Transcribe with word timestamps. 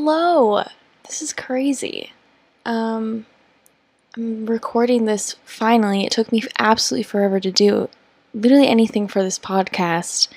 Hello! 0.00 0.62
This 1.08 1.22
is 1.22 1.32
crazy. 1.32 2.12
Um, 2.64 3.26
I'm 4.16 4.46
recording 4.46 5.06
this 5.06 5.34
finally. 5.44 6.04
It 6.04 6.12
took 6.12 6.30
me 6.30 6.44
absolutely 6.56 7.02
forever 7.02 7.40
to 7.40 7.50
do 7.50 7.88
literally 8.32 8.68
anything 8.68 9.08
for 9.08 9.24
this 9.24 9.40
podcast, 9.40 10.28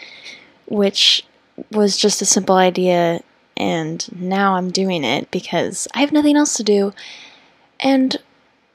which 0.66 1.28
was 1.72 1.96
just 1.96 2.24
a 2.24 2.26
simple 2.26 2.56
idea, 2.56 3.22
and 3.56 4.04
now 4.20 4.56
I'm 4.56 4.72
doing 4.72 5.04
it 5.04 5.30
because 5.30 5.88
I 5.94 6.00
have 6.00 6.12
nothing 6.12 6.38
else 6.38 6.56
to 6.56 6.64
do. 6.64 6.92
And 7.80 8.18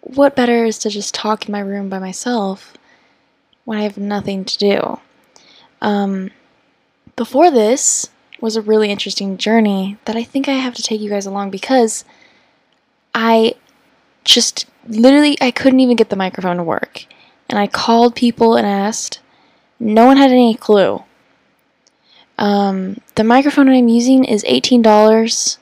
what 0.03 0.37
better 0.37 0.64
is 0.64 0.78
to 0.78 0.89
just 0.89 1.16
talk 1.16 1.47
in 1.48 1.53
my 1.53 1.59
room 1.59 1.89
by 1.89 1.98
myself 1.98 2.75
when 3.64 3.78
I 3.78 3.83
have 3.83 3.98
nothing 3.98 4.45
to 4.45 4.56
do? 4.56 5.00
Um, 5.83 6.30
before 7.16 7.50
this, 7.50 8.09
was 8.41 8.57
a 8.57 8.63
really 8.63 8.91
interesting 8.91 9.37
journey 9.37 9.97
that 10.05 10.17
I 10.17 10.23
think 10.23 10.49
I 10.49 10.53
have 10.53 10.75
to 10.75 10.83
take 10.83 11.01
you 11.01 11.11
guys 11.11 11.27
along 11.27 11.51
because 11.51 12.05
I 13.15 13.55
just 14.25 14.67
literally 14.87 15.37
I 15.41 15.51
couldn't 15.51 15.81
even 15.81 15.97
get 15.97 16.11
the 16.11 16.17
microphone 16.17 16.57
to 16.57 16.62
work. 16.62 17.07
And 17.49 17.59
I 17.59 17.67
called 17.67 18.15
people 18.15 18.57
and 18.57 18.67
asked. 18.67 19.21
No 19.79 20.07
one 20.07 20.17
had 20.17 20.31
any 20.31 20.55
clue. 20.55 21.03
Um, 22.39 22.99
the 23.15 23.25
microphone 23.25 23.69
I'm 23.69 23.89
using 23.89 24.25
is 24.25 24.45
$18. 24.45 25.59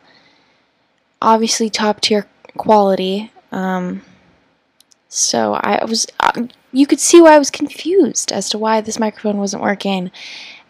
Obviously 1.21 1.71
top 1.71 2.01
tier 2.01 2.27
quality. 2.57 3.31
Um, 3.53 4.03
so 5.09 5.55
I 5.55 5.85
was 5.85 6.07
uh, 6.21 6.47
you 6.73 6.87
could 6.87 7.01
see 7.01 7.21
why 7.21 7.35
I 7.35 7.39
was 7.39 7.51
confused 7.51 8.33
as 8.33 8.49
to 8.51 8.59
why 8.59 8.81
this 8.81 8.99
microphone 8.99 9.39
wasn't 9.39 9.63
working. 9.63 10.11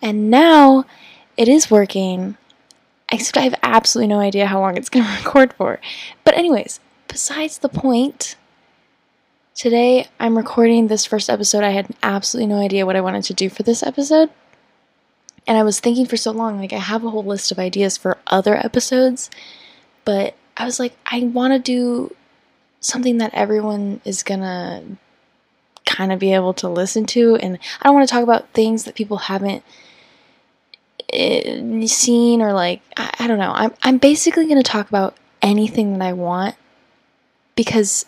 And 0.03 0.31
now 0.31 0.85
it 1.37 1.49
is 1.49 1.71
working, 1.71 2.37
except 3.11 3.37
I 3.37 3.43
have 3.43 3.59
absolutely 3.63 4.09
no 4.09 4.21
idea 4.21 4.47
how 4.47 4.61
long 4.61 4.77
it's 4.77 4.89
going 4.89 5.05
to 5.07 5.17
record 5.17 5.53
for. 5.55 5.81
But, 6.25 6.37
anyways, 6.37 6.81
besides 7.09 7.59
the 7.59 7.69
point, 7.69 8.37
today 9.55 10.09
I'm 10.19 10.37
recording 10.37 10.89
this 10.89 11.05
first 11.05 11.31
episode. 11.31 11.65
I 11.65 11.71
had 11.71 11.95
absolutely 12.03 12.55
no 12.55 12.61
idea 12.61 12.87
what 12.87 12.97
I 12.97 13.01
wanted 13.01 13.25
to 13.25 13.35
do 13.35 13.49
for 13.49 13.63
this 13.63 13.83
episode. 13.83 14.31
And 15.47 15.59
I 15.59 15.63
was 15.63 15.79
thinking 15.79 16.07
for 16.07 16.17
so 16.17 16.31
long, 16.31 16.59
like, 16.59 16.73
I 16.73 16.79
have 16.79 17.05
a 17.05 17.11
whole 17.11 17.25
list 17.25 17.53
of 17.53 17.59
ideas 17.59 17.97
for 17.97 18.17
other 18.27 18.57
episodes, 18.57 19.31
but 20.05 20.35
I 20.57 20.65
was 20.65 20.81
like, 20.81 20.97
I 21.05 21.21
want 21.21 21.53
to 21.53 21.59
do 21.59 22.15
something 22.81 23.19
that 23.19 23.35
everyone 23.35 24.01
is 24.05 24.23
gonna 24.23 24.83
kind 25.85 26.13
of 26.13 26.19
be 26.19 26.33
able 26.33 26.55
to 26.55 26.69
listen 26.69 27.05
to, 27.07 27.37
and 27.37 27.59
I 27.81 27.85
don't 27.87 27.95
want 27.95 28.09
to 28.09 28.13
talk 28.13 28.23
about 28.23 28.49
things 28.51 28.85
that 28.85 28.95
people 28.95 29.19
haven't 29.19 29.63
Eh, 31.13 31.87
scene 31.87 32.41
or 32.41 32.53
like 32.53 32.81
I, 32.97 33.11
I 33.21 33.27
don't 33.27 33.39
know. 33.39 33.53
I'm 33.55 33.73
I'm 33.83 33.99
basically 33.99 34.47
going 34.47 34.63
to 34.63 34.69
talk 34.69 34.89
about 34.89 35.17
anything 35.43 35.99
that 35.99 36.05
I 36.05 36.13
want 36.13 36.57
because 37.55 38.07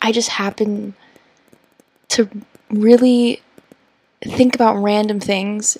I 0.00 0.12
just 0.12 0.30
happen 0.30 0.94
to 2.08 2.28
really 2.70 3.42
think 4.24 4.54
about 4.54 4.76
random 4.76 5.20
things 5.20 5.76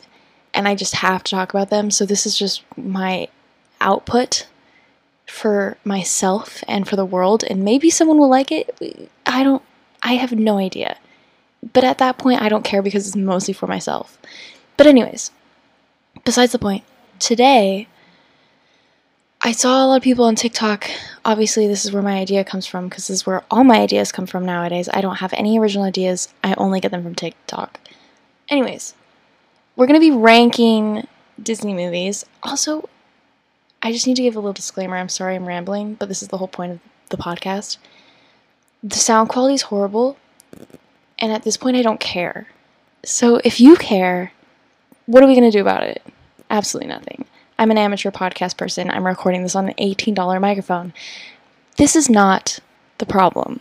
and 0.54 0.68
I 0.68 0.74
just 0.74 0.96
have 0.96 1.24
to 1.24 1.30
talk 1.30 1.50
about 1.52 1.70
them. 1.70 1.90
So 1.90 2.04
this 2.04 2.26
is 2.26 2.36
just 2.38 2.62
my 2.76 3.28
output 3.80 4.46
for 5.26 5.76
myself 5.84 6.62
and 6.68 6.86
for 6.86 6.96
the 6.96 7.04
world 7.04 7.44
and 7.44 7.64
maybe 7.64 7.90
someone 7.90 8.18
will 8.18 8.30
like 8.30 8.52
it. 8.52 9.10
I 9.24 9.42
don't 9.42 9.62
I 10.02 10.14
have 10.14 10.32
no 10.32 10.58
idea. 10.58 10.98
But 11.72 11.82
at 11.82 11.98
that 11.98 12.18
point 12.18 12.42
I 12.42 12.48
don't 12.48 12.64
care 12.64 12.82
because 12.82 13.06
it's 13.06 13.16
mostly 13.16 13.54
for 13.54 13.66
myself. 13.66 14.18
But 14.76 14.86
anyways, 14.86 15.30
besides 16.26 16.50
the 16.50 16.58
point. 16.58 16.82
Today, 17.20 17.86
I 19.40 19.52
saw 19.52 19.82
a 19.82 19.86
lot 19.86 19.96
of 19.96 20.02
people 20.02 20.24
on 20.24 20.34
TikTok. 20.34 20.90
Obviously, 21.24 21.68
this 21.68 21.84
is 21.84 21.92
where 21.92 22.02
my 22.02 22.18
idea 22.18 22.44
comes 22.44 22.66
from 22.66 22.88
because 22.88 23.06
this 23.06 23.20
is 23.20 23.26
where 23.26 23.44
all 23.48 23.62
my 23.62 23.78
ideas 23.78 24.10
come 24.10 24.26
from 24.26 24.44
nowadays. 24.44 24.88
I 24.92 25.00
don't 25.00 25.20
have 25.20 25.32
any 25.34 25.56
original 25.58 25.84
ideas, 25.84 26.28
I 26.42 26.54
only 26.54 26.80
get 26.80 26.90
them 26.90 27.04
from 27.04 27.14
TikTok. 27.14 27.78
Anyways, 28.48 28.94
we're 29.76 29.86
going 29.86 30.00
to 30.00 30.04
be 30.04 30.14
ranking 30.14 31.06
Disney 31.40 31.74
movies. 31.74 32.26
Also, 32.42 32.88
I 33.80 33.92
just 33.92 34.06
need 34.06 34.16
to 34.16 34.22
give 34.22 34.34
a 34.34 34.40
little 34.40 34.52
disclaimer. 34.52 34.96
I'm 34.96 35.08
sorry 35.08 35.36
I'm 35.36 35.46
rambling, 35.46 35.94
but 35.94 36.08
this 36.08 36.22
is 36.22 36.28
the 36.28 36.38
whole 36.38 36.48
point 36.48 36.72
of 36.72 36.80
the 37.10 37.16
podcast. 37.16 37.78
The 38.82 38.96
sound 38.96 39.28
quality 39.28 39.54
is 39.54 39.62
horrible, 39.62 40.16
and 41.20 41.32
at 41.32 41.44
this 41.44 41.56
point, 41.56 41.76
I 41.76 41.82
don't 41.82 42.00
care. 42.00 42.48
So 43.04 43.40
if 43.44 43.60
you 43.60 43.76
care, 43.76 44.32
what 45.06 45.22
are 45.22 45.28
we 45.28 45.34
going 45.34 45.48
to 45.48 45.56
do 45.56 45.60
about 45.60 45.84
it? 45.84 46.02
Absolutely 46.50 46.88
nothing. 46.88 47.24
I'm 47.58 47.70
an 47.70 47.78
amateur 47.78 48.10
podcast 48.10 48.56
person. 48.56 48.90
I'm 48.90 49.06
recording 49.06 49.42
this 49.42 49.56
on 49.56 49.68
an 49.68 49.74
$18 49.74 50.40
microphone. 50.40 50.92
This 51.76 51.96
is 51.96 52.08
not 52.08 52.58
the 52.98 53.06
problem. 53.06 53.60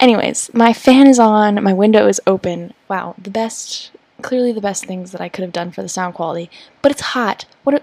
Anyways, 0.00 0.52
my 0.52 0.72
fan 0.72 1.06
is 1.06 1.18
on, 1.18 1.62
my 1.62 1.72
window 1.72 2.08
is 2.08 2.20
open. 2.26 2.74
Wow, 2.88 3.14
the 3.16 3.30
best, 3.30 3.92
clearly 4.20 4.52
the 4.52 4.60
best 4.60 4.84
things 4.84 5.12
that 5.12 5.20
I 5.20 5.28
could 5.28 5.42
have 5.42 5.52
done 5.52 5.70
for 5.70 5.82
the 5.82 5.88
sound 5.88 6.14
quality. 6.14 6.50
But 6.82 6.92
it's 6.92 7.00
hot. 7.00 7.44
What, 7.62 7.82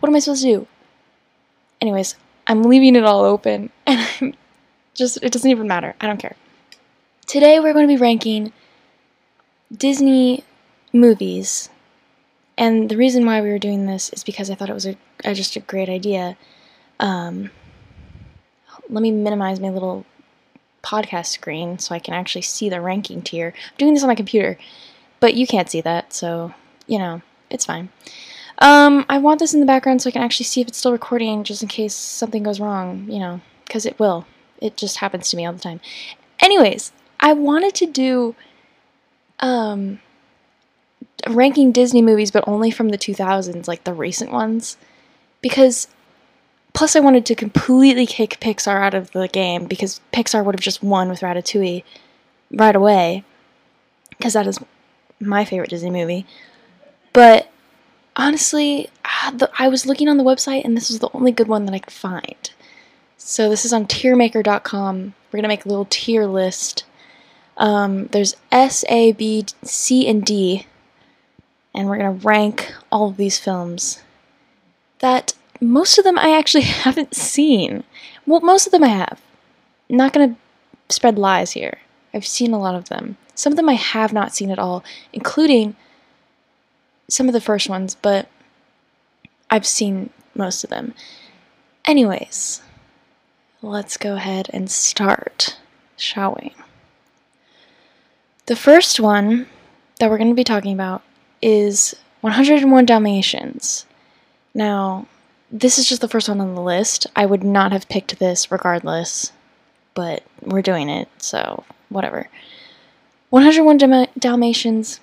what 0.00 0.08
am 0.08 0.16
I 0.16 0.18
supposed 0.18 0.42
to 0.42 0.48
do? 0.48 0.66
Anyways, 1.80 2.16
I'm 2.46 2.62
leaving 2.62 2.96
it 2.96 3.04
all 3.04 3.24
open, 3.24 3.70
and 3.86 4.08
I'm 4.20 4.34
just, 4.94 5.18
it 5.22 5.32
doesn't 5.32 5.50
even 5.50 5.68
matter. 5.68 5.94
I 6.00 6.06
don't 6.06 6.18
care. 6.18 6.36
Today 7.26 7.60
we're 7.60 7.74
going 7.74 7.86
to 7.86 7.94
be 7.94 8.00
ranking 8.00 8.52
Disney 9.70 10.44
movies. 10.92 11.68
And 12.58 12.90
the 12.90 12.96
reason 12.96 13.24
why 13.24 13.40
we 13.40 13.50
were 13.50 13.58
doing 13.58 13.86
this 13.86 14.10
is 14.10 14.24
because 14.24 14.50
I 14.50 14.56
thought 14.56 14.68
it 14.68 14.74
was 14.74 14.86
a, 14.86 14.96
a 15.24 15.32
just 15.32 15.54
a 15.54 15.60
great 15.60 15.88
idea. 15.88 16.36
Um, 16.98 17.50
let 18.90 19.00
me 19.00 19.12
minimize 19.12 19.60
my 19.60 19.70
little 19.70 20.04
podcast 20.82 21.26
screen 21.26 21.78
so 21.78 21.94
I 21.94 22.00
can 22.00 22.14
actually 22.14 22.42
see 22.42 22.68
the 22.68 22.80
ranking 22.80 23.22
tier. 23.22 23.54
I'm 23.56 23.76
doing 23.78 23.94
this 23.94 24.02
on 24.02 24.08
my 24.08 24.16
computer, 24.16 24.58
but 25.20 25.34
you 25.34 25.46
can't 25.46 25.70
see 25.70 25.80
that, 25.82 26.12
so, 26.12 26.52
you 26.86 26.98
know, 26.98 27.22
it's 27.48 27.64
fine. 27.64 27.90
Um, 28.58 29.04
I 29.08 29.18
want 29.18 29.38
this 29.38 29.54
in 29.54 29.60
the 29.60 29.66
background 29.66 30.02
so 30.02 30.08
I 30.08 30.12
can 30.12 30.22
actually 30.22 30.46
see 30.46 30.60
if 30.60 30.66
it's 30.68 30.78
still 30.78 30.90
recording 30.90 31.44
just 31.44 31.62
in 31.62 31.68
case 31.68 31.94
something 31.94 32.42
goes 32.42 32.58
wrong, 32.58 33.06
you 33.08 33.20
know, 33.20 33.40
because 33.66 33.86
it 33.86 34.00
will. 34.00 34.26
It 34.60 34.76
just 34.76 34.96
happens 34.96 35.30
to 35.30 35.36
me 35.36 35.46
all 35.46 35.52
the 35.52 35.60
time. 35.60 35.80
Anyways, 36.40 36.90
I 37.20 37.34
wanted 37.34 37.74
to 37.76 37.86
do 37.86 38.34
um, 39.38 40.00
ranking 41.28 41.72
Disney 41.72 42.02
movies, 42.02 42.30
but 42.30 42.46
only 42.46 42.70
from 42.70 42.88
the 42.88 42.98
2000s, 42.98 43.68
like 43.68 43.84
the 43.84 43.94
recent 43.94 44.32
ones. 44.32 44.76
Because, 45.40 45.88
plus, 46.74 46.96
I 46.96 47.00
wanted 47.00 47.26
to 47.26 47.34
completely 47.34 48.06
kick 48.06 48.38
Pixar 48.40 48.82
out 48.82 48.94
of 48.94 49.12
the 49.12 49.28
game 49.28 49.66
because 49.66 50.00
Pixar 50.12 50.44
would 50.44 50.54
have 50.54 50.60
just 50.60 50.82
won 50.82 51.08
with 51.08 51.20
Ratatouille 51.20 51.84
right 52.50 52.76
away. 52.76 53.24
Because 54.10 54.32
that 54.32 54.46
is 54.46 54.58
my 55.20 55.44
favorite 55.44 55.70
Disney 55.70 55.90
movie. 55.90 56.26
But 57.12 57.50
honestly, 58.16 58.88
I 59.58 59.68
was 59.68 59.86
looking 59.86 60.08
on 60.08 60.16
the 60.16 60.24
website 60.24 60.64
and 60.64 60.76
this 60.76 60.90
was 60.90 60.98
the 60.98 61.10
only 61.14 61.32
good 61.32 61.48
one 61.48 61.66
that 61.66 61.74
I 61.74 61.78
could 61.78 61.92
find. 61.92 62.50
So 63.16 63.48
this 63.48 63.64
is 63.64 63.72
on 63.72 63.86
tiermaker.com. 63.86 65.14
We're 65.30 65.36
going 65.36 65.42
to 65.42 65.48
make 65.48 65.64
a 65.64 65.68
little 65.68 65.86
tier 65.90 66.26
list. 66.26 66.84
Um, 67.56 68.06
there's 68.06 68.36
S, 68.52 68.84
A, 68.88 69.12
B, 69.12 69.44
C, 69.62 70.06
and 70.06 70.24
D 70.24 70.66
and 71.74 71.88
we're 71.88 71.98
going 71.98 72.18
to 72.18 72.26
rank 72.26 72.74
all 72.90 73.08
of 73.08 73.16
these 73.16 73.38
films 73.38 74.02
that 75.00 75.34
most 75.60 75.98
of 75.98 76.04
them 76.04 76.18
I 76.18 76.36
actually 76.36 76.62
haven't 76.84 77.14
seen. 77.14 77.84
Well, 78.26 78.40
most 78.40 78.66
of 78.66 78.72
them 78.72 78.84
I 78.84 78.88
have. 78.88 79.20
I'm 79.90 79.96
not 79.96 80.12
going 80.12 80.34
to 80.34 80.94
spread 80.94 81.18
lies 81.18 81.52
here. 81.52 81.78
I've 82.12 82.26
seen 82.26 82.52
a 82.52 82.58
lot 82.58 82.74
of 82.74 82.88
them. 82.88 83.16
Some 83.34 83.52
of 83.52 83.56
them 83.56 83.68
I 83.68 83.74
have 83.74 84.12
not 84.12 84.34
seen 84.34 84.50
at 84.50 84.58
all, 84.58 84.82
including 85.12 85.76
some 87.08 87.28
of 87.28 87.32
the 87.32 87.40
first 87.40 87.68
ones, 87.68 87.94
but 87.94 88.28
I've 89.50 89.66
seen 89.66 90.10
most 90.34 90.64
of 90.64 90.70
them. 90.70 90.94
Anyways, 91.86 92.62
let's 93.62 93.96
go 93.96 94.16
ahead 94.16 94.50
and 94.52 94.70
start, 94.70 95.58
shall 95.96 96.36
we? 96.40 96.54
The 98.46 98.56
first 98.56 98.98
one 98.98 99.46
that 99.98 100.10
we're 100.10 100.18
going 100.18 100.30
to 100.30 100.34
be 100.34 100.44
talking 100.44 100.72
about 100.72 101.02
is 101.40 101.94
101 102.20 102.86
Dalmatians. 102.86 103.86
Now, 104.54 105.06
this 105.50 105.78
is 105.78 105.88
just 105.88 106.00
the 106.00 106.08
first 106.08 106.28
one 106.28 106.40
on 106.40 106.54
the 106.54 106.60
list. 106.60 107.06
I 107.16 107.26
would 107.26 107.44
not 107.44 107.72
have 107.72 107.88
picked 107.88 108.18
this 108.18 108.50
regardless, 108.50 109.32
but 109.94 110.22
we're 110.42 110.62
doing 110.62 110.88
it, 110.88 111.08
so 111.18 111.64
whatever. 111.88 112.28
101 113.30 114.08
Dalmatians. 114.18 115.00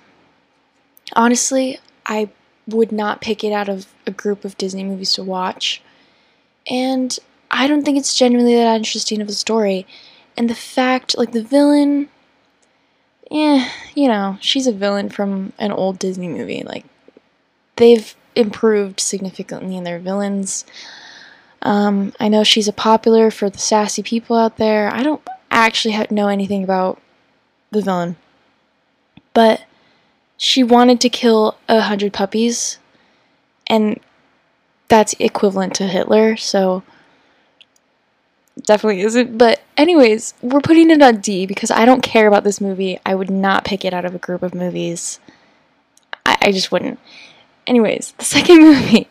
Honestly, 1.14 1.78
I 2.04 2.28
would 2.66 2.92
not 2.92 3.20
pick 3.20 3.44
it 3.44 3.52
out 3.52 3.68
of 3.68 3.86
a 4.06 4.10
group 4.10 4.44
of 4.44 4.58
Disney 4.58 4.84
movies 4.84 5.14
to 5.14 5.22
watch. 5.22 5.80
And 6.68 7.16
I 7.50 7.66
don't 7.66 7.84
think 7.84 7.96
it's 7.96 8.16
genuinely 8.16 8.56
that 8.56 8.76
interesting 8.76 9.20
of 9.20 9.28
a 9.28 9.32
story. 9.32 9.86
And 10.36 10.50
the 10.50 10.54
fact, 10.54 11.16
like, 11.16 11.32
the 11.32 11.42
villain 11.42 12.08
yeah, 13.30 13.68
you 13.94 14.08
know, 14.08 14.38
she's 14.40 14.66
a 14.66 14.72
villain 14.72 15.08
from 15.08 15.52
an 15.58 15.72
old 15.72 15.98
Disney 15.98 16.28
movie. 16.28 16.62
Like, 16.62 16.84
they've 17.76 18.14
improved 18.34 19.00
significantly 19.00 19.76
in 19.76 19.84
their 19.84 19.98
villains. 19.98 20.64
Um, 21.62 22.12
I 22.20 22.28
know 22.28 22.44
she's 22.44 22.68
a 22.68 22.72
popular 22.72 23.30
for 23.30 23.50
the 23.50 23.58
sassy 23.58 24.02
people 24.02 24.36
out 24.36 24.56
there. 24.58 24.92
I 24.92 25.02
don't 25.02 25.22
actually 25.50 25.94
ha- 25.94 26.06
know 26.10 26.28
anything 26.28 26.62
about 26.62 27.00
the 27.70 27.82
villain, 27.82 28.16
but 29.34 29.64
she 30.36 30.62
wanted 30.62 31.00
to 31.00 31.08
kill 31.08 31.56
a 31.68 31.80
hundred 31.80 32.12
puppies, 32.12 32.78
and 33.66 33.98
that's 34.88 35.14
equivalent 35.18 35.74
to 35.76 35.88
Hitler. 35.88 36.36
So 36.36 36.82
definitely 38.62 39.00
isn't. 39.02 39.38
But 39.38 39.60
anyways, 39.76 40.34
we're 40.42 40.60
putting 40.60 40.90
it 40.90 41.02
on 41.02 41.18
D 41.18 41.46
because 41.46 41.70
I 41.70 41.84
don't 41.84 42.02
care 42.02 42.26
about 42.26 42.44
this 42.44 42.60
movie. 42.60 42.98
I 43.04 43.14
would 43.14 43.30
not 43.30 43.64
pick 43.64 43.84
it 43.84 43.94
out 43.94 44.04
of 44.04 44.14
a 44.14 44.18
group 44.18 44.42
of 44.42 44.54
movies. 44.54 45.20
I, 46.24 46.36
I 46.42 46.52
just 46.52 46.72
wouldn't. 46.72 46.98
Anyways, 47.66 48.12
the 48.18 48.24
second 48.36 48.60
movie 48.60 49.08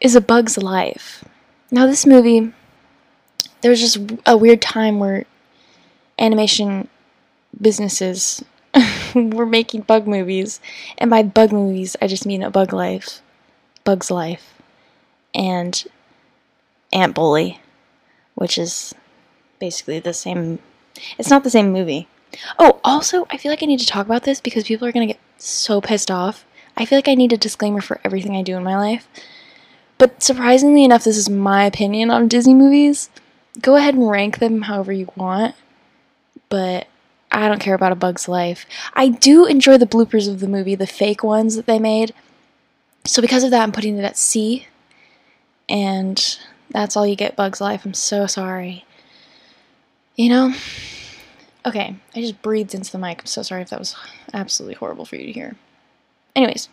is 0.00 0.14
A 0.14 0.20
Bug's 0.20 0.58
Life. 0.58 1.24
Now, 1.70 1.86
this 1.86 2.04
movie, 2.04 2.52
there 3.62 3.70
was 3.70 3.80
just 3.80 3.98
a 4.26 4.36
weird 4.36 4.60
time 4.60 4.98
where 4.98 5.24
animation 6.18 6.88
businesses 7.58 8.44
were 9.14 9.46
making 9.46 9.82
bug 9.82 10.06
movies. 10.06 10.60
And 10.98 11.10
by 11.10 11.22
bug 11.22 11.52
movies, 11.52 11.96
I 12.02 12.08
just 12.08 12.26
mean 12.26 12.42
A 12.42 12.50
Bug 12.50 12.72
Life, 12.72 13.22
Bug's 13.84 14.10
Life, 14.10 14.54
and 15.34 15.82
Ant 16.92 17.14
Bully, 17.14 17.61
which 18.34 18.58
is 18.58 18.94
basically 19.58 19.98
the 19.98 20.14
same. 20.14 20.58
It's 21.18 21.30
not 21.30 21.44
the 21.44 21.50
same 21.50 21.72
movie. 21.72 22.08
Oh, 22.58 22.80
also, 22.82 23.26
I 23.30 23.36
feel 23.36 23.52
like 23.52 23.62
I 23.62 23.66
need 23.66 23.80
to 23.80 23.86
talk 23.86 24.06
about 24.06 24.24
this 24.24 24.40
because 24.40 24.64
people 24.64 24.86
are 24.86 24.92
going 24.92 25.06
to 25.06 25.14
get 25.14 25.22
so 25.38 25.80
pissed 25.80 26.10
off. 26.10 26.44
I 26.76 26.84
feel 26.84 26.98
like 26.98 27.08
I 27.08 27.14
need 27.14 27.32
a 27.32 27.36
disclaimer 27.36 27.80
for 27.80 28.00
everything 28.04 28.36
I 28.36 28.42
do 28.42 28.56
in 28.56 28.64
my 28.64 28.76
life. 28.76 29.06
But 29.98 30.22
surprisingly 30.22 30.84
enough, 30.84 31.04
this 31.04 31.16
is 31.16 31.28
my 31.28 31.64
opinion 31.64 32.10
on 32.10 32.28
Disney 32.28 32.54
movies. 32.54 33.10
Go 33.60 33.76
ahead 33.76 33.94
and 33.94 34.08
rank 34.08 34.38
them 34.38 34.62
however 34.62 34.92
you 34.92 35.12
want, 35.14 35.54
but 36.48 36.86
I 37.30 37.48
don't 37.48 37.60
care 37.60 37.74
about 37.74 37.92
A 37.92 37.96
Bug's 37.96 38.28
Life. 38.28 38.66
I 38.94 39.08
do 39.08 39.46
enjoy 39.46 39.78
the 39.78 39.86
bloopers 39.86 40.28
of 40.28 40.40
the 40.40 40.48
movie, 40.48 40.74
the 40.74 40.86
fake 40.86 41.22
ones 41.22 41.56
that 41.56 41.66
they 41.66 41.78
made. 41.78 42.14
So 43.04 43.20
because 43.20 43.44
of 43.44 43.50
that, 43.50 43.62
I'm 43.62 43.72
putting 43.72 43.98
it 43.98 44.04
at 44.04 44.16
C. 44.16 44.66
And 45.68 46.38
that's 46.72 46.96
all 46.96 47.06
you 47.06 47.16
get, 47.16 47.36
Bug's 47.36 47.60
Life. 47.60 47.84
I'm 47.84 47.94
so 47.94 48.26
sorry. 48.26 48.84
You 50.16 50.28
know? 50.28 50.54
Okay, 51.64 51.96
I 52.14 52.20
just 52.20 52.42
breathed 52.42 52.74
into 52.74 52.90
the 52.90 52.98
mic. 52.98 53.20
I'm 53.20 53.26
so 53.26 53.42
sorry 53.42 53.62
if 53.62 53.70
that 53.70 53.78
was 53.78 53.94
absolutely 54.32 54.74
horrible 54.74 55.04
for 55.04 55.16
you 55.16 55.26
to 55.26 55.32
hear. 55.32 55.56
Anyways, 56.34 56.68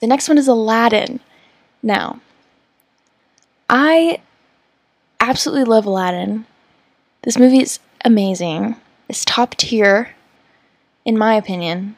the 0.00 0.06
next 0.06 0.28
one 0.28 0.38
is 0.38 0.48
Aladdin. 0.48 1.20
Now, 1.82 2.20
I 3.68 4.20
absolutely 5.20 5.64
love 5.64 5.84
Aladdin. 5.84 6.46
This 7.22 7.38
movie 7.38 7.60
is 7.60 7.78
amazing. 8.04 8.76
It's 9.08 9.24
top 9.24 9.56
tier, 9.56 10.14
in 11.04 11.18
my 11.18 11.34
opinion. 11.34 11.96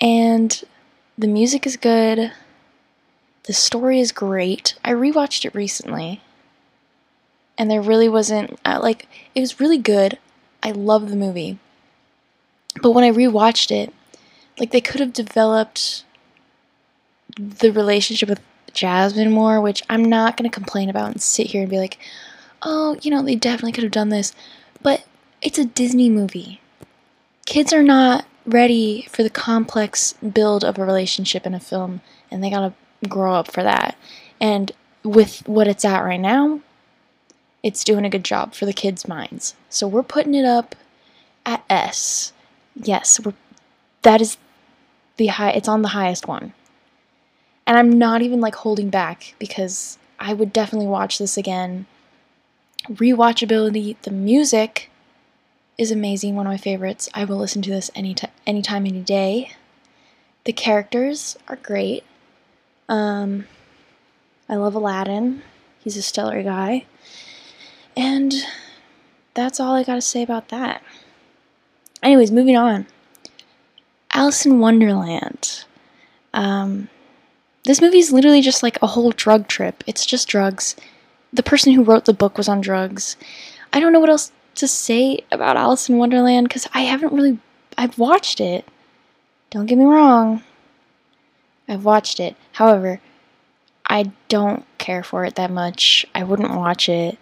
And 0.00 0.62
the 1.16 1.26
music 1.26 1.66
is 1.66 1.76
good. 1.76 2.32
The 3.50 3.54
story 3.54 3.98
is 3.98 4.12
great. 4.12 4.76
I 4.84 4.92
rewatched 4.92 5.44
it 5.44 5.56
recently. 5.56 6.20
And 7.58 7.68
there 7.68 7.82
really 7.82 8.08
wasn't, 8.08 8.56
uh, 8.64 8.78
like, 8.80 9.08
it 9.34 9.40
was 9.40 9.58
really 9.58 9.76
good. 9.76 10.20
I 10.62 10.70
love 10.70 11.10
the 11.10 11.16
movie. 11.16 11.58
But 12.80 12.92
when 12.92 13.02
I 13.02 13.10
rewatched 13.10 13.72
it, 13.72 13.92
like, 14.60 14.70
they 14.70 14.80
could 14.80 15.00
have 15.00 15.12
developed 15.12 16.04
the 17.36 17.72
relationship 17.72 18.28
with 18.28 18.40
Jasmine 18.72 19.32
more, 19.32 19.60
which 19.60 19.82
I'm 19.90 20.04
not 20.04 20.36
going 20.36 20.48
to 20.48 20.54
complain 20.54 20.88
about 20.88 21.10
and 21.10 21.20
sit 21.20 21.48
here 21.48 21.62
and 21.62 21.70
be 21.70 21.78
like, 21.78 21.98
oh, 22.62 22.98
you 23.02 23.10
know, 23.10 23.20
they 23.20 23.34
definitely 23.34 23.72
could 23.72 23.82
have 23.82 23.90
done 23.90 24.10
this. 24.10 24.32
But 24.80 25.04
it's 25.42 25.58
a 25.58 25.64
Disney 25.64 26.08
movie. 26.08 26.60
Kids 27.46 27.72
are 27.72 27.82
not 27.82 28.26
ready 28.46 29.08
for 29.10 29.24
the 29.24 29.28
complex 29.28 30.12
build 30.12 30.62
of 30.62 30.78
a 30.78 30.84
relationship 30.84 31.46
in 31.46 31.52
a 31.52 31.58
film, 31.58 32.00
and 32.30 32.44
they 32.44 32.50
gotta 32.50 32.74
grow 33.08 33.34
up 33.34 33.50
for 33.50 33.62
that. 33.62 33.96
And 34.40 34.72
with 35.02 35.46
what 35.46 35.68
it's 35.68 35.84
at 35.84 36.00
right 36.00 36.20
now, 36.20 36.60
it's 37.62 37.84
doing 37.84 38.04
a 38.04 38.10
good 38.10 38.24
job 38.24 38.54
for 38.54 38.66
the 38.66 38.72
kids' 38.72 39.08
minds. 39.08 39.54
So 39.68 39.86
we're 39.86 40.02
putting 40.02 40.34
it 40.34 40.44
up 40.44 40.74
at 41.44 41.64
S. 41.68 42.32
Yes, 42.74 43.20
we're 43.20 43.34
that 44.02 44.20
is 44.20 44.38
the 45.16 45.26
high 45.26 45.50
it's 45.50 45.68
on 45.68 45.82
the 45.82 45.88
highest 45.88 46.26
one. 46.26 46.54
And 47.66 47.76
I'm 47.78 47.98
not 47.98 48.22
even 48.22 48.40
like 48.40 48.56
holding 48.56 48.90
back 48.90 49.34
because 49.38 49.98
I 50.18 50.32
would 50.32 50.52
definitely 50.52 50.88
watch 50.88 51.18
this 51.18 51.36
again. 51.36 51.86
Rewatchability, 52.88 53.96
the 54.02 54.10
music 54.10 54.90
is 55.76 55.90
amazing, 55.90 56.34
one 56.34 56.46
of 56.46 56.50
my 56.50 56.56
favorites. 56.56 57.08
I 57.14 57.24
will 57.24 57.36
listen 57.36 57.62
to 57.62 57.70
this 57.70 57.90
any 57.94 58.14
t- 58.14 58.26
anytime, 58.46 58.86
any 58.86 59.00
day. 59.00 59.52
The 60.44 60.52
characters 60.52 61.36
are 61.48 61.56
great. 61.56 62.04
Um, 62.90 63.46
I 64.48 64.56
love 64.56 64.74
Aladdin. 64.74 65.42
He's 65.78 65.96
a 65.96 66.02
stellar 66.02 66.42
guy. 66.42 66.86
And 67.96 68.34
that's 69.32 69.60
all 69.60 69.76
I 69.76 69.84
gotta 69.84 70.00
say 70.00 70.22
about 70.22 70.48
that. 70.48 70.82
Anyways, 72.02 72.32
moving 72.32 72.56
on. 72.56 72.86
Alice 74.12 74.44
in 74.44 74.58
Wonderland. 74.58 75.64
Um, 76.34 76.88
this 77.64 77.80
movie 77.80 78.00
is 78.00 78.12
literally 78.12 78.40
just 78.40 78.62
like 78.62 78.76
a 78.82 78.88
whole 78.88 79.12
drug 79.12 79.46
trip. 79.46 79.84
It's 79.86 80.04
just 80.04 80.28
drugs. 80.28 80.74
The 81.32 81.44
person 81.44 81.72
who 81.72 81.84
wrote 81.84 82.06
the 82.06 82.12
book 82.12 82.36
was 82.36 82.48
on 82.48 82.60
drugs. 82.60 83.16
I 83.72 83.78
don't 83.78 83.92
know 83.92 84.00
what 84.00 84.10
else 84.10 84.32
to 84.56 84.66
say 84.66 85.20
about 85.30 85.56
Alice 85.56 85.88
in 85.88 85.98
Wonderland 85.98 86.48
because 86.48 86.66
I 86.74 86.80
haven't 86.80 87.12
really. 87.12 87.38
I've 87.78 87.98
watched 87.98 88.40
it. 88.40 88.66
Don't 89.50 89.66
get 89.66 89.78
me 89.78 89.84
wrong. 89.84 90.42
I've 91.70 91.84
watched 91.84 92.20
it. 92.20 92.36
However, 92.52 93.00
I 93.86 94.12
don't 94.28 94.64
care 94.78 95.02
for 95.02 95.24
it 95.24 95.36
that 95.36 95.50
much. 95.50 96.04
I 96.14 96.24
wouldn't 96.24 96.54
watch 96.54 96.88
it 96.88 97.18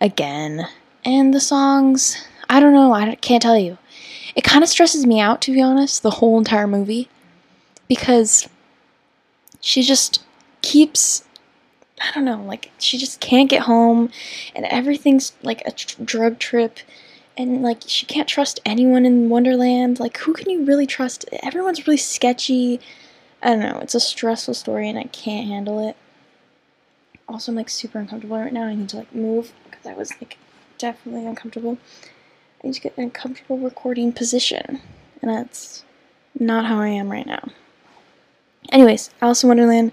again. 0.00 0.66
And 1.04 1.34
the 1.34 1.40
songs, 1.40 2.26
I 2.48 2.60
don't 2.60 2.74
know. 2.74 2.92
I 2.92 3.14
can't 3.16 3.42
tell 3.42 3.58
you. 3.58 3.78
It 4.34 4.44
kind 4.44 4.62
of 4.62 4.70
stresses 4.70 5.04
me 5.04 5.20
out, 5.20 5.40
to 5.42 5.52
be 5.52 5.60
honest, 5.60 6.02
the 6.02 6.10
whole 6.10 6.38
entire 6.38 6.66
movie. 6.66 7.08
Because 7.88 8.48
she 9.60 9.82
just 9.82 10.22
keeps 10.62 11.24
I 12.00 12.12
don't 12.14 12.24
know, 12.24 12.42
like 12.42 12.70
she 12.78 12.96
just 12.96 13.20
can't 13.20 13.50
get 13.50 13.62
home 13.62 14.10
and 14.54 14.64
everything's 14.66 15.32
like 15.42 15.62
a 15.66 15.72
tr- 15.72 16.02
drug 16.02 16.38
trip 16.38 16.78
and 17.36 17.62
like 17.62 17.82
she 17.86 18.06
can't 18.06 18.28
trust 18.28 18.60
anyone 18.64 19.04
in 19.04 19.28
Wonderland. 19.28 19.98
Like 19.98 20.16
who 20.18 20.32
can 20.32 20.48
you 20.50 20.64
really 20.64 20.86
trust? 20.86 21.24
Everyone's 21.42 21.86
really 21.86 21.96
sketchy. 21.96 22.80
I 23.42 23.50
don't 23.50 23.60
know, 23.60 23.78
it's 23.80 23.94
a 23.94 24.00
stressful 24.00 24.54
story 24.54 24.88
and 24.88 24.98
I 24.98 25.04
can't 25.04 25.46
handle 25.46 25.86
it. 25.86 25.96
Also, 27.28 27.52
I'm 27.52 27.56
like 27.56 27.68
super 27.68 27.98
uncomfortable 27.98 28.38
right 28.38 28.52
now. 28.52 28.64
I 28.64 28.74
need 28.74 28.88
to 28.90 28.96
like 28.96 29.14
move 29.14 29.52
because 29.70 29.86
I 29.86 29.94
was 29.94 30.10
like 30.20 30.38
definitely 30.78 31.26
uncomfortable. 31.26 31.78
I 32.62 32.66
need 32.66 32.74
to 32.74 32.80
get 32.80 32.96
in 32.96 33.08
a 33.08 33.10
comfortable 33.10 33.58
recording 33.58 34.12
position, 34.12 34.80
and 35.20 35.30
that's 35.30 35.84
not 36.38 36.64
how 36.64 36.80
I 36.80 36.88
am 36.88 37.10
right 37.10 37.26
now. 37.26 37.50
Anyways, 38.72 39.10
Alice 39.20 39.42
in 39.42 39.48
Wonderland, 39.48 39.92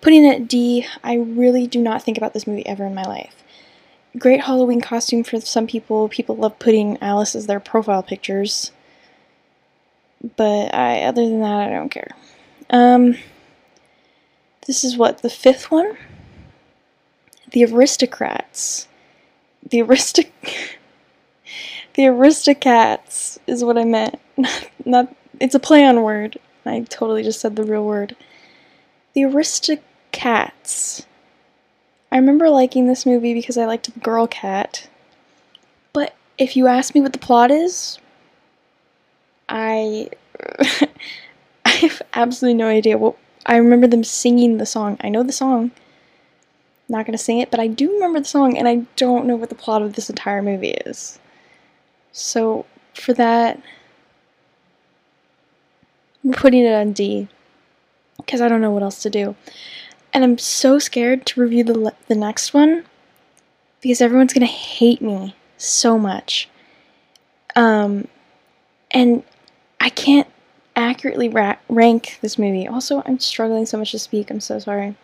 putting 0.00 0.24
it 0.24 0.42
at 0.42 0.48
D, 0.48 0.86
I 1.02 1.14
really 1.16 1.66
do 1.66 1.80
not 1.80 2.02
think 2.02 2.18
about 2.18 2.34
this 2.34 2.46
movie 2.46 2.66
ever 2.66 2.84
in 2.84 2.94
my 2.94 3.02
life. 3.02 3.42
Great 4.18 4.42
Halloween 4.42 4.80
costume 4.80 5.24
for 5.24 5.40
some 5.40 5.66
people. 5.66 6.08
People 6.08 6.36
love 6.36 6.58
putting 6.58 7.02
Alice 7.02 7.34
as 7.34 7.46
their 7.46 7.60
profile 7.60 8.02
pictures. 8.02 8.70
But 10.36 10.74
I 10.74 11.02
other 11.02 11.22
than 11.22 11.40
that 11.40 11.68
I 11.68 11.70
don't 11.70 11.90
care. 11.90 12.10
Um 12.70 13.16
this 14.66 14.82
is 14.82 14.96
what, 14.96 15.18
the 15.18 15.30
fifth 15.30 15.70
one? 15.70 15.96
The 17.50 17.64
aristocrats. 17.64 18.88
The 19.68 19.82
aristic 19.82 20.32
The 21.94 22.02
aristocats 22.04 23.38
is 23.46 23.62
what 23.62 23.78
I 23.78 23.84
meant. 23.84 24.18
Not 24.84 25.14
it's 25.40 25.54
a 25.54 25.60
play 25.60 25.84
on 25.84 26.02
word. 26.02 26.38
I 26.66 26.80
totally 26.80 27.22
just 27.22 27.40
said 27.40 27.56
the 27.56 27.64
real 27.64 27.84
word. 27.84 28.16
The 29.12 29.22
Aristocats. 29.22 31.04
I 32.10 32.16
remember 32.16 32.48
liking 32.48 32.86
this 32.86 33.06
movie 33.06 33.34
because 33.34 33.58
I 33.58 33.66
liked 33.66 33.92
the 33.92 34.00
girl 34.00 34.26
cat. 34.26 34.88
But 35.92 36.14
if 36.38 36.56
you 36.56 36.66
ask 36.66 36.94
me 36.94 37.00
what 37.00 37.12
the 37.12 37.18
plot 37.18 37.50
is, 37.50 37.98
I 39.48 40.10
have 41.76 42.02
absolutely 42.14 42.56
no 42.58 42.68
idea 42.68 42.98
what 42.98 43.16
I 43.46 43.56
remember 43.56 43.86
them 43.86 44.04
singing 44.04 44.58
the 44.58 44.66
song. 44.66 44.96
I 45.02 45.08
know 45.08 45.22
the 45.22 45.32
song. 45.32 45.72
Not 46.88 47.06
gonna 47.06 47.18
sing 47.18 47.38
it, 47.40 47.50
but 47.50 47.60
I 47.60 47.66
do 47.66 47.92
remember 47.92 48.20
the 48.20 48.26
song 48.26 48.56
and 48.58 48.68
I 48.68 48.76
don't 48.96 49.26
know 49.26 49.36
what 49.36 49.48
the 49.48 49.54
plot 49.54 49.82
of 49.82 49.94
this 49.94 50.10
entire 50.10 50.42
movie 50.42 50.72
is. 50.86 51.18
So 52.12 52.66
for 52.94 53.12
that 53.14 53.60
I'm 56.24 56.32
putting 56.32 56.64
it 56.64 56.72
on 56.74 56.92
D 56.92 57.28
because 58.18 58.40
I 58.40 58.48
don't 58.48 58.60
know 58.60 58.70
what 58.70 58.82
else 58.82 59.02
to 59.02 59.10
do. 59.10 59.36
and 60.14 60.24
I'm 60.24 60.38
so 60.38 60.78
scared 60.78 61.26
to 61.26 61.40
review 61.40 61.64
the 61.64 61.78
le- 61.78 61.92
the 62.08 62.14
next 62.14 62.54
one 62.54 62.84
because 63.80 64.00
everyone's 64.00 64.32
gonna 64.32 64.46
hate 64.46 65.02
me 65.02 65.36
so 65.58 65.98
much. 65.98 66.48
Um, 67.56 68.08
and 68.90 69.22
I 69.80 69.90
can't 69.90 70.28
accurately 70.76 71.28
ra- 71.28 71.56
rank 71.68 72.18
this 72.20 72.38
movie. 72.38 72.66
Also, 72.66 73.02
I'm 73.06 73.18
struggling 73.18 73.66
so 73.66 73.78
much 73.78 73.92
to 73.92 73.98
speak. 73.98 74.30
I'm 74.30 74.40
so 74.40 74.58
sorry. 74.58 74.96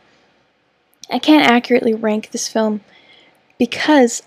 I 1.11 1.19
can't 1.19 1.49
accurately 1.51 1.95
rank 1.95 2.31
this 2.31 2.49
film 2.49 2.83
because 3.59 4.23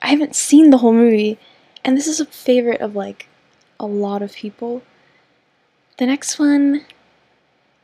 I 0.00 0.08
haven't 0.08 0.34
seen 0.34 0.70
the 0.70 0.78
whole 0.78 0.92
movie, 0.92 1.38
and 1.84 1.96
this 1.96 2.06
is 2.06 2.20
a 2.20 2.26
favorite 2.26 2.80
of 2.80 2.96
like 2.96 3.28
a 3.78 3.86
lot 3.86 4.22
of 4.22 4.34
people. 4.34 4.82
The 5.98 6.06
next 6.06 6.38
one 6.38 6.84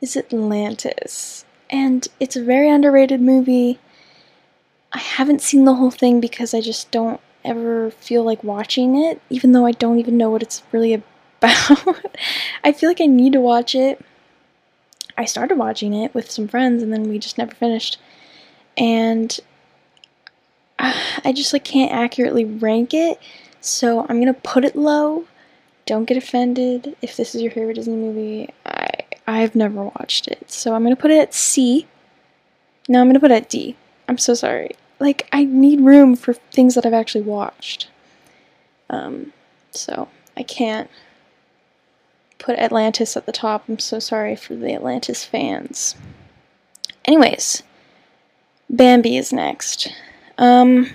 is 0.01 0.17
Atlantis, 0.17 1.45
and 1.69 2.07
it's 2.19 2.35
a 2.35 2.43
very 2.43 2.69
underrated 2.69 3.21
movie. 3.21 3.79
I 4.91 4.97
haven't 4.97 5.41
seen 5.41 5.65
the 5.65 5.75
whole 5.75 5.91
thing 5.91 6.19
because 6.19 6.53
I 6.53 6.61
just 6.61 6.89
don't 6.89 7.21
ever 7.45 7.91
feel 7.91 8.23
like 8.23 8.43
watching 8.43 8.97
it, 8.97 9.21
even 9.29 9.51
though 9.51 9.65
I 9.65 9.71
don't 9.71 9.99
even 9.99 10.17
know 10.17 10.29
what 10.29 10.41
it's 10.41 10.63
really 10.71 10.93
about. 10.93 11.05
I 12.63 12.73
feel 12.73 12.89
like 12.89 13.01
I 13.01 13.05
need 13.05 13.33
to 13.33 13.41
watch 13.41 13.75
it. 13.75 14.03
I 15.17 15.25
started 15.25 15.57
watching 15.57 15.93
it 15.93 16.13
with 16.13 16.31
some 16.31 16.47
friends 16.47 16.81
and 16.81 16.93
then 16.93 17.03
we 17.03 17.19
just 17.19 17.37
never 17.37 17.53
finished. 17.53 17.97
And 18.77 19.37
I 20.79 21.33
just 21.33 21.53
like 21.53 21.65
can't 21.65 21.91
accurately 21.91 22.45
rank 22.45 22.93
it, 22.93 23.19
so 23.61 24.05
I'm 24.07 24.19
gonna 24.19 24.33
put 24.33 24.65
it 24.65 24.75
low. 24.75 25.25
Don't 25.85 26.05
get 26.05 26.17
offended 26.17 26.95
if 27.01 27.17
this 27.17 27.35
is 27.35 27.41
your 27.41 27.51
favorite 27.51 27.75
Disney 27.75 27.95
movie. 27.95 28.53
I 28.65 28.89
I've 29.27 29.55
never 29.55 29.83
watched 29.83 30.27
it, 30.27 30.49
so 30.49 30.73
I'm 30.73 30.83
gonna 30.83 30.95
put 30.95 31.11
it 31.11 31.19
at 31.19 31.33
C. 31.33 31.87
No, 32.87 33.01
I'm 33.01 33.07
gonna 33.07 33.19
put 33.19 33.31
it 33.31 33.43
at 33.43 33.49
D. 33.49 33.75
I'm 34.07 34.17
so 34.17 34.33
sorry. 34.33 34.71
Like 34.99 35.27
I 35.31 35.43
need 35.43 35.81
room 35.81 36.15
for 36.15 36.33
things 36.33 36.75
that 36.75 36.85
I've 36.85 36.93
actually 36.93 37.21
watched. 37.21 37.89
Um, 38.89 39.33
so 39.71 40.07
I 40.35 40.43
can't 40.43 40.89
put 42.39 42.57
Atlantis 42.57 43.15
at 43.15 43.25
the 43.25 43.31
top. 43.31 43.65
I'm 43.67 43.79
so 43.79 43.99
sorry 43.99 44.35
for 44.35 44.55
the 44.55 44.73
Atlantis 44.73 45.23
fans. 45.23 45.95
Anyways, 47.05 47.61
Bambi 48.69 49.17
is 49.17 49.31
next. 49.31 49.93
Um, 50.37 50.89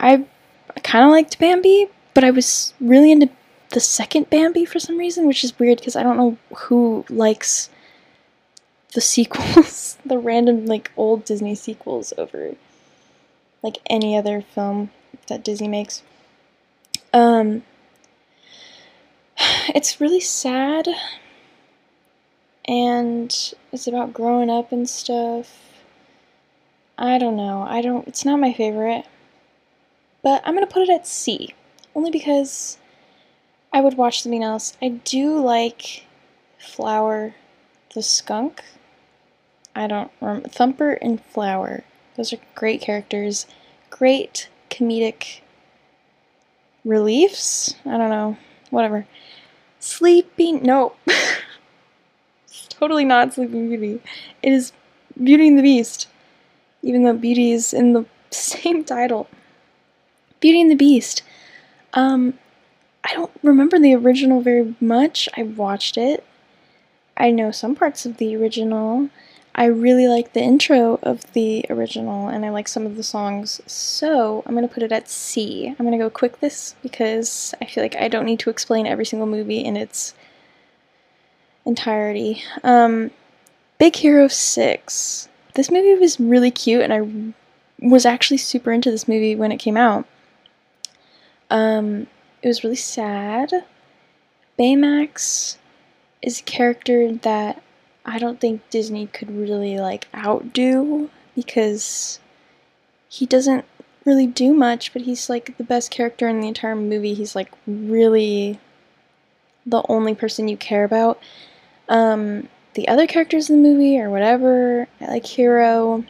I 0.00 0.24
I 0.76 0.80
kind 0.80 1.04
of 1.04 1.10
liked 1.10 1.38
Bambi, 1.38 1.88
but 2.14 2.24
I 2.24 2.30
was 2.30 2.74
really 2.80 3.12
into 3.12 3.28
the 3.70 3.80
second 3.80 4.30
Bambi 4.30 4.64
for 4.64 4.78
some 4.78 4.98
reason, 4.98 5.26
which 5.26 5.44
is 5.44 5.58
weird 5.58 5.78
because 5.78 5.96
I 5.96 6.02
don't 6.02 6.16
know 6.16 6.38
who 6.56 7.04
likes 7.08 7.68
the 8.94 9.00
sequels, 9.00 9.98
the 10.06 10.18
random 10.18 10.66
like 10.66 10.90
old 10.96 11.24
Disney 11.24 11.54
sequels 11.54 12.12
over 12.16 12.54
like 13.62 13.78
any 13.86 14.16
other 14.16 14.42
film 14.42 14.90
that 15.28 15.44
Disney 15.44 15.68
makes. 15.68 16.02
Um, 17.12 17.62
it's 19.74 20.00
really 20.00 20.20
sad 20.20 20.88
and 22.66 23.54
it's 23.72 23.86
about 23.86 24.12
growing 24.12 24.50
up 24.50 24.72
and 24.72 24.88
stuff 24.88 25.64
I 26.96 27.18
don't 27.18 27.36
know. 27.36 27.62
I 27.68 27.80
don't. 27.80 28.06
It's 28.06 28.24
not 28.24 28.38
my 28.38 28.52
favorite. 28.52 29.04
But 30.22 30.42
I'm 30.44 30.54
gonna 30.54 30.66
put 30.66 30.82
it 30.82 30.90
at 30.90 31.06
C, 31.06 31.54
only 31.94 32.10
because 32.10 32.78
I 33.72 33.80
would 33.80 33.96
watch 33.96 34.22
something 34.22 34.44
else. 34.44 34.76
I 34.80 34.88
do 34.88 35.38
like 35.38 36.04
Flower, 36.58 37.34
the 37.94 38.02
skunk. 38.02 38.62
I 39.74 39.86
don't 39.88 40.10
remember 40.20 40.48
Thumper 40.48 40.92
and 40.92 41.22
Flower. 41.24 41.82
Those 42.16 42.32
are 42.32 42.38
great 42.54 42.80
characters. 42.80 43.46
Great 43.90 44.48
comedic 44.70 45.40
reliefs. 46.84 47.74
I 47.84 47.98
don't 47.98 48.10
know. 48.10 48.36
Whatever. 48.70 49.06
Sleeping. 49.84 50.62
No. 50.62 50.94
totally 52.68 53.04
not 53.04 53.34
Sleeping 53.34 53.68
Beauty. 53.68 54.00
It 54.42 54.52
is 54.52 54.72
Beauty 55.22 55.48
and 55.48 55.58
the 55.58 55.62
Beast 55.62 56.08
even 56.84 57.02
though 57.02 57.14
Beauty 57.14 57.52
is 57.52 57.72
in 57.72 57.94
the 57.94 58.04
same 58.30 58.84
title. 58.84 59.28
Beauty 60.40 60.60
and 60.60 60.70
the 60.70 60.76
Beast. 60.76 61.22
Um, 61.94 62.34
I 63.02 63.14
don't 63.14 63.30
remember 63.42 63.78
the 63.78 63.94
original 63.94 64.40
very 64.40 64.74
much. 64.80 65.28
I 65.36 65.42
watched 65.42 65.96
it. 65.96 66.24
I 67.16 67.30
know 67.30 67.50
some 67.50 67.74
parts 67.74 68.04
of 68.06 68.18
the 68.18 68.36
original. 68.36 69.08
I 69.54 69.66
really 69.66 70.08
like 70.08 70.32
the 70.32 70.40
intro 70.40 70.98
of 71.02 71.32
the 71.32 71.64
original, 71.70 72.28
and 72.28 72.44
I 72.44 72.50
like 72.50 72.66
some 72.66 72.86
of 72.86 72.96
the 72.96 73.02
songs, 73.02 73.60
so 73.66 74.42
I'm 74.46 74.54
gonna 74.54 74.68
put 74.68 74.82
it 74.82 74.92
at 74.92 75.08
C. 75.08 75.74
I'm 75.78 75.84
gonna 75.86 75.98
go 75.98 76.10
quick 76.10 76.40
this 76.40 76.74
because 76.82 77.54
I 77.60 77.66
feel 77.66 77.84
like 77.84 77.96
I 77.96 78.08
don't 78.08 78.24
need 78.26 78.40
to 78.40 78.50
explain 78.50 78.86
every 78.86 79.04
single 79.06 79.28
movie 79.28 79.60
in 79.64 79.76
its 79.76 80.14
entirety. 81.64 82.42
Um, 82.62 83.10
Big 83.78 83.96
Hero 83.96 84.28
6 84.28 85.28
this 85.54 85.70
movie 85.70 85.94
was 85.94 86.20
really 86.20 86.50
cute, 86.50 86.82
and 86.82 86.92
I 86.92 87.86
was 87.86 88.04
actually 88.04 88.38
super 88.38 88.72
into 88.72 88.90
this 88.90 89.08
movie 89.08 89.36
when 89.36 89.52
it 89.52 89.58
came 89.58 89.76
out. 89.76 90.04
Um, 91.48 92.08
it 92.42 92.48
was 92.48 92.64
really 92.64 92.76
sad. 92.76 93.52
Baymax 94.58 95.56
is 96.22 96.40
a 96.40 96.44
character 96.44 97.12
that 97.12 97.62
I 98.04 98.18
don't 98.18 98.40
think 98.40 98.68
Disney 98.70 99.06
could 99.06 99.30
really 99.30 99.78
like 99.78 100.08
outdo 100.14 101.10
because 101.34 102.20
he 103.08 103.26
doesn't 103.26 103.64
really 104.04 104.26
do 104.26 104.52
much, 104.52 104.92
but 104.92 105.02
he's 105.02 105.30
like 105.30 105.56
the 105.56 105.64
best 105.64 105.90
character 105.90 106.28
in 106.28 106.40
the 106.40 106.48
entire 106.48 106.76
movie. 106.76 107.14
He's 107.14 107.34
like 107.34 107.50
really 107.66 108.58
the 109.64 109.82
only 109.88 110.14
person 110.14 110.48
you 110.48 110.56
care 110.56 110.84
about. 110.84 111.18
Um, 111.88 112.48
the 112.74 112.88
other 112.88 113.06
characters 113.06 113.48
in 113.48 113.62
the 113.62 113.68
movie 113.68 113.98
or 113.98 114.10
whatever. 114.10 114.88
I 115.00 115.06
like 115.06 115.26
Hero. 115.26 116.04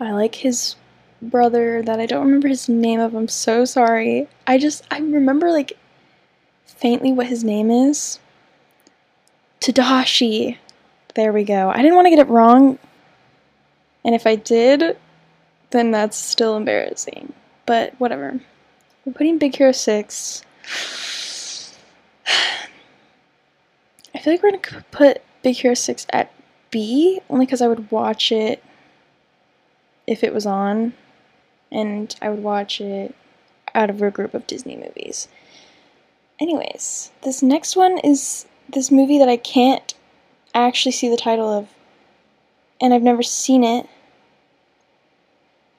I 0.00 0.12
like 0.12 0.36
his 0.36 0.76
brother 1.20 1.82
that 1.82 2.00
I 2.00 2.06
don't 2.06 2.26
remember 2.26 2.48
his 2.48 2.68
name 2.68 2.98
of. 2.98 3.14
I'm 3.14 3.28
so 3.28 3.64
sorry. 3.64 4.28
I 4.46 4.58
just 4.58 4.84
I 4.90 4.98
remember 4.98 5.50
like 5.50 5.78
faintly 6.64 7.12
what 7.12 7.28
his 7.28 7.44
name 7.44 7.70
is. 7.70 8.18
Tadashi. 9.60 10.58
There 11.14 11.32
we 11.32 11.44
go. 11.44 11.70
I 11.70 11.82
didn't 11.82 11.94
want 11.94 12.06
to 12.06 12.10
get 12.10 12.18
it 12.20 12.28
wrong. 12.28 12.78
And 14.04 14.14
if 14.14 14.26
I 14.26 14.36
did, 14.36 14.96
then 15.70 15.90
that's 15.90 16.16
still 16.16 16.56
embarrassing. 16.56 17.32
But 17.66 17.94
whatever. 17.98 18.40
We're 19.04 19.12
putting 19.12 19.38
Big 19.38 19.56
Hero 19.56 19.72
6. 19.72 20.44
I 24.14 24.18
feel 24.18 24.32
like 24.32 24.42
we're 24.42 24.50
going 24.50 24.62
to 24.62 24.84
put 24.90 25.22
Big 25.42 25.56
Hero 25.56 25.74
6 25.74 26.06
at 26.10 26.32
B, 26.70 27.20
only 27.28 27.46
because 27.46 27.60
I 27.60 27.68
would 27.68 27.90
watch 27.90 28.32
it 28.32 28.62
if 30.06 30.24
it 30.24 30.32
was 30.32 30.46
on, 30.46 30.94
and 31.70 32.14
I 32.22 32.28
would 32.28 32.42
watch 32.42 32.80
it 32.80 33.14
out 33.74 33.90
of 33.90 34.00
a 34.02 34.10
group 34.10 34.34
of 34.34 34.46
Disney 34.46 34.76
movies. 34.76 35.28
Anyways, 36.40 37.12
this 37.22 37.42
next 37.42 37.76
one 37.76 37.98
is 37.98 38.46
this 38.68 38.90
movie 38.90 39.18
that 39.18 39.28
I 39.28 39.36
can't 39.36 39.94
actually 40.54 40.92
see 40.92 41.08
the 41.08 41.16
title 41.16 41.48
of, 41.48 41.68
and 42.80 42.92
I've 42.92 43.02
never 43.02 43.22
seen 43.22 43.64
it. 43.64 43.88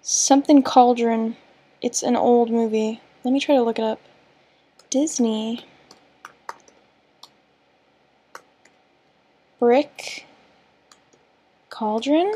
Something 0.01 0.63
Cauldron. 0.63 1.37
It's 1.81 2.03
an 2.03 2.15
old 2.15 2.49
movie. 2.49 3.01
Let 3.23 3.31
me 3.31 3.39
try 3.39 3.55
to 3.55 3.63
look 3.63 3.79
it 3.79 3.85
up. 3.85 3.99
Disney 4.89 5.65
brick 9.63 10.25
cauldron? 11.69 12.33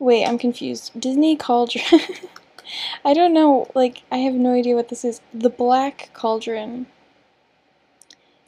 Wait, 0.00 0.26
I'm 0.26 0.36
confused. 0.36 0.98
Disney 0.98 1.36
cauldron. 1.36 1.84
I 3.04 3.14
don't 3.14 3.32
know, 3.32 3.70
like, 3.72 4.02
I 4.10 4.16
have 4.18 4.34
no 4.34 4.52
idea 4.52 4.74
what 4.74 4.88
this 4.88 5.04
is. 5.04 5.20
The 5.32 5.48
Black 5.48 6.10
Cauldron 6.12 6.86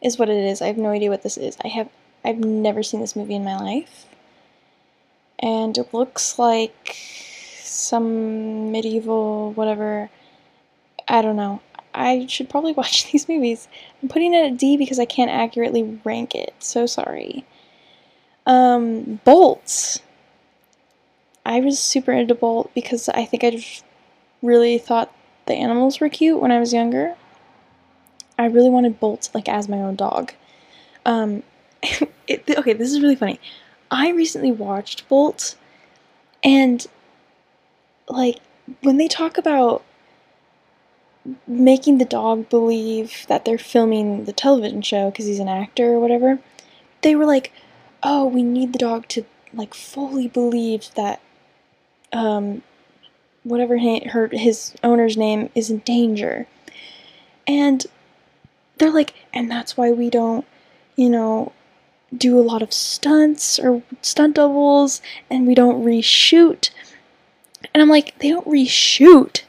is 0.03 0.19
what 0.19 0.29
it 0.29 0.37
is. 0.37 0.63
I 0.63 0.67
have 0.67 0.79
no 0.79 0.91
idea 0.91 1.11
what 1.11 1.23
this 1.23 1.37
is. 1.37 1.57
I 1.65 1.69
have, 1.69 1.89
I've 2.25 2.39
never 2.39 2.83
seen 2.83 3.01
this 3.01 3.17
movie 3.17 3.35
in 3.35 3.45
my 3.45 3.57
life. 3.57 4.07
And 5.39 5.77
it 5.77 5.95
looks 5.95 6.39
like 6.39 6.97
some 7.63 8.73
medieval, 8.73 9.53
whatever, 9.53 10.11
I 11.09 11.23
don't 11.23 11.37
know. 11.37 11.61
I 11.95 12.27
should 12.27 12.49
probably 12.49 12.73
watch 12.81 13.11
these 13.11 13.29
movies. 13.29 13.69
I'm 14.03 14.09
putting 14.09 14.35
it 14.35 14.53
at 14.53 14.59
D 14.59 14.77
because 14.77 14.99
I 14.99 15.05
can't 15.05 15.31
accurately 15.31 16.01
rank 16.05 16.35
it. 16.35 16.55
So 16.59 16.87
sorry. 16.87 17.45
Um, 18.47 19.21
Bolts. 19.25 20.01
I 21.45 21.61
was 21.61 21.79
super 21.79 22.13
into 22.13 22.35
Bolt 22.35 22.71
because 22.75 23.09
I 23.09 23.25
think 23.25 23.45
I 23.45 23.51
just 23.51 23.85
really 24.43 24.79
thought 24.79 25.15
the 25.47 25.55
animals 25.55 26.01
were 26.01 26.09
cute 26.09 26.41
when 26.41 26.53
I 26.53 26.61
was 26.61 26.73
younger. 26.73 27.17
I 28.41 28.47
really 28.47 28.71
wanted 28.71 28.99
Bolt 28.99 29.29
like 29.35 29.51
as 29.51 29.69
my 29.69 29.77
own 29.77 29.97
dog. 29.97 30.33
Um, 31.05 31.43
it, 32.27 32.45
okay, 32.49 32.73
this 32.73 32.91
is 32.91 33.03
really 33.03 33.15
funny. 33.15 33.39
I 33.91 34.11
recently 34.13 34.51
watched 34.51 35.07
Bolt, 35.11 35.57
and 36.43 36.87
like 38.09 38.39
when 38.81 38.97
they 38.97 39.09
talk 39.09 39.37
about 39.37 39.85
making 41.47 41.99
the 41.99 42.07
dog 42.07 42.49
believe 42.49 43.27
that 43.29 43.45
they're 43.45 43.59
filming 43.59 44.25
the 44.25 44.33
television 44.33 44.81
show 44.81 45.11
because 45.11 45.27
he's 45.27 45.39
an 45.39 45.49
actor 45.49 45.93
or 45.93 46.01
whatever, 46.01 46.39
they 47.03 47.15
were 47.15 47.27
like, 47.27 47.53
"Oh, 48.03 48.25
we 48.25 48.43
need 48.43 48.73
the 48.73 48.79
dog 48.79 49.07
to 49.09 49.27
like 49.53 49.75
fully 49.75 50.29
believe 50.29 50.95
that 50.95 51.21
um 52.11 52.63
whatever 53.43 53.77
his 53.77 54.75
owner's 54.83 55.19
name 55.19 55.51
is 55.55 55.69
in 55.69 55.81
danger." 55.81 56.47
And 57.47 57.85
they're 58.81 58.91
like, 58.91 59.15
"And 59.33 59.51
that's 59.51 59.77
why 59.77 59.93
we 59.93 60.11
don't, 60.11 60.45
you 60.97 61.09
know, 61.09 61.53
do 62.17 62.39
a 62.39 62.43
lot 62.43 62.63
of 62.63 62.73
stunts 62.73 63.59
or 63.59 63.83
stunt 64.03 64.35
doubles 64.35 65.01
and 65.31 65.47
we 65.47 65.55
don't 65.55 65.85
reshoot." 65.85 66.71
And 67.73 67.83
I'm 67.83 67.89
like, 67.89 68.19
"They 68.19 68.31
don't 68.31 68.49
reshoot. 68.49 69.43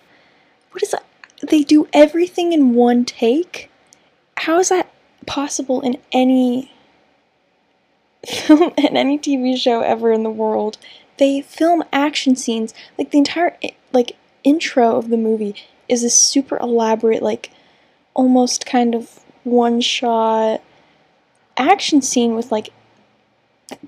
What 0.72 0.84
is 0.84 0.92
that? 0.92 1.06
They 1.42 1.64
do 1.64 1.88
everything 1.94 2.54
in 2.54 2.76
one 2.76 3.04
take? 3.06 3.72
How 4.38 4.60
is 4.60 4.70
that 4.70 4.92
possible 5.26 5.82
in 5.82 5.98
any 6.12 6.72
film 8.28 8.74
in 8.78 8.98
any 8.98 9.18
TV 9.18 9.58
show 9.58 9.82
ever 9.82 10.12
in 10.12 10.24
the 10.24 10.30
world. 10.30 10.78
They 11.18 11.42
film 11.42 11.84
action 11.92 12.36
scenes 12.36 12.74
like 12.98 13.12
the 13.12 13.18
entire 13.18 13.58
like 13.94 14.18
intro 14.44 14.98
of 14.98 15.10
the 15.10 15.18
movie 15.18 15.56
is 15.88 16.04
a 16.04 16.10
super 16.10 16.58
elaborate 16.58 17.22
like 17.22 17.52
almost 18.14 18.66
kind 18.66 18.96
of 18.96 19.21
one 19.44 19.82
shot 19.82 20.62
action 21.58 22.02
scene 22.02 22.36
with 22.36 22.52
like 22.52 22.70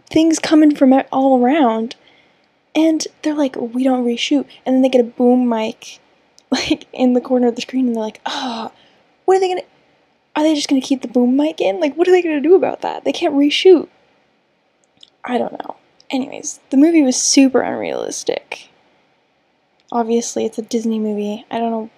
things 0.09 0.39
coming 0.39 0.75
from 0.75 0.93
all 1.11 1.43
around 1.43 1.95
and 2.75 3.07
they're 3.21 3.33
like 3.33 3.55
we 3.55 3.83
don't 3.83 4.05
reshoot 4.05 4.45
and 4.65 4.75
then 4.75 4.81
they 4.81 4.89
get 4.89 5.01
a 5.01 5.03
boom 5.03 5.47
mic 5.47 5.99
like 6.51 6.87
in 6.93 7.13
the 7.13 7.21
corner 7.21 7.47
of 7.47 7.55
the 7.55 7.61
screen 7.61 7.87
and 7.87 7.95
they're 7.95 8.03
like 8.03 8.21
ah 8.25 8.71
what 9.25 9.37
are 9.37 9.39
they 9.39 9.47
gonna 9.49 9.61
are 10.35 10.43
they 10.43 10.55
just 10.55 10.69
gonna 10.69 10.81
keep 10.81 11.01
the 11.01 11.07
boom 11.07 11.35
mic 11.35 11.59
in 11.61 11.79
like 11.79 11.95
what 11.95 12.07
are 12.07 12.11
they 12.11 12.21
gonna 12.21 12.41
do 12.41 12.55
about 12.55 12.81
that 12.81 13.03
they 13.03 13.11
can't 13.11 13.35
reshoot 13.35 13.87
I 15.25 15.37
don't 15.37 15.53
know. 15.53 15.77
Anyways, 16.09 16.59
the 16.69 16.77
movie 16.77 17.01
was 17.01 17.15
super 17.15 17.61
unrealistic. 17.61 18.69
Obviously, 19.91 20.45
it's 20.45 20.57
a 20.57 20.63
Disney 20.63 20.99
movie. 20.99 21.45
I 21.49 21.59
don't 21.59 21.71
know. 21.71 21.89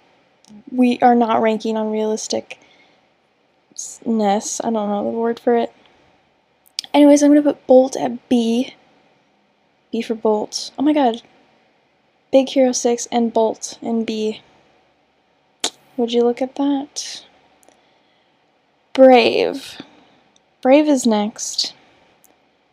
We 0.70 0.98
are 1.00 1.14
not 1.14 1.42
ranking 1.42 1.76
on 1.76 1.90
realisticness. 3.76 4.60
I 4.64 4.70
don't 4.70 4.88
know 4.88 5.04
the 5.04 5.18
word 5.18 5.38
for 5.38 5.56
it. 5.56 5.72
Anyways, 6.92 7.22
I'm 7.22 7.30
gonna 7.30 7.42
put 7.42 7.66
Bolt 7.66 7.96
at 7.96 8.28
B. 8.28 8.74
B 9.92 10.02
for 10.02 10.14
Bolt. 10.14 10.70
Oh 10.78 10.82
my 10.82 10.92
god. 10.92 11.22
Big 12.32 12.48
Hero 12.48 12.72
6 12.72 13.06
and 13.12 13.32
Bolt 13.32 13.78
in 13.80 14.04
B. 14.04 14.42
Would 15.96 16.12
you 16.12 16.22
look 16.22 16.42
at 16.42 16.56
that? 16.56 17.24
Brave. 18.92 19.80
Brave 20.60 20.88
is 20.88 21.06
next 21.06 21.74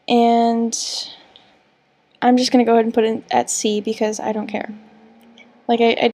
and 0.08 0.78
I'm 2.22 2.38
just 2.38 2.52
gonna 2.52 2.66
go 2.66 2.74
ahead 2.74 2.86
and 2.86 2.94
put 2.94 3.04
it 3.04 3.24
at 3.32 3.50
C 3.50 3.82
because 3.82 4.20
I 4.20 4.32
don't 4.32 4.48
care. 4.48 4.74
Like 5.68 5.82
I, 5.82 5.92
I 5.92 6.13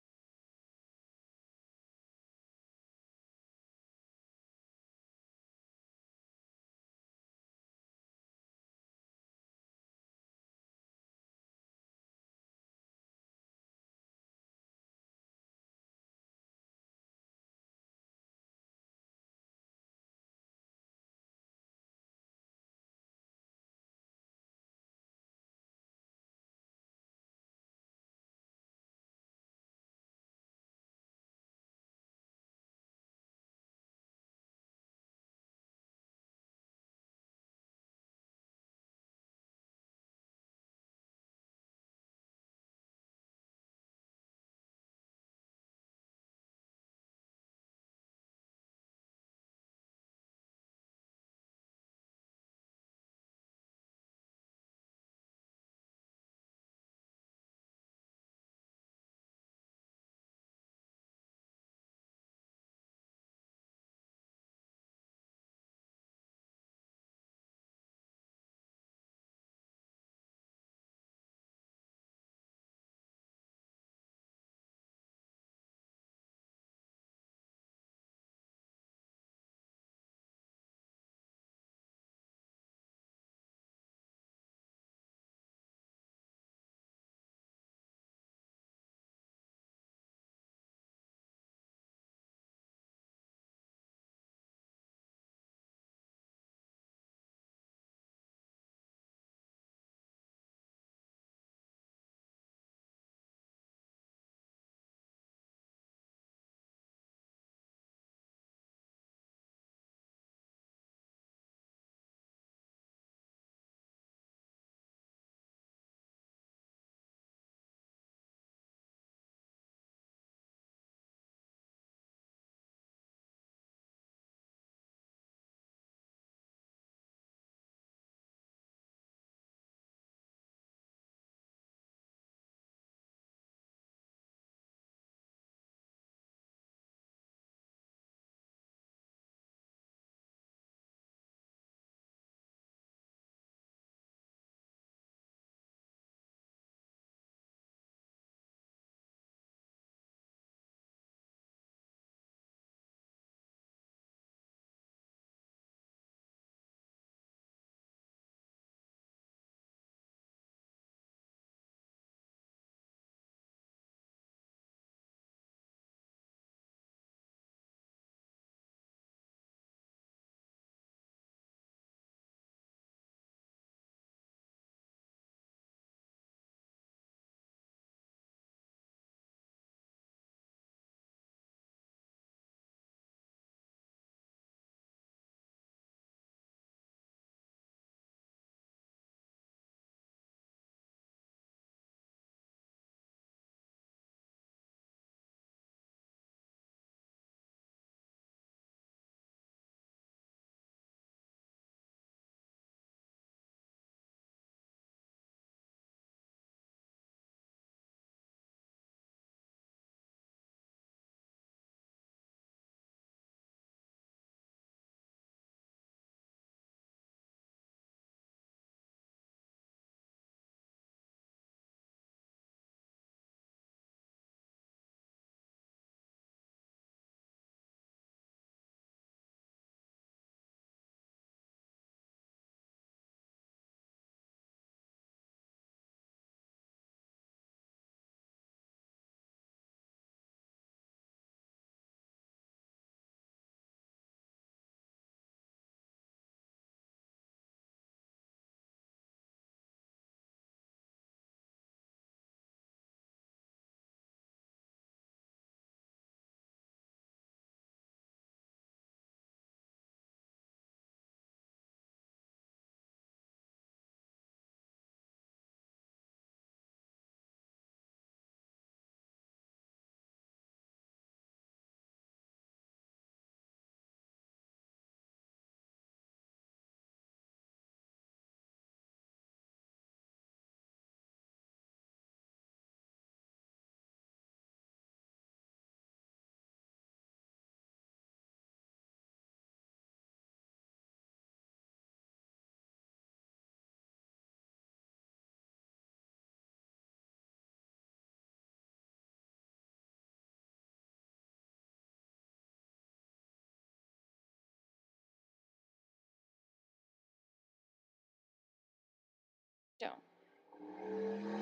Don't. 309.80 309.94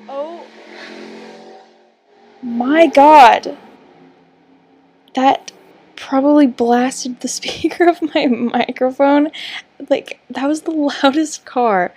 Oh. 0.08 0.46
My 2.44 2.86
god. 2.88 3.58
That 5.16 5.52
probably 5.96 6.46
blasted 6.46 7.22
the 7.22 7.28
speaker 7.40 7.90
of 7.90 8.02
my 8.14 8.28
microphone. 8.28 9.32
Like, 9.90 10.20
that 10.30 10.48
was 10.48 10.62
the 10.62 10.72
loudest 10.72 11.46
car. 11.46 11.94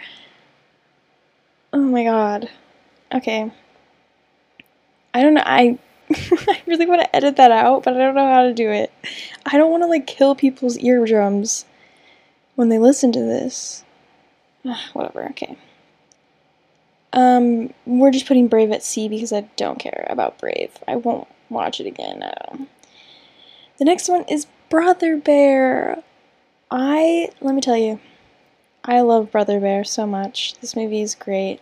Oh 1.72 1.78
my 1.78 2.04
god. 2.04 2.48
Okay. 3.14 3.52
I 5.12 5.22
don't 5.22 5.34
know. 5.34 5.42
I 5.44 5.78
I 6.10 6.62
really 6.66 6.86
want 6.86 7.02
to 7.02 7.16
edit 7.16 7.36
that 7.36 7.52
out, 7.52 7.84
but 7.84 7.94
I 7.94 7.98
don't 7.98 8.14
know 8.14 8.32
how 8.32 8.42
to 8.42 8.54
do 8.54 8.70
it. 8.70 8.92
I 9.46 9.58
don't 9.58 9.70
want 9.70 9.82
to 9.82 9.88
like 9.88 10.06
kill 10.06 10.34
people's 10.34 10.78
eardrums 10.78 11.66
when 12.56 12.68
they 12.68 12.78
listen 12.78 13.12
to 13.12 13.20
this. 13.20 13.84
Ugh, 14.64 14.78
whatever. 14.92 15.26
Okay. 15.30 15.56
Um, 17.12 17.72
we're 17.86 18.12
just 18.12 18.26
putting 18.26 18.48
Brave 18.48 18.70
at 18.70 18.82
C 18.82 19.08
because 19.08 19.32
I 19.32 19.42
don't 19.56 19.78
care 19.78 20.06
about 20.08 20.38
Brave. 20.38 20.70
I 20.86 20.96
won't 20.96 21.28
watch 21.48 21.80
it 21.80 21.86
again. 21.86 22.22
The 23.78 23.84
next 23.84 24.08
one 24.08 24.24
is 24.28 24.46
Brother 24.68 25.16
Bear. 25.16 26.02
I 26.70 27.30
let 27.40 27.54
me 27.54 27.60
tell 27.60 27.76
you, 27.76 27.98
I 28.84 29.00
love 29.00 29.32
Brother 29.32 29.58
Bear 29.58 29.84
so 29.84 30.06
much. 30.06 30.54
This 30.60 30.76
movie 30.76 31.02
is 31.02 31.14
great. 31.14 31.60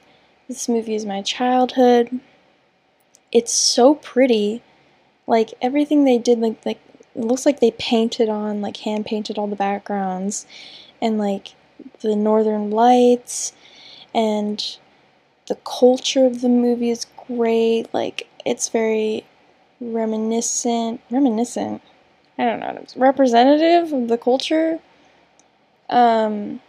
This 0.48 0.68
movie 0.68 0.94
is 0.94 1.06
my 1.06 1.22
childhood. 1.22 2.20
It's 3.32 3.52
so 3.52 3.94
pretty. 3.94 4.62
Like 5.26 5.54
everything 5.62 6.04
they 6.04 6.18
did 6.18 6.40
like 6.40 6.64
like 6.66 6.80
it 7.14 7.24
looks 7.24 7.46
like 7.46 7.61
they 7.61 7.70
painted 7.72 8.28
on 8.28 8.61
like 8.61 8.78
hand 8.78 9.06
painted 9.06 9.38
all 9.38 9.46
the 9.46 9.56
backgrounds 9.56 10.46
and 11.00 11.18
like 11.18 11.54
the 12.00 12.14
northern 12.14 12.70
lights 12.70 13.52
and 14.14 14.78
the 15.48 15.56
culture 15.56 16.24
of 16.26 16.40
the 16.40 16.48
movie 16.48 16.90
is 16.90 17.06
great. 17.26 17.92
Like 17.92 18.28
it's 18.44 18.68
very 18.68 19.24
reminiscent 19.80 21.00
reminiscent. 21.11 21.82
I 22.38 22.44
don't 22.44 22.61
know, 22.61 22.84
representative 22.96 23.92
of 23.92 24.08
the 24.08 24.18
culture. 24.18 24.78
Um 25.90 26.61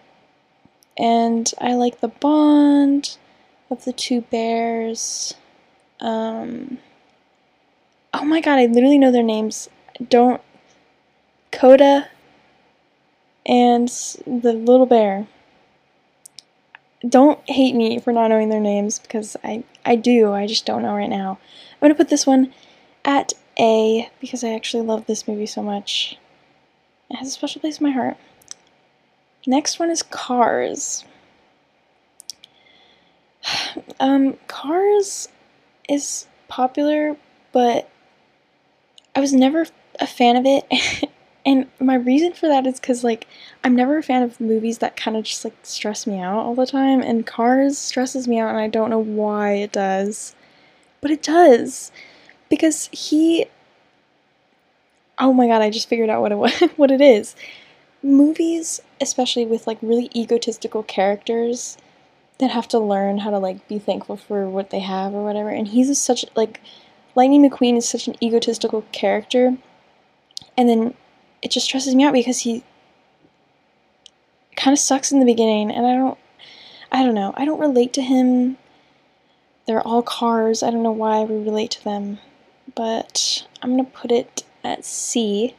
and 1.00 1.52
I 1.62 1.76
like 1.76 2.02
the 2.02 2.10
bond 2.10 3.18
of 3.72 3.86
the 3.86 3.94
two 3.94 4.22
bears. 4.22 5.34
Um, 6.02 6.80
oh 8.14 8.26
my 8.26 8.42
god, 8.42 8.60
I 8.60 8.66
literally 8.66 8.98
know 8.98 9.12
their 9.12 9.24
names. 9.24 9.70
Don't. 10.10 10.42
Koda 11.52 12.10
and 13.46 13.88
the 13.88 14.54
little 14.54 14.86
bear. 14.86 15.28
Don't 17.08 17.40
hate 17.50 17.76
me 17.76 18.00
for 18.00 18.12
not 18.12 18.28
knowing 18.28 18.50
their 18.50 18.60
names 18.60 19.00
because 19.00 19.38
I, 19.44 19.64
I 19.86 19.96
do, 19.96 20.34
I 20.34 20.48
just 20.48 20.66
don't 20.66 20.82
know 20.82 20.94
right 20.94 21.10
now. 21.10 21.40
I'm 21.74 21.80
going 21.80 21.94
to 21.94 21.98
put 21.98 22.10
this 22.10 22.28
one 22.28 22.54
at 23.06 23.34
A 23.58 24.10
because 24.20 24.44
I 24.44 24.54
actually 24.54 24.84
love 24.84 25.06
this 25.06 25.28
movie 25.28 25.46
so 25.46 25.62
much. 25.64 26.18
It 27.10 27.16
has 27.16 27.30
a 27.30 27.32
special 27.32 27.62
place 27.62 27.80
in 27.80 27.88
my 27.88 27.94
heart. 27.94 28.18
Next 29.48 29.80
one 29.80 29.90
is 29.90 30.04
Cars. 30.04 31.06
Um, 34.02 34.38
Cars 34.48 35.28
is 35.90 36.28
popular, 36.48 37.18
but 37.52 37.90
I 39.14 39.20
was 39.20 39.34
never 39.34 39.66
a 40.00 40.08
fan 40.08 40.38
of 40.38 40.46
it. 40.46 41.10
and 41.46 41.68
my 41.80 41.96
reason 41.96 42.34
for 42.34 42.48
that 42.48 42.68
is 42.68 42.80
because, 42.80 43.04
like, 43.04 43.28
I'm 43.64 43.76
never 43.76 43.98
a 43.98 44.04
fan 44.04 44.24
of 44.24 44.40
movies 44.40 44.80
that 44.80 44.98
kind 44.98 45.16
of 45.16 45.24
just, 45.24 45.44
like, 45.44 45.56
stress 45.64 46.06
me 46.06 46.20
out 46.20 46.40
all 46.40 46.56
the 46.56 46.66
time. 46.66 47.02
And 47.02 47.26
Cars 47.26 47.78
stresses 47.78 48.28
me 48.28 48.40
out, 48.40 48.50
and 48.50 48.58
I 48.58 48.68
don't 48.68 48.90
know 48.90 49.00
why 49.00 49.54
it 49.54 49.72
does. 49.72 50.36
But 51.02 51.12
it 51.12 51.24
does. 51.24 51.92
Because 52.50 52.90
he. 52.92 53.46
Oh 55.18 55.34
my 55.34 55.48
god, 55.48 55.62
I 55.62 55.70
just 55.70 55.90
figured 55.90 56.10
out 56.10 56.22
what 56.22 56.32
it, 56.32 56.72
what 56.78 56.92
it 56.92 57.02
is. 57.02 57.36
Movies, 58.04 58.82
especially 59.02 59.46
with, 59.46 59.68
like, 59.68 59.78
really 59.82 60.10
egotistical 60.16 60.84
characters 60.84 61.78
that 62.40 62.52
have 62.52 62.68
to 62.70 62.80
learn 62.80 63.20
how 63.20 63.30
to 63.30 63.38
like 63.38 63.68
be 63.68 63.78
thankful 63.78 64.16
for 64.16 64.50
what 64.50 64.70
they 64.70 64.80
have 64.80 65.14
or 65.14 65.24
whatever. 65.24 65.50
And 65.50 65.68
he's 65.68 65.96
such 66.00 66.26
like 66.36 66.62
Lightning 67.16 67.48
McQueen 67.48 67.78
is 67.78 67.88
such 67.88 68.08
an 68.08 68.16
egotistical 68.24 68.84
character, 68.94 69.58
and 70.58 70.70
then 70.70 70.94
it 71.42 71.52
just 71.52 71.66
stresses 71.66 71.96
me 71.96 72.04
out 72.04 72.14
because 72.14 72.40
he 72.40 72.64
kind 74.56 74.74
of 74.74 74.80
sucks 74.80 75.12
in 75.12 75.20
the 75.20 75.26
beginning, 75.26 75.72
and 75.72 75.86
I 75.86 75.96
don't, 75.96 76.18
I 76.92 77.04
don't 77.04 77.16
know, 77.16 77.34
I 77.38 77.46
don't 77.46 77.60
relate 77.60 77.94
to 77.94 78.02
him. 78.02 78.58
They're 79.66 79.86
all 79.86 80.02
cars. 80.02 80.64
I 80.64 80.72
don't 80.72 80.84
know 80.84 80.92
why 80.92 81.24
we 81.24 81.36
relate 81.36 81.72
to 81.72 81.84
them, 81.84 82.20
but 82.76 83.46
I'm 83.62 83.72
gonna 83.72 83.84
put 83.84 84.12
it 84.12 84.44
at 84.64 84.84
C 84.84 85.56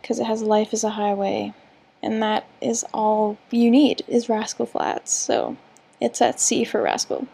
because 0.00 0.18
it 0.18 0.26
has 0.26 0.42
life 0.42 0.72
as 0.72 0.84
a 0.84 0.90
highway, 0.90 1.54
and 2.02 2.22
that 2.22 2.46
is 2.60 2.84
all 2.92 3.38
you 3.50 3.70
need 3.70 4.02
is 4.06 4.28
Rascal 4.28 4.66
Flatts. 4.66 5.12
So 5.12 5.56
it's 6.00 6.20
at 6.20 6.40
C 6.40 6.64
for 6.64 6.82
Rascal. 6.82 7.26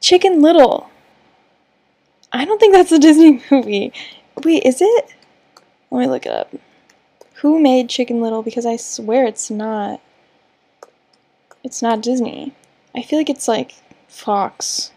Chicken 0.00 0.42
Little. 0.42 0.90
I 2.32 2.44
don't 2.44 2.58
think 2.58 2.74
that's 2.74 2.90
a 2.90 2.98
Disney 2.98 3.42
movie. 3.50 3.92
Wait, 4.42 4.64
is 4.64 4.80
it? 4.80 5.14
Let 5.92 6.00
me 6.00 6.06
look 6.06 6.24
it 6.24 6.32
up. 6.32 6.50
Who 7.42 7.60
made 7.60 7.90
Chicken 7.90 8.22
Little? 8.22 8.42
Because 8.42 8.64
I 8.64 8.76
swear 8.76 9.26
it's 9.26 9.50
not. 9.50 10.00
It's 11.62 11.82
not 11.82 12.00
Disney. 12.00 12.54
I 12.94 13.02
feel 13.02 13.18
like 13.18 13.28
it's 13.28 13.46
like 13.46 13.74
Fox. 14.08 14.90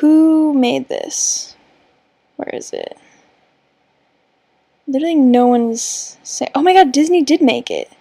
Who 0.00 0.52
made 0.52 0.88
this? 0.88 1.54
Where 2.34 2.50
is 2.52 2.72
it? 2.72 2.98
Literally 4.88 5.14
no 5.14 5.46
one's 5.46 6.18
saying. 6.24 6.50
Oh 6.56 6.62
my 6.62 6.72
god, 6.72 6.90
Disney 6.90 7.22
did 7.22 7.40
make 7.40 7.70
it. 7.70 7.92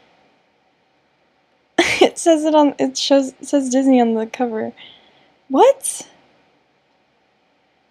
it 1.78 2.17
says 2.17 2.43
it 2.43 2.56
on 2.56 2.74
it 2.80 2.98
shows 2.98 3.34
it 3.39 3.46
says 3.46 3.69
Disney 3.69 4.02
on 4.02 4.15
the 4.15 4.26
cover. 4.26 4.74
What? 5.48 6.08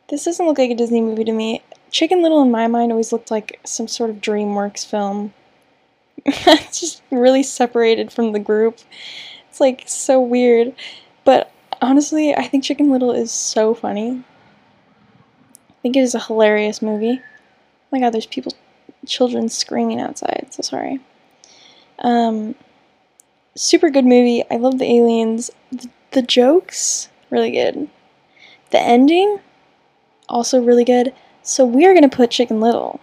This 0.08 0.24
doesn't 0.24 0.44
look 0.44 0.58
like 0.58 0.72
a 0.72 0.74
Disney 0.74 1.00
movie 1.00 1.24
to 1.24 1.32
me. 1.32 1.62
Chicken 1.92 2.22
Little 2.22 2.42
in 2.42 2.50
my 2.50 2.66
mind 2.66 2.90
always 2.90 3.12
looked 3.12 3.30
like 3.30 3.60
some 3.64 3.86
sort 3.86 4.10
of 4.10 4.16
DreamWorks 4.16 4.84
film. 4.84 5.34
it's 6.24 6.80
just 6.80 7.02
really 7.10 7.42
separated 7.42 8.10
from 8.10 8.32
the 8.32 8.38
group. 8.38 8.80
It's 9.50 9.60
like 9.60 9.84
so 9.86 10.18
weird. 10.20 10.74
But 11.24 11.52
honestly, 11.82 12.34
I 12.34 12.48
think 12.48 12.64
Chicken 12.64 12.90
Little 12.90 13.12
is 13.12 13.30
so 13.30 13.74
funny. 13.74 14.24
I 15.68 15.74
think 15.82 15.96
it 15.96 16.00
is 16.00 16.14
a 16.14 16.20
hilarious 16.20 16.80
movie. 16.80 17.20
Oh 17.20 17.88
my 17.92 18.00
god, 18.00 18.10
there's 18.10 18.26
people 18.26 18.54
children 19.06 19.48
screaming 19.50 20.00
outside, 20.00 20.46
so 20.50 20.62
sorry. 20.62 20.98
Um 21.98 22.54
super 23.54 23.90
good 23.90 24.06
movie. 24.06 24.44
I 24.50 24.56
love 24.56 24.78
the 24.78 24.90
aliens. 24.90 25.50
The, 25.70 25.90
the 26.12 26.22
jokes, 26.22 27.10
really 27.28 27.50
good. 27.50 27.90
The 28.70 28.80
ending, 28.80 29.40
also 30.28 30.62
really 30.62 30.84
good. 30.84 31.12
So 31.42 31.64
we're 31.64 31.92
going 31.92 32.08
to 32.08 32.16
put 32.16 32.30
Chicken 32.30 32.60
Little 32.60 33.00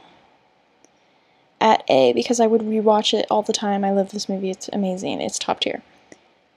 at 1.59 1.83
A 1.89 2.13
because 2.13 2.39
I 2.39 2.47
would 2.47 2.61
rewatch 2.61 3.17
it 3.17 3.25
all 3.29 3.41
the 3.41 3.53
time. 3.53 3.83
I 3.83 3.91
love 3.91 4.11
this 4.11 4.29
movie. 4.29 4.49
It's 4.49 4.69
amazing. 4.71 5.21
It's 5.21 5.37
top 5.37 5.59
tier. 5.59 5.81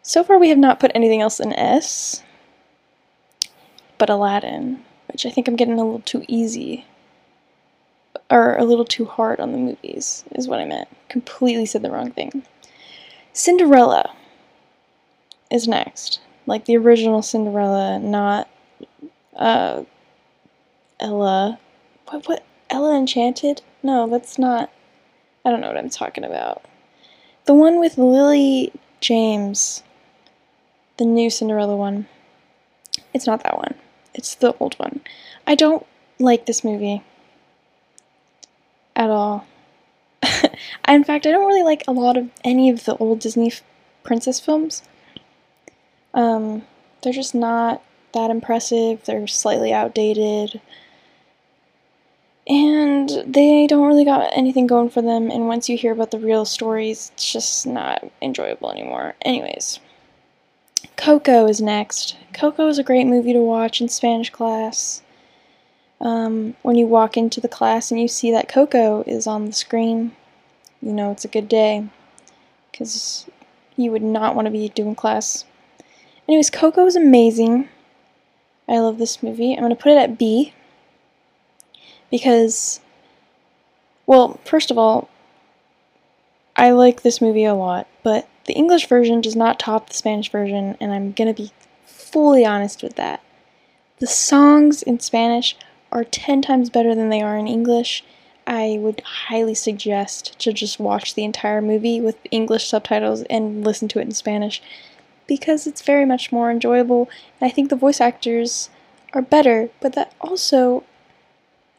So 0.02 0.22
far 0.22 0.38
we 0.38 0.48
have 0.48 0.58
not 0.58 0.80
put 0.80 0.92
anything 0.94 1.20
else 1.20 1.40
in 1.40 1.52
S, 1.52 2.22
but 3.98 4.10
Aladdin, 4.10 4.84
which 5.08 5.26
I 5.26 5.30
think 5.30 5.48
I'm 5.48 5.56
getting 5.56 5.74
a 5.74 5.84
little 5.84 6.00
too 6.00 6.24
easy. 6.28 6.86
Or 8.30 8.56
a 8.56 8.64
little 8.64 8.84
too 8.84 9.04
hard 9.04 9.40
on 9.40 9.52
the 9.52 9.58
movies, 9.58 10.24
is 10.32 10.48
what 10.48 10.58
I 10.58 10.64
meant. 10.64 10.88
Completely 11.08 11.66
said 11.66 11.82
the 11.82 11.90
wrong 11.90 12.12
thing. 12.12 12.44
Cinderella 13.32 14.14
is 15.50 15.68
next. 15.68 16.20
Like 16.46 16.64
the 16.64 16.76
original 16.76 17.22
Cinderella, 17.22 17.98
not 17.98 18.48
uh 19.36 19.84
Ella. 20.98 21.58
What 22.08 22.28
what 22.28 22.44
Ella 22.70 22.96
Enchanted? 22.96 23.62
No, 23.82 24.08
that's 24.08 24.38
not 24.38 24.70
I 25.44 25.50
don't 25.50 25.60
know 25.60 25.68
what 25.68 25.78
I'm 25.78 25.90
talking 25.90 26.24
about. 26.24 26.64
The 27.46 27.54
one 27.54 27.80
with 27.80 27.98
Lily 27.98 28.72
James. 29.00 29.82
The 30.98 31.04
new 31.04 31.30
Cinderella 31.30 31.76
one. 31.76 32.06
It's 33.12 33.26
not 33.26 33.42
that 33.42 33.56
one. 33.56 33.74
It's 34.14 34.34
the 34.34 34.54
old 34.60 34.74
one. 34.74 35.00
I 35.46 35.54
don't 35.54 35.86
like 36.18 36.46
this 36.46 36.62
movie 36.62 37.02
at 38.94 39.10
all. 39.10 39.46
in 40.88 41.04
fact, 41.04 41.26
I 41.26 41.32
don't 41.32 41.46
really 41.46 41.64
like 41.64 41.82
a 41.88 41.92
lot 41.92 42.16
of 42.16 42.30
any 42.44 42.70
of 42.70 42.84
the 42.84 42.96
old 42.96 43.18
Disney 43.18 43.48
f- 43.48 43.62
princess 44.04 44.38
films. 44.38 44.82
Um, 46.14 46.64
they're 47.02 47.12
just 47.12 47.34
not 47.34 47.82
that 48.14 48.30
impressive. 48.30 49.04
They're 49.04 49.26
slightly 49.26 49.72
outdated. 49.72 50.60
And 52.48 53.08
they 53.26 53.66
don't 53.68 53.86
really 53.86 54.04
got 54.04 54.36
anything 54.36 54.66
going 54.66 54.90
for 54.90 55.00
them. 55.00 55.30
And 55.30 55.46
once 55.46 55.68
you 55.68 55.76
hear 55.76 55.92
about 55.92 56.10
the 56.10 56.18
real 56.18 56.44
stories, 56.44 57.12
it's 57.14 57.32
just 57.32 57.66
not 57.66 58.04
enjoyable 58.20 58.70
anymore. 58.70 59.14
Anyways, 59.22 59.78
Coco 60.96 61.46
is 61.46 61.60
next. 61.60 62.16
Coco 62.32 62.66
is 62.68 62.78
a 62.78 62.84
great 62.84 63.06
movie 63.06 63.32
to 63.32 63.40
watch 63.40 63.80
in 63.80 63.88
Spanish 63.88 64.30
class. 64.30 65.02
Um, 66.00 66.56
when 66.62 66.76
you 66.76 66.86
walk 66.86 67.16
into 67.16 67.40
the 67.40 67.48
class 67.48 67.92
and 67.92 68.00
you 68.00 68.08
see 68.08 68.32
that 68.32 68.48
Coco 68.48 69.04
is 69.06 69.28
on 69.28 69.46
the 69.46 69.52
screen, 69.52 70.16
you 70.80 70.92
know 70.92 71.12
it's 71.12 71.24
a 71.24 71.28
good 71.28 71.48
day. 71.48 71.86
Because 72.70 73.26
you 73.76 73.92
would 73.92 74.02
not 74.02 74.34
want 74.34 74.46
to 74.46 74.50
be 74.50 74.68
doing 74.68 74.96
class. 74.96 75.44
Anyways, 76.26 76.50
Coco 76.50 76.86
is 76.86 76.96
amazing. 76.96 77.68
I 78.68 78.78
love 78.78 78.98
this 78.98 79.22
movie. 79.22 79.52
I'm 79.52 79.60
going 79.60 79.70
to 79.70 79.80
put 79.80 79.92
it 79.92 79.98
at 79.98 80.18
B. 80.18 80.54
Because, 82.12 82.78
well, 84.06 84.38
first 84.44 84.70
of 84.70 84.78
all, 84.78 85.08
I 86.54 86.70
like 86.70 87.02
this 87.02 87.20
movie 87.20 87.44
a 87.44 87.54
lot, 87.54 87.88
but 88.04 88.28
the 88.44 88.52
English 88.52 88.86
version 88.86 89.20
does 89.20 89.34
not 89.34 89.58
top 89.58 89.88
the 89.88 89.94
Spanish 89.94 90.30
version, 90.30 90.76
and 90.80 90.92
I'm 90.92 91.12
gonna 91.12 91.34
be 91.34 91.50
fully 91.86 92.44
honest 92.44 92.82
with 92.82 92.96
that. 92.96 93.20
The 93.98 94.06
songs 94.06 94.82
in 94.82 95.00
Spanish 95.00 95.56
are 95.90 96.04
10 96.04 96.42
times 96.42 96.68
better 96.68 96.94
than 96.94 97.08
they 97.08 97.22
are 97.22 97.38
in 97.38 97.48
English. 97.48 98.04
I 98.46 98.78
would 98.80 99.00
highly 99.04 99.54
suggest 99.54 100.38
to 100.40 100.52
just 100.52 100.78
watch 100.78 101.14
the 101.14 101.24
entire 101.24 101.62
movie 101.62 102.00
with 102.00 102.16
English 102.30 102.66
subtitles 102.68 103.22
and 103.30 103.64
listen 103.64 103.88
to 103.88 104.00
it 104.00 104.06
in 104.06 104.12
Spanish 104.12 104.60
because 105.26 105.66
it's 105.66 105.80
very 105.80 106.04
much 106.04 106.32
more 106.32 106.50
enjoyable. 106.50 107.08
And 107.40 107.48
I 107.48 107.52
think 107.54 107.70
the 107.70 107.76
voice 107.76 108.00
actors 108.00 108.68
are 109.14 109.22
better, 109.22 109.70
but 109.80 109.94
that 109.94 110.12
also 110.20 110.84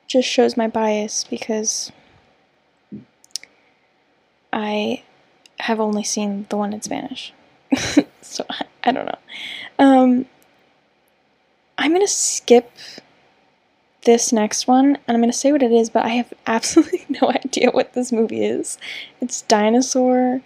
just 0.08 0.28
shows 0.28 0.58
my 0.58 0.68
bias 0.68 1.24
because 1.24 1.92
I 4.52 5.04
have 5.60 5.80
only 5.80 6.04
seen 6.04 6.46
the 6.50 6.58
one 6.58 6.74
in 6.74 6.82
Spanish. 6.82 7.34
so 8.22 8.46
I, 8.50 8.66
I, 8.84 8.92
don't 8.92 9.06
know. 9.06 9.18
Um, 9.80 10.26
I'm 11.78 11.92
going 11.92 12.06
to 12.06 12.08
skip 12.08 12.72
this 14.04 14.32
next 14.32 14.68
one 14.68 14.96
and 14.96 15.16
I'm 15.16 15.22
going 15.22 15.32
to 15.32 15.38
say 15.38 15.52
what 15.52 15.64
it 15.64 15.72
is, 15.72 15.90
but 15.90 16.06
I 16.06 16.10
have 16.10 16.34
absolutely 16.48 17.06
no 17.22 17.30
idea 17.30 17.72
what 17.72 17.94
this 17.94 18.12
movie 18.12 18.46
is. 18.46 18.78
It's 19.22 19.42
Dinosaur. 19.44 20.42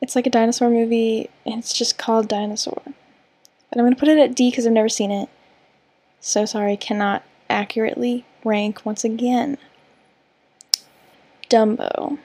It's 0.00 0.16
like 0.16 0.26
a 0.26 0.30
dinosaur 0.30 0.68
movie 0.68 1.30
and 1.46 1.60
it's 1.60 1.72
just 1.72 1.96
called 1.96 2.26
Dinosaur. 2.26 2.82
And 2.84 3.80
I'm 3.80 3.86
going 3.86 3.94
to 3.94 4.00
put 4.00 4.08
it 4.08 4.18
at 4.18 4.34
D 4.34 4.50
because 4.50 4.66
I've 4.66 4.72
never 4.72 4.88
seen 4.88 5.12
it. 5.12 5.28
So 6.20 6.44
sorry, 6.44 6.76
cannot 6.76 7.22
accurately 7.48 8.24
rank 8.44 8.84
once 8.84 9.04
again. 9.04 9.58
Dumbo. 11.48 12.18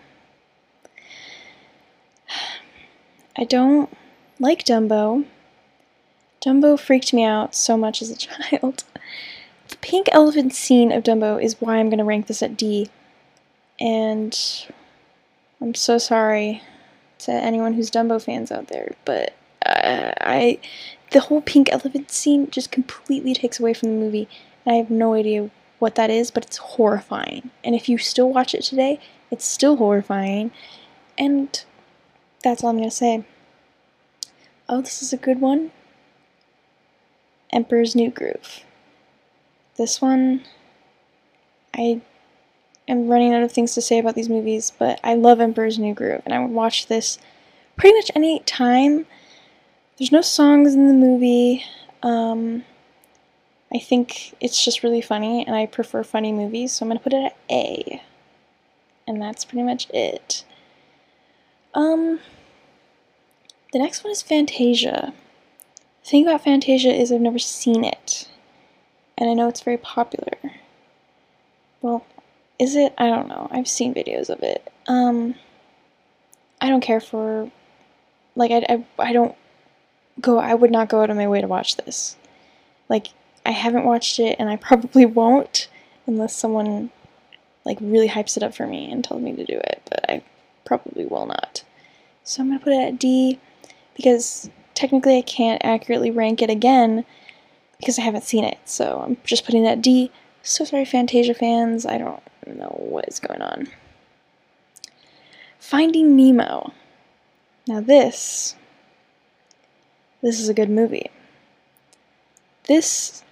I 3.38 3.44
don't 3.44 3.90
like 4.40 4.64
Dumbo. 4.64 5.26
Dumbo 6.44 6.80
freaked 6.80 7.14
me 7.14 7.24
out 7.24 7.54
so 7.56 7.78
much 7.78 8.02
as 8.02 8.10
a 8.10 8.16
child. 8.18 8.84
The 9.68 9.78
pink 9.78 10.08
elephant 10.12 10.54
scene 10.54 10.92
of 10.92 11.04
Dumbo 11.04 11.42
is 11.42 11.60
why 11.60 11.78
I'm 11.78 11.90
going 11.90 12.00
to 12.00 12.06
rank 12.06 12.28
this 12.28 12.42
at 12.42 12.56
D. 12.58 12.90
And 13.80 14.38
I'm 15.62 15.76
so 15.76 15.98
sorry 15.98 16.64
to 17.20 17.32
anyone 17.32 17.74
who's 17.74 17.92
Dumbo 17.92 18.24
fans 18.24 18.52
out 18.52 18.68
there, 18.68 18.96
but 19.06 19.36
uh, 19.66 20.14
I 20.22 20.60
the 21.12 21.22
whole 21.22 21.42
pink 21.42 21.72
elephant 21.72 22.12
scene 22.12 22.50
just 22.50 22.72
completely 22.72 23.34
takes 23.34 23.60
away 23.60 23.74
from 23.74 23.90
the 23.90 24.06
movie, 24.06 24.28
and 24.66 24.76
I 24.76 24.78
have 24.78 24.90
no 24.90 25.14
idea 25.14 25.50
what 25.80 25.96
that 25.96 26.10
is, 26.10 26.32
but 26.32 26.46
it's 26.46 26.58
horrifying. 26.58 27.52
And 27.64 27.76
if 27.76 27.88
you 27.88 27.98
still 27.98 28.32
watch 28.32 28.56
it 28.56 28.64
today, 28.64 29.00
it's 29.32 29.46
still 29.46 29.78
horrifying. 29.78 30.52
And 31.18 31.64
that's 32.44 32.64
all 32.64 32.70
I'm 32.70 32.78
going 32.78 32.90
to 32.90 32.96
say. 32.96 33.26
Oh, 34.70 34.82
this 34.82 35.02
is 35.02 35.14
a 35.14 35.18
good 35.18 35.40
one. 35.40 35.72
Emperor's 37.52 37.96
New 37.96 38.10
Groove. 38.10 38.64
This 39.78 40.02
one, 40.02 40.44
I 41.76 42.02
am 42.88 43.08
running 43.08 43.34
out 43.34 43.44
of 43.44 43.52
things 43.52 43.74
to 43.76 43.82
say 43.82 44.00
about 44.00 44.16
these 44.16 44.30
movies, 44.30 44.74
but 44.78 45.00
I 45.04 45.14
love 45.14 45.40
Emperor's 45.40 45.80
New 45.80 45.94
Groove, 45.94 46.22
and 46.26 46.34
I 46.34 46.40
would 46.40 46.52
watch 46.52 46.88
this 46.88 47.20
pretty 47.78 47.96
much 47.96 48.12
any 48.16 48.40
time. 48.42 49.06
There's 49.98 50.12
no 50.12 50.22
songs 50.22 50.74
in 50.74 50.88
the 50.88 50.94
movie. 50.94 51.64
Um, 52.04 52.66
I 53.74 53.80
think 53.80 54.36
it's 54.40 54.64
just 54.64 54.84
really 54.84 55.02
funny, 55.02 55.46
and 55.46 55.56
I 55.56 55.66
prefer 55.66 56.04
funny 56.04 56.32
movies, 56.32 56.74
so 56.74 56.84
I'm 56.84 56.90
going 56.90 56.98
to 56.98 57.04
put 57.04 57.14
it 57.14 57.26
at 57.26 57.38
A. 57.52 58.02
And 59.06 59.22
that's 59.22 59.46
pretty 59.46 59.64
much 59.64 59.90
it. 59.94 60.46
Um, 61.74 62.20
the 63.74 63.80
next 63.80 64.04
one 64.04 64.12
is 64.12 64.22
Fantasia. 64.22 65.14
The 66.04 66.10
thing 66.10 66.26
about 66.26 66.44
Fantasia 66.44 66.94
is 66.94 67.12
I've 67.12 67.20
never 67.20 67.40
seen 67.40 67.84
it, 67.84 68.30
and 69.18 69.30
I 69.30 69.34
know 69.34 69.50
it's 69.50 69.62
very 69.62 69.78
popular. 69.78 70.38
Well, 71.82 72.06
is 72.58 72.76
it? 72.76 72.94
I 72.98 73.08
don't 73.08 73.28
know. 73.28 73.50
I've 73.52 73.68
seen 73.68 73.94
videos 73.94 74.30
of 74.30 74.42
it. 74.44 74.72
Um, 74.88 75.36
I 76.62 76.70
don't 76.70 76.82
care 76.82 77.02
for, 77.02 77.52
like, 78.36 78.52
I, 78.52 78.66
I, 78.70 78.86
I 78.98 79.14
don't 79.14 79.36
go, 80.22 80.40
I 80.40 80.54
would 80.54 80.72
not 80.72 80.90
go 80.90 81.02
out 81.02 81.10
of 81.10 81.18
my 81.18 81.28
way 81.28 81.42
to 81.42 81.48
watch 81.48 81.76
this. 81.76 82.16
Like, 82.90 83.10
I 83.48 83.52
haven't 83.52 83.86
watched 83.86 84.20
it, 84.20 84.36
and 84.38 84.50
I 84.50 84.58
probably 84.58 85.06
won't 85.06 85.70
unless 86.06 86.36
someone, 86.36 86.92
like, 87.66 87.78
really 87.82 88.10
hypes 88.10 88.38
it 88.38 88.44
up 88.44 88.54
for 88.54 88.68
me 88.68 88.92
and 88.92 89.04
tells 89.04 89.22
me 89.22 89.34
to 89.36 89.46
do 89.46 89.58
it, 89.58 89.82
but 89.90 90.08
I 90.08 90.22
probably 90.66 91.06
will 91.06 91.26
not. 91.26 91.64
So 92.24 92.42
I'm 92.42 92.50
going 92.50 92.60
to 92.60 92.64
put 92.64 92.74
it 92.74 92.88
at 92.88 93.00
D 93.00 93.40
because 93.96 94.50
technically 94.74 95.18
I 95.18 95.22
can't 95.22 95.64
accurately 95.66 96.12
rank 96.12 96.42
it 96.42 96.50
again 96.50 97.06
because 97.78 97.98
I 97.98 98.04
haven't 98.04 98.26
seen 98.26 98.44
it. 98.44 98.60
So 98.66 99.02
I'm 99.04 99.18
just 99.24 99.46
putting 99.46 99.64
that 99.64 99.82
D. 99.82 100.12
So 100.44 100.66
sorry, 100.66 100.86
Fantasia 100.86 101.34
fans. 101.34 101.86
I 101.86 101.98
don't 101.98 102.22
know 102.46 102.76
what 102.78 103.08
is 103.08 103.20
going 103.20 103.42
on. 103.42 103.70
Finding 105.58 106.16
Nemo. 106.16 106.74
Now 107.68 107.82
this, 107.82 108.56
this 110.22 110.40
is 110.40 110.48
a 110.50 110.54
good 110.54 110.70
movie. 110.70 111.10
This, 112.68 113.24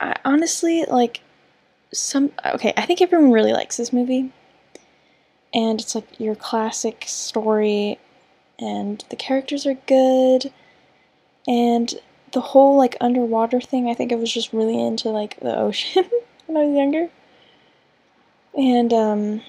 I 0.00 0.16
honestly 0.24 0.84
like 0.84 1.20
some. 1.92 2.32
Okay, 2.44 2.72
I 2.76 2.82
think 2.86 3.00
everyone 3.00 3.32
really 3.32 3.52
likes 3.52 3.76
this 3.76 3.92
movie, 3.92 4.32
and 5.52 5.80
it's 5.80 5.94
like 5.94 6.18
your 6.18 6.34
classic 6.34 7.04
story 7.06 7.98
and 8.58 9.04
the 9.10 9.16
characters 9.16 9.66
are 9.66 9.74
good. 9.74 10.52
And 11.46 11.94
the 12.32 12.40
whole 12.40 12.76
like 12.76 12.96
underwater 13.00 13.60
thing 13.60 13.88
i 13.88 13.94
think 13.94 14.12
i 14.12 14.16
was 14.16 14.32
just 14.32 14.52
really 14.52 14.78
into 14.78 15.08
like 15.08 15.38
the 15.40 15.56
ocean 15.56 16.04
when 16.46 16.56
i 16.56 16.66
was 16.66 16.76
younger. 16.76 17.08
And 18.56 18.92
um 18.92 19.42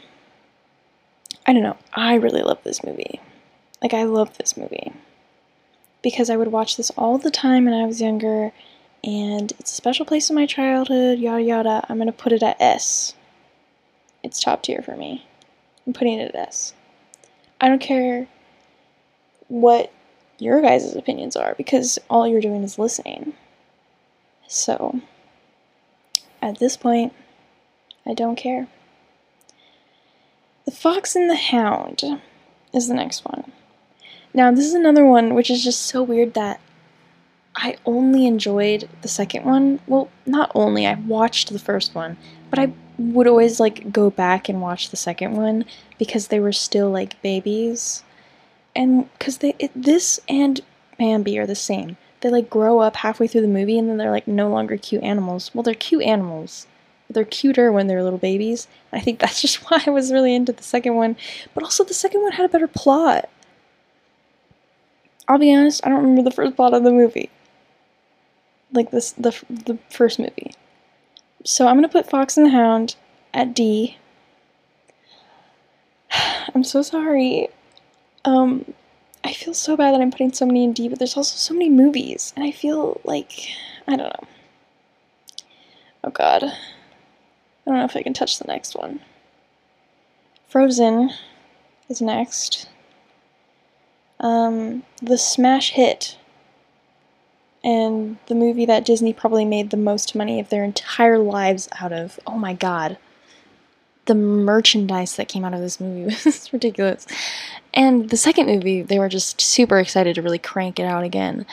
i 1.45 1.53
don't 1.53 1.63
know. 1.63 1.77
I 1.93 2.15
really 2.15 2.41
love 2.41 2.63
this 2.63 2.83
movie. 2.83 3.19
Like 3.81 3.93
i 3.93 4.03
love 4.03 4.37
this 4.37 4.55
movie. 4.55 4.93
Because 6.01 6.29
i 6.29 6.37
would 6.37 6.51
watch 6.51 6.77
this 6.77 6.91
all 6.91 7.17
the 7.17 7.31
time 7.31 7.65
when 7.65 7.73
i 7.73 7.85
was 7.85 8.01
younger 8.01 8.51
and 9.05 9.53
it's 9.59 9.71
a 9.71 9.75
special 9.75 10.05
place 10.05 10.29
in 10.29 10.35
my 10.35 10.45
childhood 10.45 11.19
yada 11.19 11.43
yada 11.43 11.85
i'm 11.87 11.97
gonna 11.97 12.11
put 12.11 12.33
it 12.33 12.43
at 12.43 12.59
s 12.59 13.13
it's 14.23 14.41
top 14.41 14.63
tier 14.63 14.81
for 14.81 14.97
me 14.97 15.25
i'm 15.85 15.93
putting 15.93 16.19
it 16.19 16.33
at 16.33 16.47
s 16.47 16.73
i 17.61 17.69
don't 17.69 17.81
care 17.81 18.27
what 19.47 19.91
your 20.37 20.61
guys' 20.61 20.95
opinions 20.95 21.35
are 21.35 21.55
because 21.55 21.99
all 22.09 22.27
you're 22.27 22.41
doing 22.41 22.63
is 22.63 22.79
listening. 22.79 23.33
So, 24.47 25.01
at 26.41 26.59
this 26.59 26.77
point, 26.77 27.13
I 28.05 28.13
don't 28.13 28.35
care. 28.35 28.67
The 30.65 30.71
Fox 30.71 31.15
and 31.15 31.29
the 31.29 31.35
Hound 31.35 32.03
is 32.73 32.87
the 32.87 32.93
next 32.93 33.23
one. 33.25 33.51
Now, 34.33 34.51
this 34.51 34.65
is 34.65 34.73
another 34.73 35.05
one 35.05 35.33
which 35.33 35.49
is 35.49 35.63
just 35.63 35.83
so 35.83 36.03
weird 36.03 36.33
that 36.33 36.59
I 37.55 37.77
only 37.85 38.25
enjoyed 38.25 38.89
the 39.01 39.07
second 39.07 39.45
one. 39.45 39.79
Well, 39.87 40.09
not 40.25 40.51
only, 40.53 40.85
I 40.85 40.95
watched 40.95 41.51
the 41.51 41.59
first 41.59 41.95
one, 41.95 42.17
but 42.49 42.59
I 42.59 42.73
would 42.97 43.27
always 43.27 43.59
like 43.59 43.91
go 43.91 44.09
back 44.09 44.49
and 44.49 44.61
watch 44.61 44.89
the 44.89 44.97
second 44.97 45.35
one 45.35 45.65
because 45.97 46.27
they 46.27 46.39
were 46.39 46.51
still 46.51 46.89
like 46.89 47.21
babies 47.21 48.03
and 48.75 49.11
because 49.17 49.37
they 49.37 49.55
it, 49.59 49.71
this 49.75 50.19
and 50.27 50.61
Bambi 50.97 51.37
are 51.37 51.47
the 51.47 51.55
same. 51.55 51.97
They 52.21 52.29
like 52.29 52.49
grow 52.49 52.79
up 52.79 52.97
halfway 52.97 53.27
through 53.27 53.41
the 53.41 53.47
movie 53.47 53.77
and 53.77 53.89
then 53.89 53.97
they're 53.97 54.11
like 54.11 54.27
no 54.27 54.49
longer 54.49 54.77
cute 54.77 55.03
animals. 55.03 55.51
Well, 55.53 55.63
they're 55.63 55.73
cute 55.73 56.03
animals. 56.03 56.67
They're 57.09 57.23
cuter 57.23 57.71
when 57.71 57.87
they're 57.87 58.03
little 58.03 58.19
babies. 58.19 58.67
I 58.91 58.99
think 58.99 59.19
that's 59.21 59.41
just 59.41 59.69
why 59.69 59.81
I 59.85 59.89
was 59.89 60.11
really 60.11 60.35
into 60.35 60.51
the 60.51 60.63
second 60.63 60.95
one. 60.95 61.15
But 61.53 61.63
also 61.63 61.83
the 61.83 61.93
second 61.93 62.21
one 62.21 62.33
had 62.33 62.45
a 62.45 62.49
better 62.49 62.67
plot. 62.67 63.29
I'll 65.27 65.39
be 65.39 65.53
honest, 65.53 65.81
I 65.83 65.89
don't 65.89 66.01
remember 66.01 66.29
the 66.29 66.35
first 66.35 66.55
plot 66.55 66.73
of 66.73 66.83
the 66.83 66.91
movie. 66.91 67.29
Like 68.75 68.91
this 68.91 69.13
the 69.13 69.31
the 69.49 69.77
first 69.89 70.19
movie. 70.19 70.51
So 71.43 71.67
I'm 71.67 71.81
to 71.81 71.87
put 71.87 72.09
Fox 72.09 72.37
and 72.37 72.45
the 72.45 72.51
Hound 72.51 72.95
at 73.33 73.53
D. 73.53 73.97
I'm 76.55 76.63
so 76.63 76.81
sorry. 76.81 77.49
Um, 78.25 78.73
I 79.23 79.33
feel 79.33 79.53
so 79.53 79.77
bad 79.77 79.93
that 79.93 80.01
I'm 80.01 80.11
putting 80.11 80.33
so 80.33 80.45
many 80.45 80.63
in 80.63 80.73
D, 80.73 80.89
but 80.89 80.99
there's 80.99 81.17
also 81.17 81.35
so 81.35 81.53
many 81.53 81.69
movies, 81.69 82.33
and 82.35 82.43
I 82.43 82.51
feel 82.51 82.99
like 83.03 83.49
I 83.87 83.95
don't 83.95 84.09
know. 84.09 84.27
Oh 86.03 86.11
god. 86.11 86.43
I 86.43 87.71
don't 87.71 87.79
know 87.79 87.85
if 87.85 87.95
I 87.95 88.03
can 88.03 88.13
touch 88.13 88.37
the 88.37 88.45
next 88.45 88.75
one. 88.75 88.99
Frozen 90.47 91.09
is 91.89 92.01
next. 92.01 92.69
Um, 94.19 94.83
the 95.01 95.17
smash 95.17 95.71
hit 95.71 96.17
and 97.65 98.17
the 98.27 98.35
movie 98.35 98.67
that 98.67 98.85
Disney 98.85 99.11
probably 99.11 99.43
made 99.43 99.71
the 99.71 99.77
most 99.77 100.13
money 100.13 100.39
of 100.39 100.49
their 100.49 100.63
entire 100.63 101.17
lives 101.17 101.67
out 101.81 101.91
of. 101.91 102.19
Oh 102.27 102.37
my 102.37 102.53
god. 102.53 102.99
The 104.05 104.13
merchandise 104.13 105.15
that 105.15 105.27
came 105.27 105.43
out 105.43 105.55
of 105.55 105.61
this 105.61 105.79
movie 105.79 106.15
was 106.25 106.53
ridiculous. 106.53 107.07
And 107.73 108.11
the 108.11 108.17
second 108.17 108.45
movie, 108.45 108.83
they 108.83 108.99
were 108.99 109.09
just 109.09 109.41
super 109.41 109.79
excited 109.79 110.13
to 110.13 110.21
really 110.21 110.37
crank 110.37 110.79
it 110.79 110.83
out 110.83 111.03
again. 111.03 111.47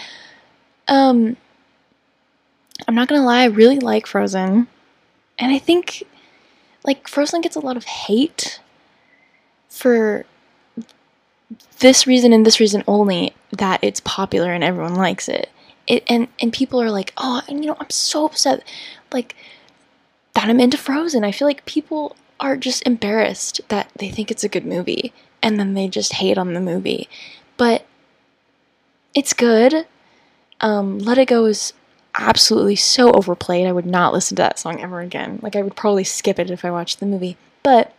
Um 0.87 1.39
I'm 2.87 2.95
not 2.95 3.09
gonna 3.09 3.25
lie, 3.25 3.43
I 3.43 3.47
really 3.47 3.81
like 3.81 4.07
Frozen. 4.07 4.69
And 5.39 5.53
I 5.53 5.59
think 5.59 6.05
like 6.85 7.09
Frozen 7.09 7.41
gets 7.41 7.57
a 7.57 7.61
lot 7.61 7.79
of 7.79 7.85
hate 7.85 8.61
for 9.71 10.27
this 11.79 12.07
reason 12.07 12.35
and 12.35 12.45
this 12.45 12.61
reason 12.61 12.85
only 12.87 13.33
that 13.51 13.81
it's 13.83 14.01
popular 14.01 14.53
and 14.53 14.63
everyone 14.63 14.95
likes 14.95 15.27
it 15.27 15.49
it, 15.87 16.05
and 16.09 16.29
and 16.41 16.53
people 16.53 16.81
are 16.81 16.91
like, 16.91 17.13
oh, 17.17 17.43
and 17.49 17.65
you 17.65 17.71
know, 17.71 17.77
I'm 17.81 17.91
so 17.91 18.27
upset, 18.27 18.67
like 19.13 19.35
that 20.35 20.49
I'm 20.49 20.61
into 20.61 20.77
Frozen. 20.77 21.25
I 21.25 21.33
feel 21.33 21.47
like 21.49 21.65
people 21.67 22.17
are 22.41 22.57
just 22.57 22.87
embarrassed 22.87 23.61
that 23.69 23.91
they 23.97 24.11
think 24.11 24.31
it's 24.31 24.45
a 24.45 24.49
good 24.49 24.67
movie, 24.67 25.13
and 25.43 25.59
then 25.59 25.75
they 25.75 25.89
just 25.89 26.15
hate 26.15 26.39
on 26.39 26.55
the 26.55 26.61
movie, 26.61 27.09
but 27.57 27.87
it's 29.15 29.33
good. 29.33 29.87
Um, 30.61 30.99
Let 30.99 31.19
It 31.19 31.29
Go 31.29 31.45
is 31.45 31.73
absolutely 32.15 32.77
so 32.77 33.11
overplayed. 33.13 33.67
I 33.67 33.73
would 33.73 33.87
not 33.87 34.13
listen 34.13 34.37
to 34.37 34.43
that 34.43 34.59
song 34.59 34.81
ever 34.81 35.01
again. 35.01 35.39
Like 35.43 35.57
I 35.57 35.63
would 35.63 35.77
probably 35.77 36.05
skip 36.05 36.39
it 36.39 36.51
if 36.51 36.65
I 36.65 36.71
watched 36.71 37.01
the 37.01 37.07
movie. 37.07 37.37
But 37.63 37.95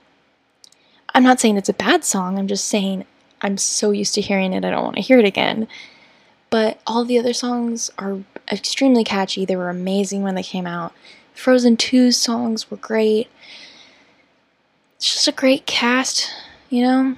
I'm 1.14 1.24
not 1.24 1.40
saying 1.40 1.58
it's 1.58 1.70
a 1.70 1.74
bad 1.74 2.04
song. 2.04 2.38
I'm 2.38 2.48
just 2.48 2.66
saying 2.66 3.06
I'm 3.42 3.58
so 3.58 3.92
used 3.92 4.16
to 4.16 4.22
hearing 4.22 4.54
it, 4.54 4.64
I 4.64 4.72
don't 4.72 4.84
want 4.84 4.96
to 4.96 5.02
hear 5.02 5.20
it 5.20 5.26
again. 5.26 5.68
But 6.54 6.80
all 6.86 7.04
the 7.04 7.18
other 7.18 7.34
songs 7.34 7.90
are 7.98 8.20
extremely 8.52 9.04
catchy. 9.04 9.44
They 9.44 9.56
were 9.56 9.72
amazing 9.72 10.22
when 10.22 10.36
they 10.36 10.44
came 10.44 10.68
out. 10.68 10.94
Frozen 11.34 11.78
2's 11.78 12.16
songs 12.16 12.70
were 12.70 12.78
great. 12.78 13.28
It's 14.98 15.12
just 15.12 15.28
a 15.28 15.32
great 15.32 15.66
cast, 15.66 16.32
you 16.70 16.84
know? 16.84 17.16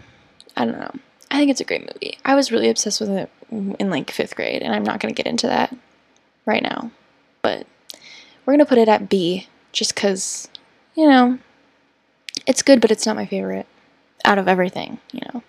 I 0.55 0.63
don't 0.63 0.79
know. 0.79 0.95
I 1.29 1.37
think 1.37 1.51
it's 1.51 1.59
a 1.59 1.65
great 1.65 1.81
movie. 1.81 2.17
I 2.23 2.33
was 2.33 2.49
really 2.49 2.69
obsessed 2.69 3.01
with 3.01 3.09
it 3.09 3.29
in 3.51 3.89
like 3.89 4.09
fifth 4.09 4.37
grade, 4.37 4.61
and 4.61 4.73
I'm 4.73 4.85
not 4.85 5.01
going 5.01 5.13
to 5.13 5.21
get 5.21 5.29
into 5.29 5.47
that 5.47 5.75
right 6.45 6.63
now. 6.63 6.91
But 7.41 7.67
we're 8.45 8.53
going 8.53 8.59
to 8.59 8.65
put 8.65 8.77
it 8.77 8.87
at 8.87 9.09
B 9.09 9.49
just 9.73 9.95
because, 9.95 10.47
you 10.95 11.09
know, 11.09 11.39
it's 12.47 12.61
good, 12.61 12.79
but 12.79 12.89
it's 12.89 13.05
not 13.05 13.17
my 13.17 13.25
favorite 13.25 13.67
out 14.23 14.37
of 14.37 14.47
everything, 14.47 14.99
you 15.11 15.19
know? 15.33 15.43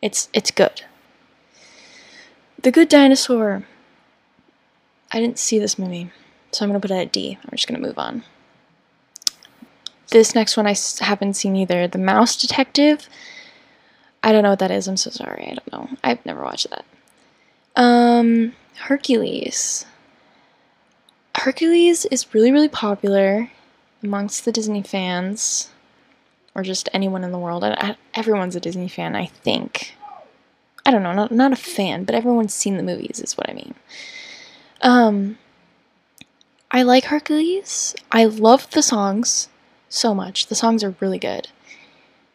It's, 0.00 0.28
it's 0.32 0.52
good. 0.52 0.84
The 2.62 2.70
Good 2.70 2.88
Dinosaur. 2.88 3.64
I 5.10 5.20
didn't 5.20 5.38
see 5.38 5.58
this 5.58 5.78
movie, 5.78 6.10
so 6.52 6.64
I'm 6.64 6.70
going 6.70 6.80
to 6.80 6.88
put 6.88 6.94
it 6.94 7.00
at 7.00 7.12
D. 7.12 7.36
I'm 7.42 7.50
just 7.50 7.66
going 7.66 7.80
to 7.80 7.86
move 7.86 7.98
on. 7.98 8.22
This 10.10 10.34
next 10.34 10.56
one 10.56 10.66
I 10.66 10.76
haven't 11.00 11.34
seen 11.34 11.56
either. 11.56 11.88
The 11.88 11.98
Mouse 11.98 12.36
Detective. 12.36 13.08
I 14.22 14.30
don't 14.30 14.44
know 14.44 14.50
what 14.50 14.60
that 14.60 14.70
is. 14.70 14.86
I'm 14.86 14.96
so 14.96 15.10
sorry. 15.10 15.48
I 15.50 15.54
don't 15.54 15.72
know. 15.72 15.96
I've 16.04 16.24
never 16.24 16.42
watched 16.42 16.70
that. 16.70 16.84
Um, 17.74 18.54
Hercules. 18.76 19.84
Hercules 21.34 22.04
is 22.06 22.32
really, 22.32 22.52
really 22.52 22.68
popular 22.68 23.50
amongst 24.04 24.44
the 24.44 24.52
Disney 24.52 24.82
fans, 24.82 25.70
or 26.54 26.62
just 26.62 26.88
anyone 26.92 27.24
in 27.24 27.32
the 27.32 27.38
world. 27.38 27.64
Everyone's 28.14 28.54
a 28.54 28.60
Disney 28.60 28.88
fan, 28.88 29.16
I 29.16 29.26
think. 29.26 29.96
I 30.84 30.90
don't 30.90 31.02
know, 31.02 31.12
not 31.12 31.30
not 31.30 31.52
a 31.52 31.56
fan, 31.56 32.04
but 32.04 32.14
everyone's 32.14 32.54
seen 32.54 32.76
the 32.76 32.82
movies 32.82 33.20
is 33.20 33.36
what 33.36 33.48
I 33.48 33.54
mean. 33.54 33.74
Um 34.80 35.38
I 36.70 36.82
like 36.82 37.04
Hercules. 37.04 37.94
I 38.10 38.24
love 38.24 38.70
the 38.70 38.82
songs 38.82 39.48
so 39.90 40.14
much. 40.14 40.46
The 40.46 40.54
songs 40.54 40.82
are 40.82 40.94
really 41.00 41.18
good. 41.18 41.48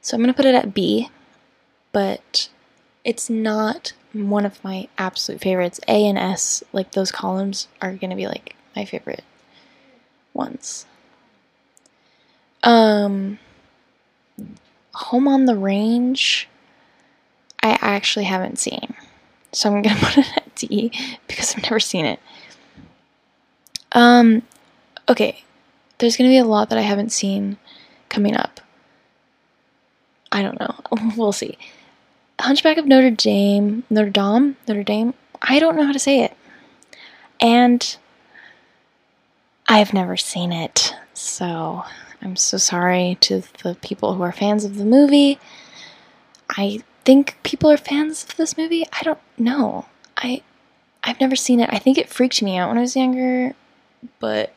So 0.01 0.15
I'm 0.15 0.21
going 0.21 0.31
to 0.31 0.37
put 0.37 0.45
it 0.45 0.53
at 0.53 0.75
B, 0.75 1.09
but 1.91 2.47
it's 3.03 3.31
not 3.31 3.93
one 4.13 4.45
of 4.45 4.63
my 4.63 4.89
absolute 4.97 5.41
favorites. 5.41 5.79
A 5.87 6.05
and 6.07 6.19
S, 6.19 6.63
like 6.71 6.91
those 6.91 7.11
columns 7.11 7.67
are 7.81 7.93
going 7.93 8.11
to 8.11 8.15
be 8.15 8.27
like 8.27 8.55
my 8.75 8.85
favorite 8.85 9.23
ones. 10.33 10.85
Um 12.61 13.39
Home 14.93 15.27
on 15.27 15.45
the 15.45 15.55
Range 15.55 16.47
I 17.73 17.77
actually 17.81 18.25
haven't 18.25 18.59
seen. 18.59 18.95
So 19.51 19.73
I'm 19.73 19.81
gonna 19.81 19.95
put 20.01 20.17
it 20.17 20.37
at 20.37 20.55
D 20.55 20.91
because 21.27 21.55
I've 21.55 21.63
never 21.63 21.79
seen 21.79 22.05
it. 22.05 22.19
Um, 23.93 24.43
okay, 25.09 25.43
there's 25.97 26.17
gonna 26.17 26.29
be 26.29 26.37
a 26.37 26.45
lot 26.45 26.69
that 26.69 26.77
I 26.77 26.81
haven't 26.83 27.11
seen 27.11 27.57
coming 28.09 28.35
up. 28.35 28.59
I 30.31 30.41
don't 30.41 30.59
know. 30.59 30.75
We'll 31.17 31.31
see. 31.31 31.57
Hunchback 32.39 32.77
of 32.77 32.85
Notre 32.85 33.09
Dame, 33.09 33.83
Notre 33.89 34.11
Dame, 34.11 34.55
Notre 34.67 34.83
Dame. 34.83 35.13
I 35.41 35.59
don't 35.59 35.75
know 35.75 35.85
how 35.85 35.91
to 35.91 35.99
say 35.99 36.23
it, 36.23 36.35
and 37.39 37.97
I've 39.67 39.93
never 39.93 40.15
seen 40.17 40.51
it. 40.51 40.93
So 41.13 41.83
I'm 42.21 42.35
so 42.35 42.57
sorry 42.57 43.17
to 43.21 43.41
the 43.63 43.75
people 43.81 44.13
who 44.13 44.23
are 44.23 44.31
fans 44.31 44.65
of 44.65 44.77
the 44.77 44.85
movie. 44.85 45.39
I 46.49 46.81
think 47.07 47.37
people 47.43 47.71
are 47.71 47.77
fans 47.77 48.25
of 48.25 48.35
this 48.35 48.57
movie. 48.57 48.85
I 48.91 49.01
don't 49.01 49.19
know. 49.37 49.85
I 50.17 50.41
I've 51.05 51.21
never 51.21 51.37
seen 51.37 51.61
it. 51.61 51.69
I 51.71 51.79
think 51.79 51.97
it 51.97 52.09
freaked 52.09 52.43
me 52.43 52.57
out 52.57 52.67
when 52.67 52.77
I 52.77 52.81
was 52.81 52.97
younger, 52.97 53.55
but 54.19 54.53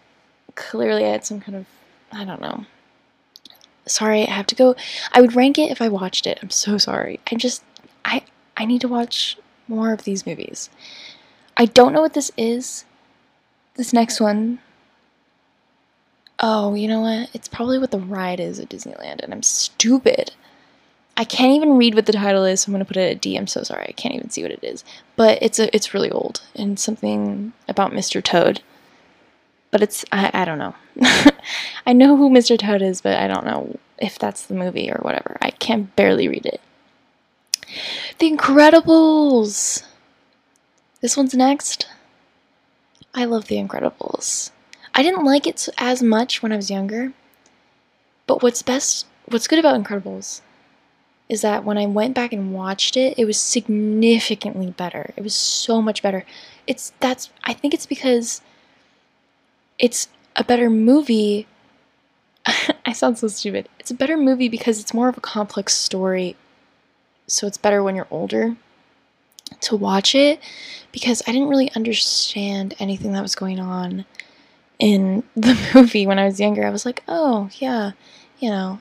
clearly 0.56 1.04
I 1.04 1.10
had 1.10 1.24
some 1.24 1.40
kind 1.40 1.56
of 1.56 1.66
I 2.10 2.24
don't 2.24 2.40
know. 2.40 2.66
Sorry, 3.86 4.26
I 4.26 4.30
have 4.30 4.48
to 4.48 4.56
go. 4.56 4.74
I 5.12 5.20
would 5.20 5.36
rank 5.36 5.58
it 5.58 5.70
if 5.70 5.80
I 5.80 5.88
watched 5.88 6.26
it. 6.26 6.40
I'm 6.42 6.50
so 6.50 6.76
sorry. 6.76 7.20
I 7.30 7.36
just 7.36 7.62
I 8.04 8.24
I 8.56 8.64
need 8.64 8.80
to 8.80 8.88
watch 8.88 9.38
more 9.68 9.92
of 9.92 10.02
these 10.02 10.26
movies. 10.26 10.70
I 11.56 11.66
don't 11.66 11.92
know 11.92 12.00
what 12.00 12.14
this 12.14 12.32
is. 12.36 12.84
This 13.74 13.92
next 13.92 14.20
one. 14.20 14.58
Oh, 16.40 16.74
you 16.74 16.88
know 16.88 17.02
what? 17.02 17.30
It's 17.32 17.46
probably 17.46 17.78
what 17.78 17.92
the 17.92 18.00
ride 18.00 18.40
is 18.40 18.58
at 18.58 18.70
Disneyland, 18.70 19.20
and 19.22 19.32
I'm 19.32 19.44
stupid. 19.44 20.32
I 21.20 21.24
can't 21.24 21.52
even 21.52 21.76
read 21.76 21.94
what 21.94 22.06
the 22.06 22.14
title 22.14 22.46
is, 22.46 22.62
so 22.62 22.68
I'm 22.68 22.72
gonna 22.72 22.86
put 22.86 22.96
it 22.96 23.10
at 23.14 23.20
D. 23.20 23.36
I'm 23.36 23.46
so 23.46 23.62
sorry, 23.62 23.84
I 23.86 23.92
can't 23.92 24.14
even 24.14 24.30
see 24.30 24.40
what 24.40 24.52
it 24.52 24.64
is. 24.64 24.84
But 25.16 25.36
it's 25.42 25.58
a 25.58 25.72
it's 25.76 25.92
really 25.92 26.10
old 26.10 26.40
and 26.54 26.80
something 26.80 27.52
about 27.68 27.92
Mr. 27.92 28.24
Toad. 28.24 28.62
But 29.70 29.82
it's 29.82 30.02
I, 30.12 30.30
I 30.32 30.44
don't 30.46 30.56
know. 30.56 30.74
I 31.86 31.92
know 31.92 32.16
who 32.16 32.30
Mr. 32.30 32.58
Toad 32.58 32.80
is, 32.80 33.02
but 33.02 33.18
I 33.18 33.28
don't 33.28 33.44
know 33.44 33.78
if 33.98 34.18
that's 34.18 34.46
the 34.46 34.54
movie 34.54 34.90
or 34.90 34.96
whatever. 35.02 35.36
I 35.42 35.50
can 35.50 35.92
barely 35.94 36.26
read 36.26 36.46
it. 36.46 36.62
The 38.18 38.32
Incredibles. 38.32 39.84
This 41.02 41.18
one's 41.18 41.34
next. 41.34 41.86
I 43.14 43.26
love 43.26 43.46
The 43.46 43.56
Incredibles. 43.56 44.52
I 44.94 45.02
didn't 45.02 45.26
like 45.26 45.46
it 45.46 45.68
as 45.76 46.02
much 46.02 46.42
when 46.42 46.50
I 46.50 46.56
was 46.56 46.70
younger. 46.70 47.12
But 48.26 48.42
what's 48.42 48.62
best 48.62 49.04
what's 49.26 49.46
good 49.46 49.58
about 49.58 49.78
Incredibles 49.78 50.40
is 51.30 51.42
that 51.42 51.64
when 51.64 51.78
I 51.78 51.86
went 51.86 52.16
back 52.16 52.32
and 52.32 52.52
watched 52.52 52.96
it, 52.96 53.16
it 53.16 53.24
was 53.24 53.40
significantly 53.40 54.72
better. 54.72 55.14
It 55.16 55.22
was 55.22 55.34
so 55.34 55.80
much 55.80 56.02
better. 56.02 56.24
It's 56.66 56.92
that's 56.98 57.30
I 57.44 57.52
think 57.52 57.72
it's 57.72 57.86
because 57.86 58.42
it's 59.78 60.08
a 60.34 60.42
better 60.42 60.68
movie. 60.68 61.46
I 62.84 62.92
sound 62.92 63.16
so 63.16 63.28
stupid. 63.28 63.68
It's 63.78 63.92
a 63.92 63.94
better 63.94 64.16
movie 64.16 64.48
because 64.48 64.80
it's 64.80 64.92
more 64.92 65.08
of 65.08 65.16
a 65.16 65.20
complex 65.20 65.72
story. 65.76 66.34
So 67.28 67.46
it's 67.46 67.56
better 67.56 67.80
when 67.80 67.94
you're 67.94 68.08
older 68.10 68.56
to 69.60 69.76
watch 69.76 70.16
it 70.16 70.40
because 70.90 71.22
I 71.28 71.32
didn't 71.32 71.48
really 71.48 71.70
understand 71.76 72.74
anything 72.80 73.12
that 73.12 73.22
was 73.22 73.36
going 73.36 73.60
on 73.60 74.04
in 74.80 75.22
the 75.36 75.56
movie 75.76 76.08
when 76.08 76.18
I 76.18 76.24
was 76.24 76.40
younger. 76.40 76.66
I 76.66 76.70
was 76.70 76.84
like, 76.84 77.04
"Oh, 77.06 77.50
yeah, 77.60 77.92
you 78.40 78.50
know." 78.50 78.80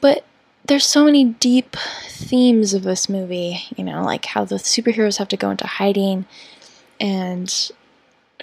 But 0.00 0.24
there's 0.66 0.86
so 0.86 1.04
many 1.04 1.24
deep 1.24 1.76
themes 2.08 2.74
of 2.74 2.82
this 2.82 3.08
movie, 3.08 3.62
you 3.76 3.84
know, 3.84 4.02
like 4.02 4.24
how 4.24 4.44
the 4.44 4.56
superheroes 4.56 5.18
have 5.18 5.28
to 5.28 5.36
go 5.36 5.50
into 5.50 5.66
hiding 5.66 6.26
and 6.98 7.70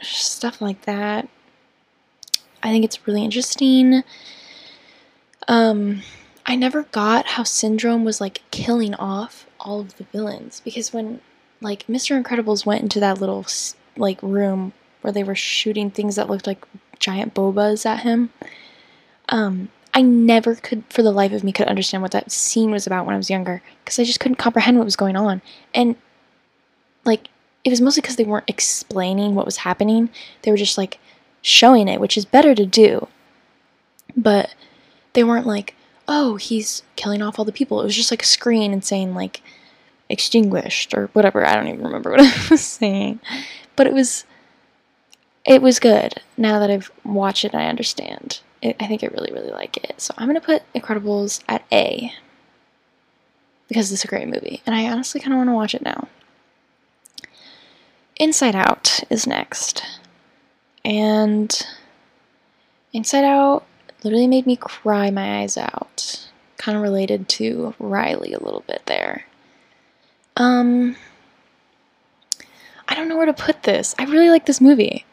stuff 0.02 0.62
like 0.62 0.84
that. 0.84 1.28
I 2.62 2.70
think 2.70 2.86
it's 2.86 3.06
really 3.08 3.24
interesting. 3.24 4.04
Um, 5.48 6.02
I 6.46 6.56
never 6.56 6.84
got 6.84 7.26
how 7.26 7.44
Syndrome 7.44 8.06
was 8.06 8.22
like 8.22 8.42
killing 8.52 8.96
off 8.96 9.46
all 9.60 9.82
of 9.82 9.98
the 9.98 10.06
villains 10.06 10.62
because 10.64 10.94
when 10.94 11.20
like 11.62 11.88
Mr. 11.88 12.22
Incredibles 12.22 12.66
went 12.66 12.82
into 12.82 13.00
that 13.00 13.20
little 13.20 13.46
like 13.98 14.22
room 14.22 14.74
where 15.02 15.14
they 15.14 15.24
were 15.24 15.36
shooting 15.36 15.92
things 15.92 16.16
that 16.16 16.30
looked 16.30 16.48
like 16.48 16.66
giant 17.00 17.34
bobas 17.34 17.86
at 17.86 18.02
him. 18.02 18.30
Um, 19.30 19.70
I 19.94 20.02
never 20.02 20.56
could, 20.56 20.84
for 20.90 21.04
the 21.04 21.12
life 21.12 21.32
of 21.34 21.44
me, 21.44 21.52
could 21.52 21.68
understand 21.68 22.02
what 22.02 22.12
that 22.12 22.32
scene 22.32 22.72
was 22.72 22.88
about 22.88 23.06
when 23.06 23.14
I 23.14 23.18
was 23.18 23.30
younger 23.30 23.62
because 23.84 24.00
I 24.00 24.04
just 24.04 24.20
couldn't 24.20 24.38
comprehend 24.38 24.78
what 24.78 24.86
was 24.86 24.96
going 24.96 25.16
on. 25.16 25.42
And 25.74 25.96
like, 27.06 27.28
it 27.64 27.70
was 27.70 27.82
mostly 27.82 28.02
because 28.02 28.16
they 28.16 28.24
weren't 28.24 28.50
explaining 28.50 29.36
what 29.36 29.46
was 29.46 29.58
happening. 29.58 30.10
They 30.42 30.52
were 30.52 30.58
just 30.58 30.78
like 30.78 31.00
showing 31.42 31.88
it, 31.88 32.00
which 32.00 32.18
is 32.18 32.26
better 32.26 32.56
to 32.56 32.66
do. 32.66 33.08
But 34.18 34.54
they 35.14 35.24
weren't 35.24 35.48
like, 35.48 35.76
oh, 36.08 36.36
he's 36.38 36.84
killing 36.96 37.22
off 37.22 37.38
all 37.38 37.46
the 37.46 37.52
people. 37.52 37.82
It 37.82 37.86
was 37.86 37.96
just 37.96 38.12
like 38.12 38.24
a 38.24 38.28
screen 38.28 38.74
and 38.74 38.84
saying 38.84 39.14
like 39.14 39.42
extinguished 40.10 40.94
or 40.94 41.08
whatever. 41.14 41.46
I 41.46 41.56
don't 41.56 41.68
even 41.68 41.84
remember 41.84 42.12
what 42.12 42.22
I 42.22 42.48
was 42.50 42.62
saying. 42.62 43.20
But 43.76 43.88
it 43.88 43.94
was 43.94 44.26
it 45.46 45.62
was 45.62 45.80
good. 45.80 46.22
Now 46.38 46.60
that 46.60 46.72
I've 46.72 46.92
watched 47.04 47.46
it, 47.46 47.54
I 47.54 47.68
understand. 47.68 48.40
It, 48.64 48.78
I 48.80 48.88
think 48.88 49.04
I 49.04 49.08
really, 49.08 49.32
really 49.34 49.52
like 49.52 49.78
it. 49.78 50.00
So 50.00 50.14
I'm 50.18 50.28
gonna 50.28 50.42
put 50.42 50.64
Incredibles 50.74 51.44
at 51.50 51.66
A 51.72 52.14
because 53.68 53.92
it's 53.92 54.06
a 54.06 54.08
great 54.08 54.28
movie, 54.28 54.62
and 54.66 54.74
I 54.74 54.90
honestly 54.90 55.20
kind 55.20 55.34
of 55.34 55.38
want 55.38 55.50
to 55.50 55.54
watch 55.54 55.76
it 55.76 55.84
now. 55.84 56.08
Inside 58.16 58.56
Out 58.56 59.02
is 59.10 59.28
next, 59.28 59.84
and 60.86 61.62
Inside 62.94 63.26
Out 63.26 63.66
literally 64.04 64.28
made 64.28 64.46
me 64.46 64.56
cry 64.56 65.12
my 65.12 65.42
eyes 65.42 65.58
out. 65.58 66.30
Kind 66.58 66.78
of 66.78 66.84
related 66.84 67.28
to 67.30 67.74
Riley 67.80 68.32
a 68.34 68.40
little 68.40 68.64
bit 68.66 68.84
there. 68.86 69.26
Um, 70.38 70.96
I 72.88 72.96
don't 72.96 73.08
know 73.08 73.18
where 73.18 73.26
to 73.26 73.34
put 73.34 73.64
this. 73.64 73.96
I 74.00 74.06
really 74.06 74.30
like 74.30 74.46
this 74.46 74.62
movie. 74.62 75.06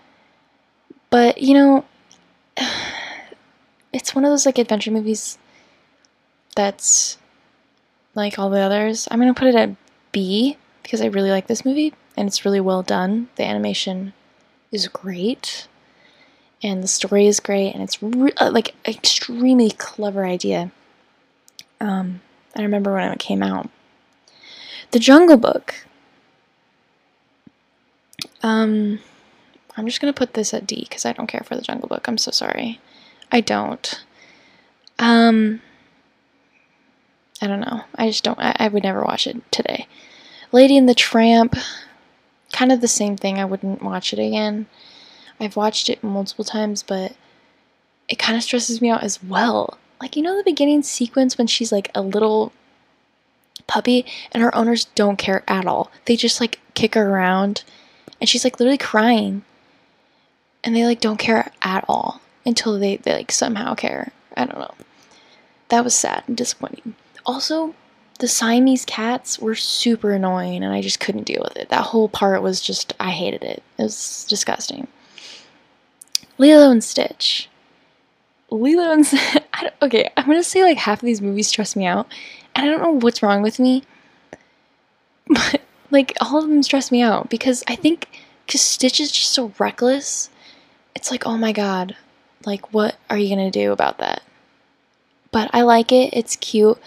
But, 1.11 1.43
you 1.43 1.55
know, 1.55 1.85
it's 3.93 4.15
one 4.15 4.25
of 4.25 4.31
those 4.31 4.47
like 4.47 4.59
adventure 4.59 4.91
movies 4.91 5.39
that's 6.55 7.19
like 8.15 8.39
all 8.39 8.51
the 8.51 8.61
others. 8.61 9.09
I'm 9.11 9.21
to 9.21 9.35
put 9.35 9.49
it 9.49 9.55
at 9.55 9.71
B 10.13 10.57
because 10.83 11.01
I 11.01 11.07
really 11.07 11.31
like 11.31 11.47
this 11.47 11.65
movie 11.65 11.95
and 12.17 12.29
it's 12.29 12.45
really 12.45 12.61
well 12.61 12.83
done. 12.83 13.29
The 13.37 13.45
animation 13.45 14.13
is 14.73 14.89
great 14.89 15.67
and 16.63 16.83
the 16.83 16.89
story 16.89 17.27
is 17.27 17.41
great 17.41 17.73
and 17.73 17.83
it's 17.83 18.03
re- 18.03 18.33
uh, 18.37 18.51
like 18.51 18.75
extremely 18.87 19.71
clever 19.71 20.25
idea. 20.25 20.71
Um, 21.81 22.21
I 22.57 22.63
remember 22.63 22.93
when 22.93 23.11
it 23.11 23.19
came 23.19 23.43
out. 23.43 23.71
The 24.91 24.99
Jungle 24.99 25.37
Book. 25.37 25.87
Um, 28.43 28.99
I'm 29.77 29.87
just 29.87 30.01
gonna 30.01 30.13
put 30.13 30.35
this 30.35 30.53
at 30.53 30.67
D 30.67 30.87
because 30.89 31.07
I 31.07 31.13
don't 31.13 31.27
care 31.27 31.43
for 31.45 31.55
the 31.55 31.63
Jungle 31.63 31.89
Book. 31.89 32.09
I'm 32.09 32.19
so 32.19 32.31
sorry. 32.31 32.81
I 33.33 33.41
don't. 33.41 34.05
Um, 34.99 35.63
I 37.41 37.47
don't 37.47 37.61
know. 37.61 37.85
I 37.95 38.09
just 38.09 38.25
don't. 38.25 38.39
I, 38.39 38.55
I 38.59 38.69
would 38.69 38.83
never 38.83 39.03
watch 39.03 39.27
it 39.27 39.51
today. 39.51 39.87
Lady 40.53 40.77
and 40.77 40.89
the 40.89 40.95
Tramp. 40.95 41.57
Kind 42.53 42.73
of 42.73 42.81
the 42.81 42.89
same 42.89 43.17
thing. 43.17 43.39
I 43.39 43.45
wouldn't 43.45 43.83
watch 43.83 44.13
it 44.13 44.19
again. 44.19 44.67
I've 45.39 45.57
watched 45.57 45.89
it 45.89 46.03
multiple 46.03 46.45
times, 46.45 46.83
but 46.83 47.15
it 48.09 48.19
kind 48.19 48.37
of 48.37 48.43
stresses 48.43 48.83
me 48.83 48.91
out 48.91 49.05
as 49.05 49.23
well. 49.23 49.79
Like, 50.01 50.17
you 50.17 50.23
know, 50.23 50.37
the 50.37 50.43
beginning 50.43 50.83
sequence 50.83 51.39
when 51.39 51.47
she's 51.47 51.71
like 51.71 51.91
a 51.95 52.03
little 52.03 52.53
puppy 53.67 54.05
and 54.33 54.43
her 54.43 54.55
owners 54.55 54.87
don't 54.97 55.17
care 55.17 55.45
at 55.47 55.67
all. 55.67 55.93
They 56.07 56.17
just 56.17 56.41
like 56.41 56.59
kick 56.75 56.95
her 56.95 57.09
around 57.09 57.63
and 58.21 58.29
she's 58.29 58.43
like 58.43 58.59
literally 58.59 58.79
crying. 58.79 59.45
And 60.65 60.75
they 60.75 60.85
like 60.85 61.01
don't 61.01 61.19
care 61.19 61.53
at 61.63 61.85
all 61.89 62.21
until 62.45 62.79
they, 62.79 62.97
they 62.97 63.15
like 63.15 63.33
somehow 63.33 63.75
care. 63.75 64.13
I 64.37 64.45
don't 64.45 64.59
know. 64.59 64.75
That 65.69 65.85
was 65.85 65.95
sad 65.95 66.25
and 66.27 66.37
disappointing. 66.37 66.95
Also, 67.27 67.75
the 68.19 68.29
Siamese 68.29 68.85
cats 68.85 69.39
were 69.39 69.55
super 69.55 70.13
annoying 70.13 70.63
and 70.63 70.73
I 70.73 70.83
just 70.83 71.01
couldn't 71.01 71.25
deal 71.25 71.43
with 71.43 71.57
it. 71.57 71.69
That 71.69 71.87
whole 71.87 72.09
part 72.09 72.43
was 72.43 72.61
just, 72.61 72.95
I 73.01 73.11
hated 73.11 73.43
it. 73.43 73.63
It 73.79 73.83
was 73.83 74.27
disgusting. 74.29 74.89
Lilo 76.41 76.71
and 76.71 76.83
Stitch. 76.83 77.51
Lilo 78.51 78.93
and 78.93 79.07
Stitch. 79.07 79.43
okay, 79.83 80.11
I'm 80.17 80.27
gonna 80.27 80.43
say 80.43 80.63
like 80.63 80.79
half 80.79 81.03
of 81.03 81.07
these 81.07 81.21
movies 81.21 81.49
stress 81.49 81.77
me 81.77 81.87
out, 81.87 82.07
and 82.55 82.67
I 82.67 82.71
don't 82.71 82.83
know 82.83 82.99
what's 82.99 83.23
wrong 83.23 83.43
with 83.43 83.59
me, 83.59 83.85
but 85.29 85.61
like 85.91 86.17
all 86.21 86.39
of 86.39 86.49
them 86.49 86.63
stress 86.63 86.91
me 86.91 87.03
out 87.03 87.29
because 87.29 87.63
I 87.69 87.77
think 87.77 88.09
because 88.47 88.63
Stitch 88.63 89.01
is 89.01 89.13
just 89.13 89.33
so 89.33 89.53
reckless. 89.59 90.31
It's 90.97 91.11
like, 91.11 91.27
oh 91.27 91.37
my 91.37 91.53
god, 91.53 91.97
like 92.45 92.73
what 92.73 92.97
are 93.09 93.19
you 93.19 93.29
gonna 93.29 93.51
do 93.51 93.73
about 93.73 93.99
that? 93.99 94.23
But 95.33 95.51
I 95.53 95.63
like 95.63 95.93
it. 95.93 96.13
It's 96.13 96.37
cute. 96.37 96.79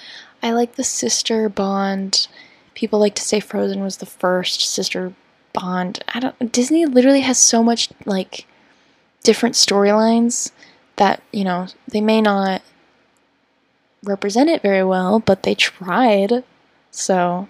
I 0.42 0.52
like 0.52 0.76
the 0.76 0.84
sister 0.84 1.48
bond. 1.50 2.28
People 2.74 3.00
like 3.00 3.16
to 3.16 3.22
say 3.22 3.40
Frozen 3.40 3.82
was 3.82 3.98
the 3.98 4.06
first 4.06 4.62
sister 4.62 5.14
bond. 5.54 6.04
I 6.14 6.20
don't. 6.20 6.52
Disney 6.52 6.86
literally 6.86 7.22
has 7.22 7.38
so 7.38 7.64
much 7.64 7.90
like 8.06 8.46
different 9.24 9.56
storylines 9.56 10.52
that 10.98 11.22
you 11.32 11.44
know 11.44 11.68
they 11.88 12.02
may 12.02 12.22
not 12.22 12.62
represent 14.04 14.50
it 14.50 14.62
very 14.62 14.84
well, 14.84 15.20
but 15.20 15.44
they 15.44 15.56
tried. 15.56 16.44
So 16.92 17.48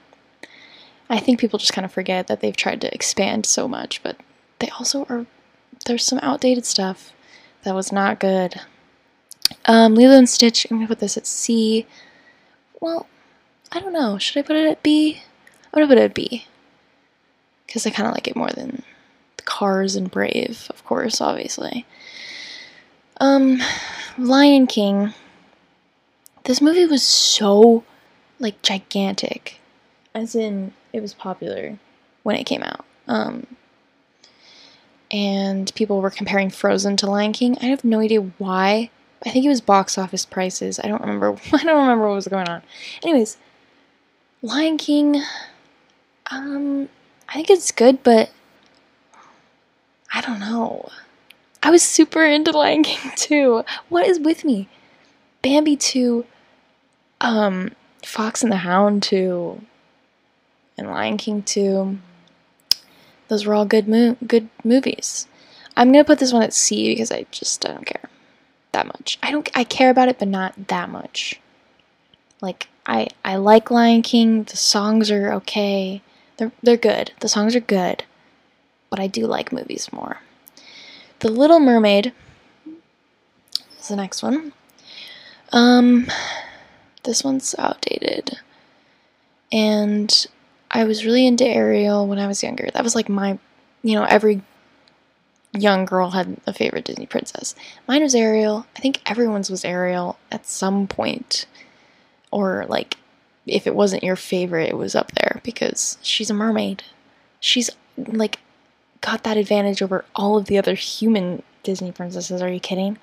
I 1.10 1.20
think 1.20 1.40
people 1.40 1.60
just 1.60 1.74
kind 1.74 1.86
of 1.86 1.92
forget 1.92 2.28
that 2.28 2.42
they've 2.42 2.56
tried 2.56 2.82
to 2.82 2.94
expand 2.94 3.46
so 3.46 3.68
much, 3.68 4.04
but 4.04 4.18
they 4.60 4.70
also 4.70 5.06
are 5.10 5.26
there's 5.86 6.06
some 6.06 6.20
outdated 6.22 6.66
stuff 6.66 7.12
that 7.64 7.76
was 7.76 7.92
not 7.92 8.20
good. 8.20 8.60
Um, 9.66 9.96
Lilo 9.96 10.18
and 10.18 10.30
Stitch, 10.30 10.68
I'm 10.70 10.78
gonna 10.78 10.88
put 10.88 11.00
this 11.00 11.18
at 11.18 11.28
C. 11.28 11.86
Well, 12.80 13.08
I 13.72 13.80
don't 13.80 13.94
know. 13.94 14.18
Should 14.18 14.40
I 14.40 14.48
put 14.48 14.56
it 14.56 14.70
at 14.70 14.84
B? 14.84 15.22
I'm 15.66 15.80
gonna 15.80 15.88
put 15.88 15.98
it 15.98 16.06
at 16.06 16.14
B. 16.14 16.46
Because 17.66 17.88
I 17.88 17.90
kind 17.90 18.08
of 18.08 18.14
like 18.14 18.28
it 18.28 18.36
more 18.36 18.50
than 18.50 18.84
Cars 19.46 19.96
and 19.96 20.12
Brave, 20.12 20.68
of 20.70 20.84
course, 20.86 21.22
obviously. 21.22 21.86
Um, 23.20 23.62
Lion 24.18 24.68
King. 24.68 25.14
This 26.44 26.62
movie 26.62 26.86
was 26.86 27.04
so, 27.04 27.84
like, 28.40 28.62
gigantic. 28.62 29.60
As 30.14 30.36
in, 30.36 30.74
it 30.92 31.02
was 31.02 31.14
popular 31.14 31.80
when 32.24 32.36
it 32.36 32.44
came 32.44 32.64
out. 32.64 32.86
Um, 33.08 33.48
and 35.14 35.74
people 35.76 36.02
were 36.02 36.10
comparing 36.10 36.50
Frozen 36.50 36.98
to 36.98 37.10
Lion 37.10 37.32
King. 37.32 37.56
I 37.62 37.68
have 37.68 37.84
no 37.84 38.00
idea 38.00 38.22
why. 38.40 38.90
I 39.24 39.30
think 39.30 39.46
it 39.46 39.50
was 39.50 39.62
box 39.62 39.98
office 39.98 40.26
prices. 40.26 40.80
I 40.84 40.88
don't 40.88 41.02
remember. 41.02 41.38
I 41.54 41.64
don't 41.64 41.82
remember 41.82 42.08
what 42.08 42.16
was 42.16 42.28
going 42.28 42.50
on. 42.50 42.64
Anyways, 43.04 43.38
Lion 44.42 44.78
King. 44.78 45.22
Um, 46.32 46.90
I 47.30 47.34
think 47.34 47.52
it's 47.52 47.72
good, 47.72 48.04
but 48.04 48.32
I 50.12 50.22
don't 50.22 50.40
know. 50.40 50.90
I 51.62 51.70
was 51.70 51.84
super 51.84 52.26
into 52.26 52.52
Lion 52.52 52.84
King 52.84 53.12
too. 53.16 53.64
What 53.90 54.08
is 54.08 54.20
with 54.20 54.44
me? 54.44 54.68
Bambi 55.44 55.76
2, 55.76 56.26
um, 57.22 57.72
Fox 58.04 58.44
and 58.44 58.52
the 58.52 58.58
Hound 58.58 59.04
2, 59.04 59.62
and 60.78 60.88
Lion 60.88 61.18
King 61.18 61.44
2. 61.44 62.00
Those 63.34 63.48
were 63.48 63.56
all 63.56 63.66
good 63.66 63.88
mo- 63.88 64.16
good 64.28 64.48
movies. 64.64 65.26
I'm 65.76 65.92
gonna 65.92 66.04
put 66.04 66.20
this 66.20 66.32
one 66.32 66.44
at 66.44 66.54
C 66.54 66.90
because 66.90 67.12
I 67.12 67.26
just 67.32 67.68
I 67.68 67.74
don't 67.74 67.84
care 67.84 68.08
that 68.74 68.86
much. 68.86 69.18
I 69.24 69.32
don't 69.32 69.50
I 69.56 69.64
care 69.64 69.90
about 69.90 70.08
it, 70.08 70.20
but 70.20 70.28
not 70.28 70.68
that 70.68 70.88
much. 70.88 71.42
Like 72.42 72.68
I 72.86 73.08
I 73.26 73.38
like 73.38 73.72
Lion 73.72 74.04
King. 74.04 74.44
The 74.44 74.56
songs 74.56 75.10
are 75.10 75.34
okay. 75.34 76.04
They're 76.38 76.52
they're 76.62 76.78
good. 76.78 77.14
The 77.22 77.28
songs 77.28 77.56
are 77.56 77.60
good, 77.60 78.04
but 78.92 79.00
I 79.00 79.08
do 79.08 79.26
like 79.26 79.52
movies 79.52 79.92
more. 79.92 80.20
The 81.18 81.30
Little 81.30 81.60
Mermaid 81.60 82.14
is 83.80 83.88
the 83.88 83.96
next 83.96 84.22
one. 84.22 84.54
Um, 85.52 86.06
this 87.02 87.24
one's 87.24 87.56
outdated, 87.58 88.38
and 89.52 90.28
I 90.74 90.86
was 90.86 91.06
really 91.06 91.28
into 91.28 91.46
Ariel 91.46 92.08
when 92.08 92.18
I 92.18 92.28
was 92.28 92.42
younger. 92.42 92.68
That 92.74 92.84
was 92.84 92.96
like 92.96 93.08
my, 93.08 93.38
you 93.84 93.94
know, 93.96 94.04
every 94.04 94.42
young 95.54 95.86
girl 95.86 96.10
had 96.10 96.36
a 96.48 96.54
favorite 96.54 96.86
Disney 96.86 97.06
princess. 97.06 97.54
Mine 97.88 98.02
was 98.02 98.16
Ariel. 98.16 98.66
I 98.76 98.80
think 98.80 99.00
everyone's 99.06 99.52
was 99.52 99.64
Ariel 99.64 100.18
at 100.32 100.48
some 100.48 100.88
point. 100.88 101.46
Or 102.32 102.66
like 102.68 102.98
if 103.46 103.68
it 103.68 103.76
wasn't 103.76 104.04
your 104.04 104.16
favorite, 104.16 104.70
it 104.70 104.78
was 104.78 104.96
up 104.96 105.12
there 105.12 105.42
because 105.44 106.00
she's 106.02 106.32
a 106.32 106.34
mermaid. 106.34 106.84
She's 107.40 107.70
like 107.96 108.40
got 109.02 109.24
that 109.24 109.38
advantage 109.38 109.82
over 109.84 110.06
all 110.16 110.38
of 110.38 110.46
the 110.46 110.58
other 110.58 110.74
human 110.74 111.44
Disney 111.62 111.92
princesses. 111.92 112.42
Are 112.42 112.52
you 112.52 112.60
kidding? 112.60 112.98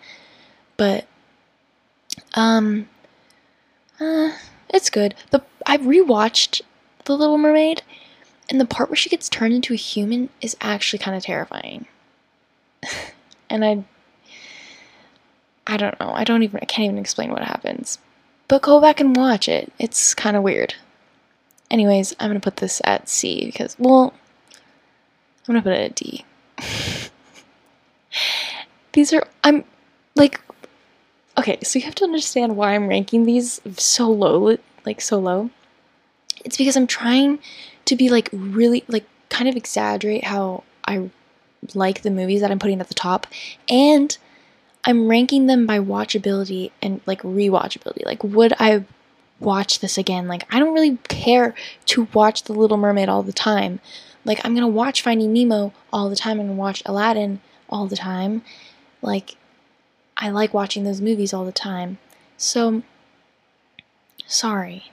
But 0.77 1.07
um 2.35 2.89
uh, 4.01 4.33
it's 4.71 4.91
good. 4.91 5.14
The 5.31 5.45
I 5.66 5.77
rewatched 5.77 6.62
The 7.11 7.17
Little 7.17 7.39
Mermaid 7.39 7.83
And 8.49 8.61
the 8.61 8.65
part 8.65 8.89
where 8.89 8.95
she 8.95 9.11
gets 9.11 9.29
turned 9.29 9.53
into 9.53 9.75
a 9.75 9.77
human 9.77 10.29
is 10.41 10.57
actually 10.61 11.01
kind 11.01 11.17
of 11.17 11.25
terrifying. 11.25 11.87
and 13.51 13.65
I 13.65 13.83
I 15.67 15.77
don't 15.77 15.99
know. 15.99 16.13
I 16.13 16.23
don't 16.23 16.45
even 16.45 16.61
I 16.63 16.67
can't 16.67 16.85
even 16.85 16.99
explain 16.99 17.33
what 17.33 17.43
happens. 17.43 17.99
But 18.47 18.63
go 18.63 18.81
back 18.81 19.01
and 19.01 19.17
watch 19.17 19.49
it. 19.49 19.73
It's 19.77 20.15
kind 20.15 20.37
of 20.37 20.45
weird. 20.45 20.77
Anyways, 21.69 22.15
I'm 22.21 22.29
going 22.29 22.41
to 22.41 22.45
put 22.45 22.59
this 22.59 22.81
at 22.85 23.09
C 23.09 23.45
because 23.45 23.75
well, 23.77 24.15
I'm 25.49 25.55
going 25.55 25.65
to 25.65 25.69
put 25.69 25.77
it 25.77 25.91
at 25.91 25.97
D. 25.97 26.25
these 28.93 29.13
are 29.13 29.27
I'm 29.43 29.65
like 30.15 30.41
okay, 31.37 31.59
so 31.65 31.81
you 31.81 31.85
have 31.87 31.97
to 31.97 32.05
understand 32.05 32.57
why 32.57 32.77
I'm 32.77 32.87
ranking 32.87 33.25
these 33.25 33.61
so 33.77 34.09
low, 34.09 34.57
like 34.87 35.01
so 35.01 35.19
low. 35.19 35.51
It's 36.45 36.57
because 36.57 36.76
I'm 36.76 36.86
trying 36.86 37.38
to 37.86 37.97
be 37.97 38.09
like 38.09 38.28
really 38.32 38.84
like 38.88 39.05
kind 39.28 39.49
of 39.49 39.57
exaggerate 39.57 40.24
how 40.24 40.64
I 40.84 41.11
like 41.74 42.03
the 42.03 42.11
movies 42.11 42.41
that 42.41 42.51
I'm 42.51 42.59
putting 42.59 42.80
at 42.80 42.88
the 42.88 42.95
top 42.95 43.26
and 43.68 44.16
I'm 44.84 45.09
ranking 45.09 45.47
them 45.47 45.66
by 45.66 45.78
watchability 45.78 46.70
and 46.80 47.01
like 47.07 47.22
rewatchability. 47.22 48.05
Like 48.05 48.24
would 48.24 48.55
I 48.59 48.84
watch 49.38 49.80
this 49.80 49.99
again? 49.99 50.28
Like 50.28 50.53
I 50.55 50.59
don't 50.59 50.74
really 50.74 50.99
care 51.09 51.55
to 51.86 52.09
watch 52.12 52.45
The 52.45 52.53
Little 52.53 52.76
Mermaid 52.76 53.09
all 53.09 53.22
the 53.22 53.32
time. 53.32 53.80
Like 54.24 54.41
I'm 54.45 54.55
going 54.55 54.66
to 54.66 54.68
watch 54.68 55.03
Finding 55.03 55.32
Nemo 55.32 55.72
all 55.93 56.09
the 56.11 56.16
time 56.16 56.41
and 56.41 56.59
watch 56.59 56.82
Aladdin 56.86 57.41
all 57.68 57.86
the 57.86 57.97
time. 57.97 58.43
Like 59.03 59.36
I 60.16 60.30
like 60.30 60.53
watching 60.53 60.84
those 60.84 61.01
movies 61.01 61.32
all 61.32 61.45
the 61.45 61.53
time. 61.53 61.99
So 62.36 62.82
sorry. 64.26 64.91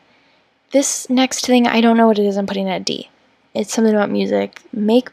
This 0.72 1.10
next 1.10 1.46
thing 1.46 1.66
I 1.66 1.82
don't 1.82 1.98
know 1.98 2.08
what 2.08 2.20
it 2.20 2.26
is. 2.26 2.38
I'm 2.38 2.48
putting 2.48 2.70
at 2.70 2.86
D. 2.86 3.10
It's 3.54 3.74
something 3.74 3.94
about 3.94 4.10
music. 4.10 4.62
Make 4.74 5.10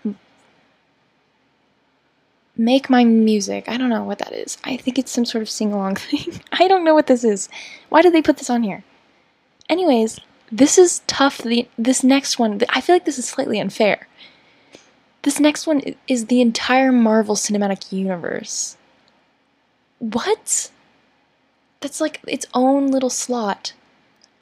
make 2.57 2.91
my 2.91 3.05
music. 3.05 3.69
I 3.69 3.77
don't 3.77 3.89
know 3.89 4.05
what 4.05 4.19
that 4.19 4.33
is. 4.33 4.59
I 4.65 4.77
think 4.77 4.99
it's 4.99 5.13
some 5.13 5.25
sort 5.25 5.43
of 5.43 5.51
sing 5.51 5.73
along 5.73 5.97
thing. 5.97 6.41
I 6.53 6.69
don't 6.69 6.85
know 6.85 6.95
what 6.95 7.07
this 7.07 7.25
is. 7.25 7.49
Why 7.89 8.03
did 8.03 8.13
they 8.13 8.23
put 8.23 8.39
this 8.39 8.51
on 8.51 8.63
here? 8.63 8.85
Anyways, 9.69 10.21
this 10.51 10.77
is 10.77 11.03
tough. 11.07 11.39
The 11.39 11.69
this 11.79 12.03
next 12.03 12.39
one, 12.39 12.61
I 12.69 12.81
feel 12.81 12.95
like 12.95 13.05
this 13.05 13.19
is 13.19 13.29
slightly 13.29 13.61
unfair. 13.61 14.09
This 15.23 15.41
next 15.41 15.67
one 15.67 15.81
is 16.07 16.27
the 16.27 16.43
entire 16.43 16.93
Marvel 16.93 17.35
Cinematic 17.35 17.93
Universe. 17.93 18.77
What? 19.99 20.71
That's 21.81 22.01
like 22.01 22.21
its 22.27 22.45
own 22.53 22.89
little 22.89 23.09
slot 23.09 23.73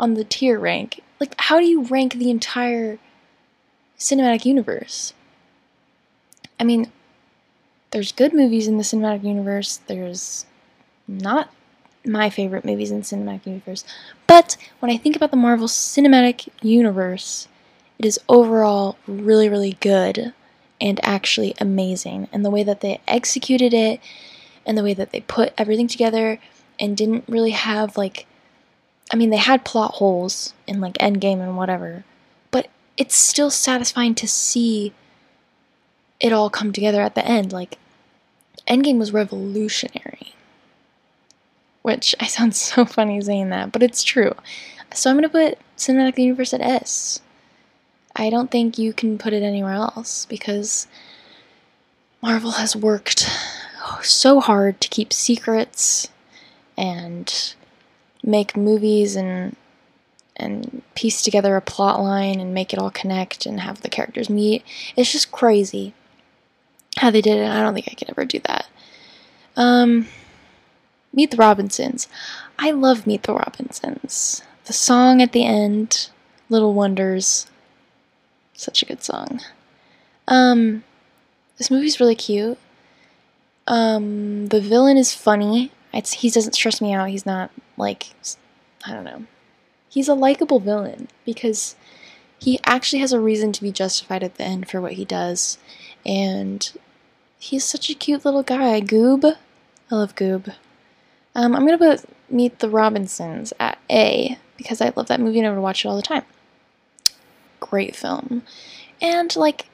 on 0.03 0.15
the 0.15 0.25
tier 0.25 0.59
rank. 0.59 1.01
Like, 1.21 1.35
how 1.39 1.61
do 1.61 1.65
you 1.65 1.85
rank 1.85 2.15
the 2.15 2.29
entire 2.29 2.99
cinematic 3.97 4.45
universe? 4.45 5.15
I 6.59 6.65
mean, 6.65 6.91
there's 7.93 8.11
good 8.11 8.35
movies 8.35 8.67
in 8.67 8.79
the 8.79 8.83
cinematic 8.83 9.23
universe. 9.23 9.81
There's 9.87 10.45
not 11.07 11.55
my 12.05 12.31
favorite 12.31 12.65
movies 12.65 12.91
in 12.91 12.99
the 12.99 13.05
cinematic 13.05 13.47
universe. 13.47 13.85
But 14.27 14.57
when 14.81 14.91
I 14.91 14.97
think 14.97 15.15
about 15.15 15.31
the 15.31 15.37
Marvel 15.37 15.69
Cinematic 15.69 16.49
Universe, 16.63 17.47
it 17.99 18.05
is 18.05 18.19
overall 18.29 18.99
really, 19.07 19.49
really 19.49 19.77
good 19.81 20.33
and 20.81 20.99
actually 21.05 21.55
amazing. 21.61 22.27
And 22.33 22.45
the 22.45 22.51
way 22.51 22.65
that 22.65 22.81
they 22.81 23.01
executed 23.07 23.73
it 23.73 24.01
and 24.67 24.77
the 24.77 24.83
way 24.83 24.95
that 24.95 25.13
they 25.13 25.21
put 25.21 25.53
everything 25.57 25.87
together 25.87 26.41
and 26.81 26.97
didn't 26.97 27.25
really 27.29 27.51
have 27.51 27.97
like 27.97 28.27
I 29.13 29.17
mean 29.17 29.31
they 29.31 29.37
had 29.37 29.65
plot 29.65 29.95
holes 29.95 30.55
in 30.67 30.81
like 30.81 30.95
Endgame 30.95 31.41
and 31.41 31.57
whatever, 31.57 32.05
but 32.51 32.69
it's 32.97 33.15
still 33.15 33.51
satisfying 33.51 34.15
to 34.17 34.27
see 34.27 34.93
it 36.19 36.33
all 36.33 36.49
come 36.49 36.73
together 36.73 37.03
at 37.03 37.15
the 37.15 37.27
end. 37.27 37.53
Like 37.53 37.79
Endgame 38.67 38.99
was 38.99 39.13
revolutionary. 39.13 40.35
Which 41.83 42.15
I 42.21 42.27
sound 42.27 42.55
so 42.55 42.85
funny 42.85 43.21
saying 43.21 43.51
that, 43.51 43.73
but 43.73 43.83
it's 43.83 44.03
true. 44.03 44.35
So 44.95 45.11
I'm 45.11 45.17
gonna 45.17 45.29
put 45.29 45.59
Cinematic 45.77 46.19
Universe 46.19 46.55
at 46.55 46.61
S. 46.61 47.21
I 48.15 48.31
don't 48.31 48.51
think 48.51 48.79
you 48.79 48.93
can 48.93 49.19
put 49.19 49.33
it 49.33 49.43
anywhere 49.43 49.73
else 49.73 50.27
because 50.27 50.87
Marvel 52.23 52.53
has 52.53 52.77
worked 52.77 53.29
so 54.03 54.41
hard 54.41 54.81
to 54.81 54.89
keep 54.89 55.13
secrets 55.13 56.09
and 56.77 57.55
make 58.23 58.57
movies 58.57 59.17
and 59.17 59.57
and 60.37 60.83
piece 60.95 61.23
together 61.23 61.57
a 61.57 61.61
plot 61.61 62.01
line 62.01 62.41
and 62.41 62.55
make 62.55 62.73
it 62.73 62.79
all 62.79 62.91
connect 62.91 63.45
and 63.45 63.61
have 63.61 63.83
the 63.83 63.91
characters 63.91 64.31
meet. 64.31 64.65
It's 64.97 65.13
just 65.13 65.31
crazy 65.31 65.93
how 66.97 67.11
they 67.11 67.21
did 67.21 67.39
it. 67.39 67.49
I 67.49 67.61
don't 67.61 67.75
think 67.75 67.89
I 67.91 67.95
could 67.95 68.11
ever 68.11 68.25
do 68.25 68.41
that. 68.41 68.67
Um, 69.57 70.09
Meet 71.13 71.31
the 71.31 71.37
Robinsons. 71.37 72.09
I 72.59 72.71
love 72.71 73.07
Meet 73.07 73.25
the 73.25 73.35
Robinsons. 73.35 74.43
The 74.65 74.73
song 74.73 75.21
at 75.21 75.33
the 75.33 75.45
end, 75.45 76.09
Little 76.49 76.73
Wonders, 76.73 77.47
such 78.55 78.83
a 78.83 78.87
good 78.87 79.03
song. 79.03 79.41
Um, 80.27 80.85
this 81.59 81.71
movie's 81.71 82.01
really 82.01 82.15
cute. 82.15 82.59
Um, 83.67 84.47
the 84.49 84.61
villain 84.61 84.97
is 84.97 85.15
funny. 85.15 85.71
It's 85.93 86.13
he 86.13 86.31
doesn't 86.31 86.55
stress 86.55 86.81
me 86.81 86.93
out. 86.93 87.09
He's 87.09 87.27
not 87.27 87.51
like 87.77 88.09
I 88.87 88.93
don't 88.93 89.05
know. 89.05 89.25
He's 89.89 90.09
a 90.09 90.15
likable 90.15 90.61
villain 90.61 91.09
because 91.25 91.77
he 92.39 92.59
actually 92.65 93.01
has 93.01 93.13
a 93.13 93.21
reason 93.21 93.53
to 93.53 93.63
be 93.63 93.71
justified 93.71 94.23
at 94.23 94.37
the 94.37 94.45
end 94.45 94.69
for 94.69 94.81
what 94.81 94.93
he 94.93 95.05
does, 95.05 95.59
and 96.05 96.73
he's 97.39 97.65
such 97.65 97.91
a 97.91 97.95
cute 97.95 98.25
little 98.25 98.43
guy. 98.43 98.81
Goob, 98.81 99.37
I 99.91 99.95
love 99.95 100.15
Goob. 100.15 100.55
Um, 101.35 101.55
I'm 101.55 101.65
gonna 101.67 101.79
put 101.79 102.05
Meet 102.29 102.61
the 102.61 102.71
Robinsons 102.71 103.53
at 103.61 103.79
A 103.91 104.39
because 104.57 104.81
I 104.81 104.93
love 104.97 105.09
that 105.09 105.21
movie 105.21 105.39
and 105.39 105.47
I 105.47 105.51
would 105.51 105.61
watch 105.61 105.85
it 105.85 105.89
all 105.89 105.97
the 105.97 106.03
time. 106.03 106.25
Great 107.61 107.95
film, 107.95 108.43
and 109.01 109.35
like 109.37 109.67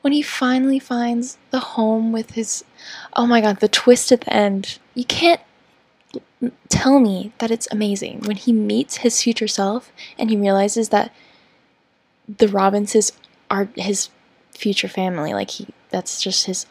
when 0.00 0.12
he 0.12 0.22
finally 0.22 0.78
finds 0.78 1.36
the 1.50 1.60
home 1.60 2.12
with 2.12 2.30
his 2.32 2.64
oh 3.14 3.26
my 3.26 3.40
god 3.40 3.60
the 3.60 3.68
twist 3.68 4.10
at 4.12 4.22
the 4.22 4.32
end 4.32 4.78
you 4.94 5.04
can't 5.04 5.40
tell 6.68 7.00
me 7.00 7.32
that 7.38 7.50
it's 7.50 7.68
amazing 7.70 8.20
when 8.20 8.36
he 8.36 8.52
meets 8.52 8.98
his 8.98 9.22
future 9.22 9.48
self 9.48 9.92
and 10.18 10.30
he 10.30 10.36
realizes 10.36 10.90
that 10.90 11.12
the 12.28 12.48
Robinsons 12.48 13.12
are 13.50 13.68
his 13.74 14.10
future 14.52 14.88
family 14.88 15.32
like 15.32 15.50
he 15.50 15.66
that's 15.90 16.20
just 16.20 16.46
his 16.46 16.66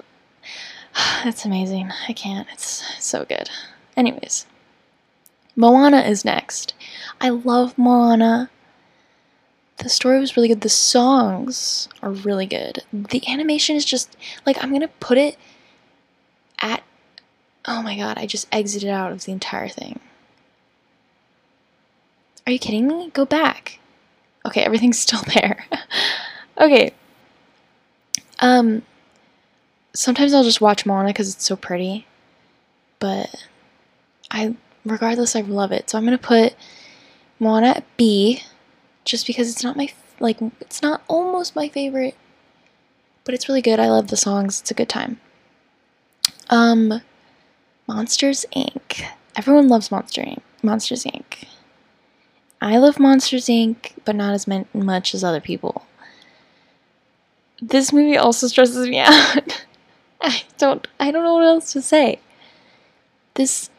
that's 1.23 1.45
amazing 1.45 1.89
i 2.09 2.13
can't 2.13 2.47
it's 2.51 2.83
so 3.03 3.23
good 3.25 3.49
anyways 3.95 4.45
moana 5.55 6.01
is 6.01 6.25
next 6.25 6.73
i 7.21 7.29
love 7.29 7.77
moana 7.77 8.49
the 9.77 9.89
story 9.89 10.19
was 10.19 10.35
really 10.35 10.47
good. 10.47 10.61
The 10.61 10.69
songs 10.69 11.87
are 12.01 12.11
really 12.11 12.45
good. 12.47 12.83
The 12.91 13.21
animation 13.27 13.75
is 13.75 13.85
just 13.85 14.17
like 14.45 14.61
I'm 14.63 14.71
gonna 14.71 14.87
put 14.99 15.17
it 15.17 15.37
at. 16.59 16.83
Oh 17.67 17.81
my 17.81 17.97
god! 17.97 18.17
I 18.17 18.25
just 18.25 18.47
exited 18.51 18.89
out 18.89 19.11
of 19.11 19.25
the 19.25 19.31
entire 19.31 19.67
thing. 19.67 19.99
Are 22.45 22.51
you 22.51 22.59
kidding 22.59 22.87
me? 22.87 23.09
Go 23.13 23.25
back. 23.25 23.79
Okay, 24.45 24.61
everything's 24.61 24.99
still 25.07 25.21
there. 25.33 25.65
okay. 26.57 26.91
Um. 28.39 28.83
Sometimes 29.93 30.33
I'll 30.33 30.43
just 30.43 30.61
watch 30.61 30.85
Moana 30.85 31.09
because 31.09 31.33
it's 31.33 31.45
so 31.45 31.55
pretty, 31.55 32.05
but 32.99 33.47
I, 34.29 34.55
regardless, 34.85 35.35
I 35.35 35.41
love 35.41 35.71
it. 35.71 35.89
So 35.89 35.97
I'm 35.97 36.05
gonna 36.05 36.19
put 36.19 36.55
Moana 37.39 37.69
at 37.69 37.97
B 37.97 38.43
just 39.05 39.25
because 39.25 39.49
it's 39.51 39.63
not 39.63 39.75
my 39.75 39.89
like 40.19 40.37
it's 40.61 40.81
not 40.81 41.01
almost 41.07 41.55
my 41.55 41.67
favorite, 41.67 42.15
but 43.23 43.33
it's 43.33 43.49
really 43.49 43.61
good. 43.61 43.79
I 43.79 43.87
love 43.89 44.07
the 44.07 44.17
songs. 44.17 44.61
It's 44.61 44.71
a 44.71 44.75
good 44.75 44.89
time. 44.89 45.19
Um, 46.49 47.01
Monsters 47.87 48.45
Inc. 48.55 49.05
Everyone 49.35 49.69
loves 49.69 49.91
Monster 49.91 50.21
Inc. 50.21 50.41
Monsters 50.61 51.05
Inc. 51.05 51.47
I 52.61 52.77
love 52.77 52.99
Monsters 52.99 53.45
Inc., 53.47 53.93
but 54.03 54.15
not 54.15 54.33
as 54.33 54.47
much 54.47 55.13
as 55.13 55.23
other 55.23 55.39
people. 55.39 55.85
This 57.61 57.93
movie 57.93 58.17
also 58.17 58.47
stresses 58.47 58.87
me 58.87 58.99
out. 59.05 59.65
I 60.21 60.43
don't 60.57 60.87
I 60.99 61.11
don't 61.11 61.23
know 61.23 61.35
what 61.35 61.45
else 61.45 61.71
to 61.73 61.81
say. 61.81 62.19
This 63.35 63.69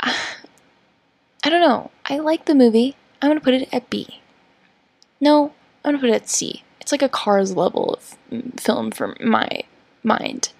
uh, 0.00 0.12
I 1.44 1.48
don't 1.48 1.62
know. 1.62 1.90
I 2.04 2.18
like 2.18 2.44
the 2.44 2.54
movie. 2.54 2.96
I'm 3.22 3.30
going 3.30 3.38
to 3.38 3.44
put 3.44 3.54
it 3.54 3.68
at 3.72 3.88
B. 3.88 4.20
No, 5.20 5.52
I'm 5.84 5.92
gonna 5.92 5.98
put 5.98 6.10
it 6.10 6.14
at 6.14 6.28
C. 6.28 6.62
It's 6.80 6.92
like 6.92 7.02
a 7.02 7.08
Cars 7.08 7.54
level 7.54 7.94
of 7.94 8.16
film 8.58 8.90
for 8.90 9.16
my 9.20 9.62
mind. 10.02 10.50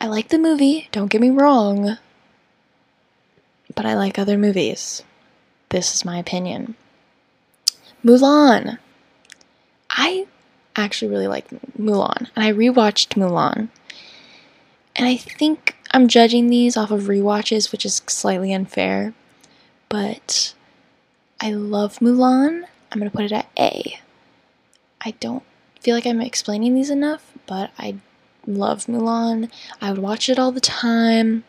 I 0.00 0.06
like 0.08 0.28
the 0.28 0.38
movie, 0.38 0.88
don't 0.92 1.10
get 1.10 1.20
me 1.20 1.30
wrong, 1.30 1.98
but 3.74 3.86
I 3.86 3.94
like 3.94 4.18
other 4.18 4.36
movies. 4.36 5.02
This 5.70 5.94
is 5.94 6.04
my 6.04 6.18
opinion. 6.18 6.76
Mulan. 8.04 8.78
I 9.90 10.26
actually 10.76 11.10
really 11.10 11.26
like 11.26 11.48
Mulan, 11.78 12.28
and 12.36 12.44
I 12.44 12.52
rewatched 12.52 13.16
Mulan. 13.16 13.68
And 14.94 15.06
I 15.06 15.16
think 15.16 15.76
I'm 15.92 16.08
judging 16.08 16.48
these 16.48 16.76
off 16.76 16.90
of 16.90 17.04
rewatches, 17.04 17.72
which 17.72 17.84
is 17.84 18.02
slightly 18.06 18.52
unfair, 18.52 19.14
but 19.88 20.54
I 21.40 21.52
love 21.52 21.98
Mulan. 21.98 22.64
I'm 22.92 22.98
gonna 22.98 23.10
put 23.10 23.24
it 23.24 23.32
at 23.32 23.48
A. 23.58 23.98
I 25.00 25.12
don't 25.20 25.42
feel 25.80 25.94
like 25.94 26.06
I'm 26.06 26.20
explaining 26.20 26.74
these 26.74 26.90
enough, 26.90 27.32
but 27.46 27.70
I 27.78 27.96
love 28.46 28.86
Mulan. 28.86 29.50
I 29.80 29.90
would 29.90 30.00
watch 30.00 30.28
it 30.28 30.38
all 30.38 30.52
the 30.52 30.60
time. 30.60 31.44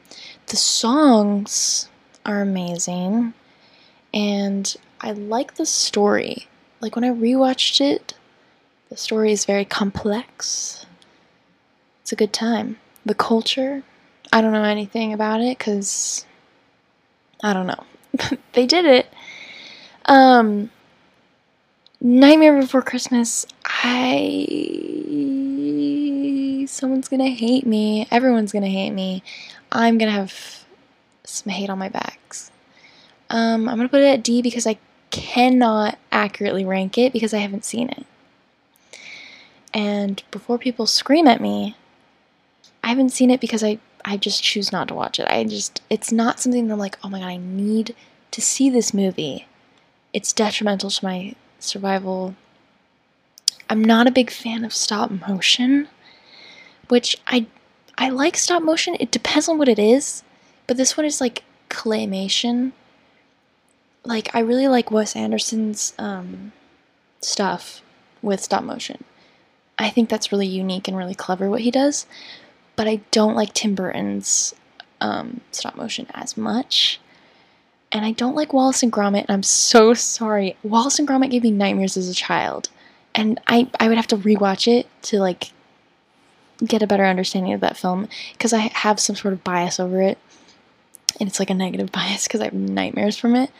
The 0.47 0.57
songs 0.57 1.89
are 2.25 2.41
amazing, 2.41 3.33
and 4.13 4.75
I 5.01 5.11
like 5.11 5.55
the 5.55 5.65
story. 5.65 6.47
Like 6.81 6.95
when 6.95 7.05
I 7.05 7.09
rewatched 7.09 7.81
it, 7.81 8.13
the 8.89 8.97
story 8.97 9.31
is 9.31 9.45
very 9.45 9.65
complex. 9.65 10.85
It's 12.01 12.11
a 12.11 12.15
good 12.15 12.33
time. 12.33 12.77
The 13.05 13.15
culture, 13.15 13.83
I 14.31 14.41
don't 14.41 14.53
know 14.53 14.63
anything 14.63 15.13
about 15.13 15.41
it 15.41 15.57
because 15.57 16.25
I 17.43 17.53
don't 17.53 17.67
know. 17.67 17.83
they 18.53 18.65
did 18.65 18.85
it. 18.85 19.07
Um, 20.05 20.69
Nightmare 21.99 22.61
Before 22.61 22.81
Christmas, 22.81 23.45
I. 23.65 25.46
Someone's 26.68 27.07
gonna 27.07 27.30
hate 27.30 27.65
me. 27.65 28.07
Everyone's 28.11 28.51
gonna 28.51 28.68
hate 28.68 28.91
me. 28.91 29.24
I'm 29.72 29.97
gonna 29.97 30.11
have 30.11 30.65
some 31.24 31.51
hate 31.51 31.70
on 31.70 31.80
my 31.80 31.89
backs. 31.89 32.51
Um, 33.30 33.68
I'm 33.68 33.78
gonna 33.78 33.89
put 33.89 34.01
it 34.01 34.07
at 34.07 34.24
D 34.24 34.41
because 34.41 34.68
I 34.68 34.78
cannot 35.11 35.97
accurately 36.11 36.65
rank 36.65 36.97
it 36.97 37.13
because 37.13 37.34
I 37.34 37.39
haven't 37.39 37.65
seen 37.65 37.89
it. 37.89 38.05
And 39.74 40.24
before 40.32 40.57
people 40.57 40.88
scream 40.88 41.28
at 41.28 41.41
me, 41.41 41.76
I 42.84 42.88
haven't 42.89 43.09
seen 43.09 43.30
it 43.30 43.41
because 43.41 43.63
I, 43.63 43.80
I 44.05 44.18
just 44.18 44.43
choose 44.43 44.72
not 44.72 44.88
to 44.88 44.93
watch 44.93 45.20
it. 45.20 45.28
I 45.28 45.43
just, 45.43 45.82
it's 45.89 46.11
not 46.11 46.39
something 46.39 46.68
that 46.68 46.74
I'm 46.74 46.80
like, 46.80 46.97
oh 47.03 47.09
my 47.09 47.20
god, 47.20 47.28
I 47.28 47.38
need 47.38 47.95
to 48.32 48.41
see 48.41 48.70
this 48.70 48.93
movie. 48.93 49.47
It's 50.13 50.34
detrimental 50.34 50.89
to 50.89 51.05
my 51.05 51.36
survival. 51.59 52.36
I'm 53.70 53.84
not 53.84 54.07
a 54.07 54.11
big 54.11 54.32
fan 54.32 54.63
of 54.63 54.74
stop 54.74 55.11
motion, 55.28 55.89
which 56.88 57.17
I, 57.27 57.47
I 57.97 58.09
like 58.09 58.38
stop 58.38 58.63
motion. 58.63 58.95
It 58.99 59.11
depends 59.11 59.49
on 59.49 59.57
what 59.57 59.69
it 59.69 59.79
is, 59.79 60.23
but 60.65 60.77
this 60.77 60.97
one 60.97 61.05
is 61.05 61.21
like 61.21 61.43
claymation. 61.69 62.71
Like, 64.03 64.33
I 64.33 64.39
really 64.39 64.67
like 64.67 64.91
Wes 64.91 65.15
Anderson's 65.15 65.93
um, 65.97 66.53
stuff 67.21 67.81
with 68.21 68.41
stop 68.41 68.63
motion. 68.63 69.03
I 69.77 69.89
think 69.89 70.09
that's 70.09 70.31
really 70.31 70.47
unique 70.47 70.88
and 70.88 70.97
really 70.97 71.15
clever 71.15 71.49
what 71.49 71.61
he 71.61 71.71
does 71.71 72.07
but 72.77 72.88
I 72.88 73.01
don't 73.11 73.35
like 73.35 73.53
Tim 73.53 73.75
Burton's 73.75 74.55
um, 75.01 75.41
stop 75.51 75.75
motion 75.75 76.07
as 76.13 76.38
much. 76.38 77.01
And 77.91 78.05
I 78.05 78.11
don't 78.11 78.35
like 78.35 78.53
Wallace 78.53 78.83
and 78.83 78.93
Gromit, 78.93 79.21
and 79.21 79.31
I'm 79.31 79.43
so 79.43 79.93
sorry. 79.93 80.55
Wallace 80.63 80.99
and 80.99 81.07
Gromit 81.07 81.31
gave 81.31 81.43
me 81.43 81.51
nightmares 81.51 81.97
as 81.97 82.07
a 82.07 82.13
child. 82.13 82.69
And 83.15 83.41
I, 83.47 83.69
I 83.79 83.88
would 83.88 83.97
have 83.97 84.07
to 84.07 84.17
rewatch 84.17 84.67
it 84.71 84.88
to 85.03 85.19
like 85.19 85.51
get 86.65 86.81
a 86.81 86.87
better 86.87 87.05
understanding 87.05 87.53
of 87.53 87.61
that 87.61 87.77
film 87.77 88.07
because 88.33 88.53
I 88.53 88.59
have 88.59 88.99
some 88.99 89.15
sort 89.15 89.33
of 89.33 89.43
bias 89.43 89.79
over 89.79 90.01
it. 90.01 90.17
And 91.19 91.27
it's 91.27 91.39
like 91.39 91.49
a 91.49 91.55
negative 91.55 91.91
bias 91.91 92.27
because 92.27 92.41
I 92.41 92.45
have 92.45 92.53
nightmares 92.53 93.17
from 93.17 93.35
it. 93.35 93.51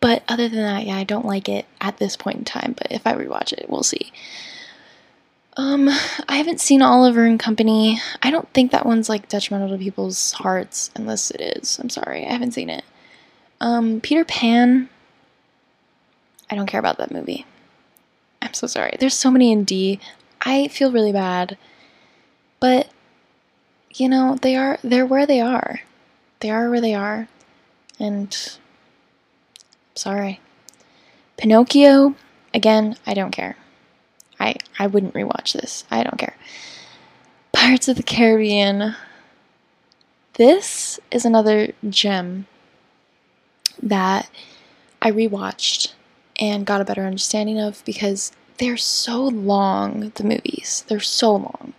But 0.00 0.22
other 0.28 0.48
than 0.48 0.62
that, 0.62 0.86
yeah, 0.86 0.96
I 0.96 1.04
don't 1.04 1.26
like 1.26 1.48
it 1.48 1.66
at 1.80 1.98
this 1.98 2.16
point 2.16 2.38
in 2.38 2.44
time. 2.44 2.74
But 2.76 2.90
if 2.90 3.06
I 3.06 3.12
rewatch 3.14 3.52
it, 3.52 3.66
we'll 3.68 3.82
see. 3.82 4.12
Um, 5.56 5.88
I 6.28 6.36
haven't 6.36 6.60
seen 6.60 6.80
Oliver 6.80 7.24
and 7.24 7.38
Company. 7.38 8.00
I 8.22 8.30
don't 8.30 8.48
think 8.54 8.72
that 8.72 8.86
one's 8.86 9.10
like 9.10 9.28
detrimental 9.28 9.76
to 9.76 9.82
people's 9.82 10.32
hearts, 10.32 10.90
unless 10.96 11.30
it 11.30 11.40
is. 11.40 11.78
I'm 11.78 11.90
sorry, 11.90 12.24
I 12.26 12.32
haven't 12.32 12.52
seen 12.52 12.70
it. 12.70 12.84
Um, 13.60 14.00
Peter 14.00 14.24
Pan. 14.24 14.88
I 16.48 16.56
don't 16.56 16.66
care 16.66 16.80
about 16.80 16.98
that 16.98 17.12
movie. 17.12 17.46
I'm 18.42 18.54
so 18.54 18.66
sorry. 18.66 18.96
There's 18.98 19.14
so 19.14 19.30
many 19.30 19.52
in 19.52 19.64
D. 19.64 20.00
I 20.42 20.68
feel 20.68 20.92
really 20.92 21.12
bad. 21.12 21.56
But 22.60 22.88
you 23.94 24.08
know, 24.08 24.36
they 24.40 24.56
are 24.56 24.78
they're 24.82 25.06
where 25.06 25.26
they 25.26 25.40
are. 25.40 25.80
They 26.40 26.50
are 26.50 26.70
where 26.70 26.80
they 26.80 26.94
are. 26.94 27.28
And 27.98 28.36
sorry. 29.94 30.40
Pinocchio, 31.36 32.14
again, 32.52 32.96
I 33.06 33.14
don't 33.14 33.30
care. 33.30 33.56
I, 34.38 34.56
I 34.78 34.86
wouldn't 34.86 35.14
rewatch 35.14 35.52
this. 35.52 35.84
I 35.90 36.02
don't 36.02 36.18
care. 36.18 36.36
Pirates 37.52 37.88
of 37.88 37.96
the 37.96 38.02
Caribbean. 38.02 38.94
This 40.34 40.98
is 41.10 41.24
another 41.24 41.72
gem 41.88 42.46
that 43.82 44.30
I 45.02 45.10
rewatched 45.10 45.92
and 46.38 46.66
got 46.66 46.80
a 46.80 46.84
better 46.84 47.04
understanding 47.04 47.58
of 47.58 47.82
because 47.84 48.32
they're 48.60 48.76
so 48.76 49.24
long, 49.24 50.12
the 50.16 50.22
movies. 50.22 50.84
They're 50.86 51.00
so 51.00 51.32
long. 51.32 51.72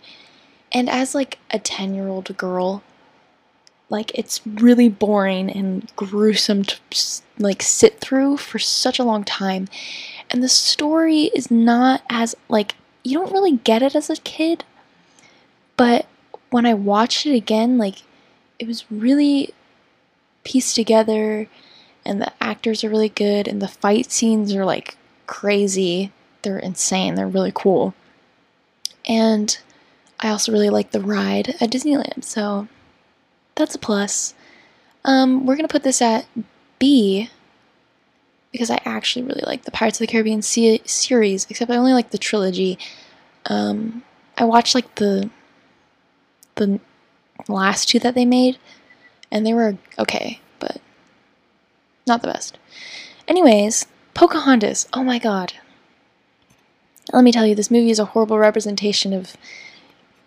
And 0.72 0.90
as 0.90 1.14
like 1.14 1.38
a 1.52 1.60
10-year-old 1.60 2.36
girl, 2.36 2.82
like 3.88 4.10
it's 4.16 4.44
really 4.44 4.88
boring 4.88 5.48
and 5.48 5.90
gruesome 5.94 6.64
to 6.64 6.76
like 7.38 7.62
sit 7.62 8.00
through 8.00 8.38
for 8.38 8.58
such 8.58 8.98
a 8.98 9.04
long 9.04 9.22
time 9.22 9.68
and 10.30 10.42
the 10.42 10.48
story 10.48 11.24
is 11.34 11.50
not 11.50 12.02
as 12.08 12.34
like 12.48 12.74
you 13.04 13.18
don't 13.18 13.32
really 13.32 13.58
get 13.58 13.82
it 13.82 13.94
as 13.94 14.08
a 14.08 14.16
kid 14.16 14.64
but 15.76 16.06
when 16.50 16.64
i 16.64 16.72
watched 16.72 17.26
it 17.26 17.34
again 17.34 17.76
like 17.76 17.96
it 18.58 18.66
was 18.66 18.90
really 18.90 19.52
pieced 20.42 20.74
together 20.74 21.46
and 22.04 22.20
the 22.20 22.32
actors 22.42 22.82
are 22.82 22.88
really 22.90 23.10
good 23.10 23.46
and 23.46 23.60
the 23.60 23.68
fight 23.68 24.10
scenes 24.10 24.54
are 24.54 24.64
like 24.64 24.96
crazy 25.26 26.10
they're 26.42 26.58
insane 26.58 27.14
they're 27.14 27.26
really 27.26 27.52
cool 27.54 27.94
and 29.06 29.58
i 30.20 30.28
also 30.28 30.52
really 30.52 30.70
like 30.70 30.90
the 30.90 31.00
ride 31.00 31.48
at 31.60 31.70
disneyland 31.70 32.24
so 32.24 32.68
that's 33.54 33.74
a 33.74 33.78
plus 33.78 34.34
um, 35.04 35.46
we're 35.46 35.56
gonna 35.56 35.68
put 35.68 35.82
this 35.82 36.00
at 36.00 36.26
b 36.78 37.28
because 38.52 38.70
I 38.70 38.80
actually 38.84 39.24
really 39.24 39.42
like 39.46 39.64
the 39.64 39.70
Pirates 39.70 39.98
of 39.98 40.06
the 40.06 40.12
Caribbean 40.12 40.42
se- 40.42 40.82
series, 40.84 41.46
except 41.48 41.70
I 41.70 41.76
only 41.76 41.94
like 41.94 42.10
the 42.10 42.18
trilogy. 42.18 42.78
Um, 43.46 44.04
I 44.36 44.44
watched 44.44 44.74
like 44.74 44.94
the 44.96 45.30
the 46.56 46.78
last 47.48 47.88
two 47.88 47.98
that 48.00 48.14
they 48.14 48.26
made, 48.26 48.58
and 49.30 49.46
they 49.46 49.54
were 49.54 49.78
okay, 49.98 50.40
but 50.58 50.80
not 52.06 52.20
the 52.20 52.28
best. 52.28 52.58
Anyways, 53.26 53.86
Pocahontas. 54.14 54.86
Oh 54.92 55.02
my 55.02 55.18
god. 55.18 55.54
Let 57.12 57.24
me 57.24 57.32
tell 57.32 57.46
you, 57.46 57.54
this 57.54 57.70
movie 57.70 57.90
is 57.90 57.98
a 57.98 58.04
horrible 58.04 58.38
representation 58.38 59.12
of, 59.12 59.36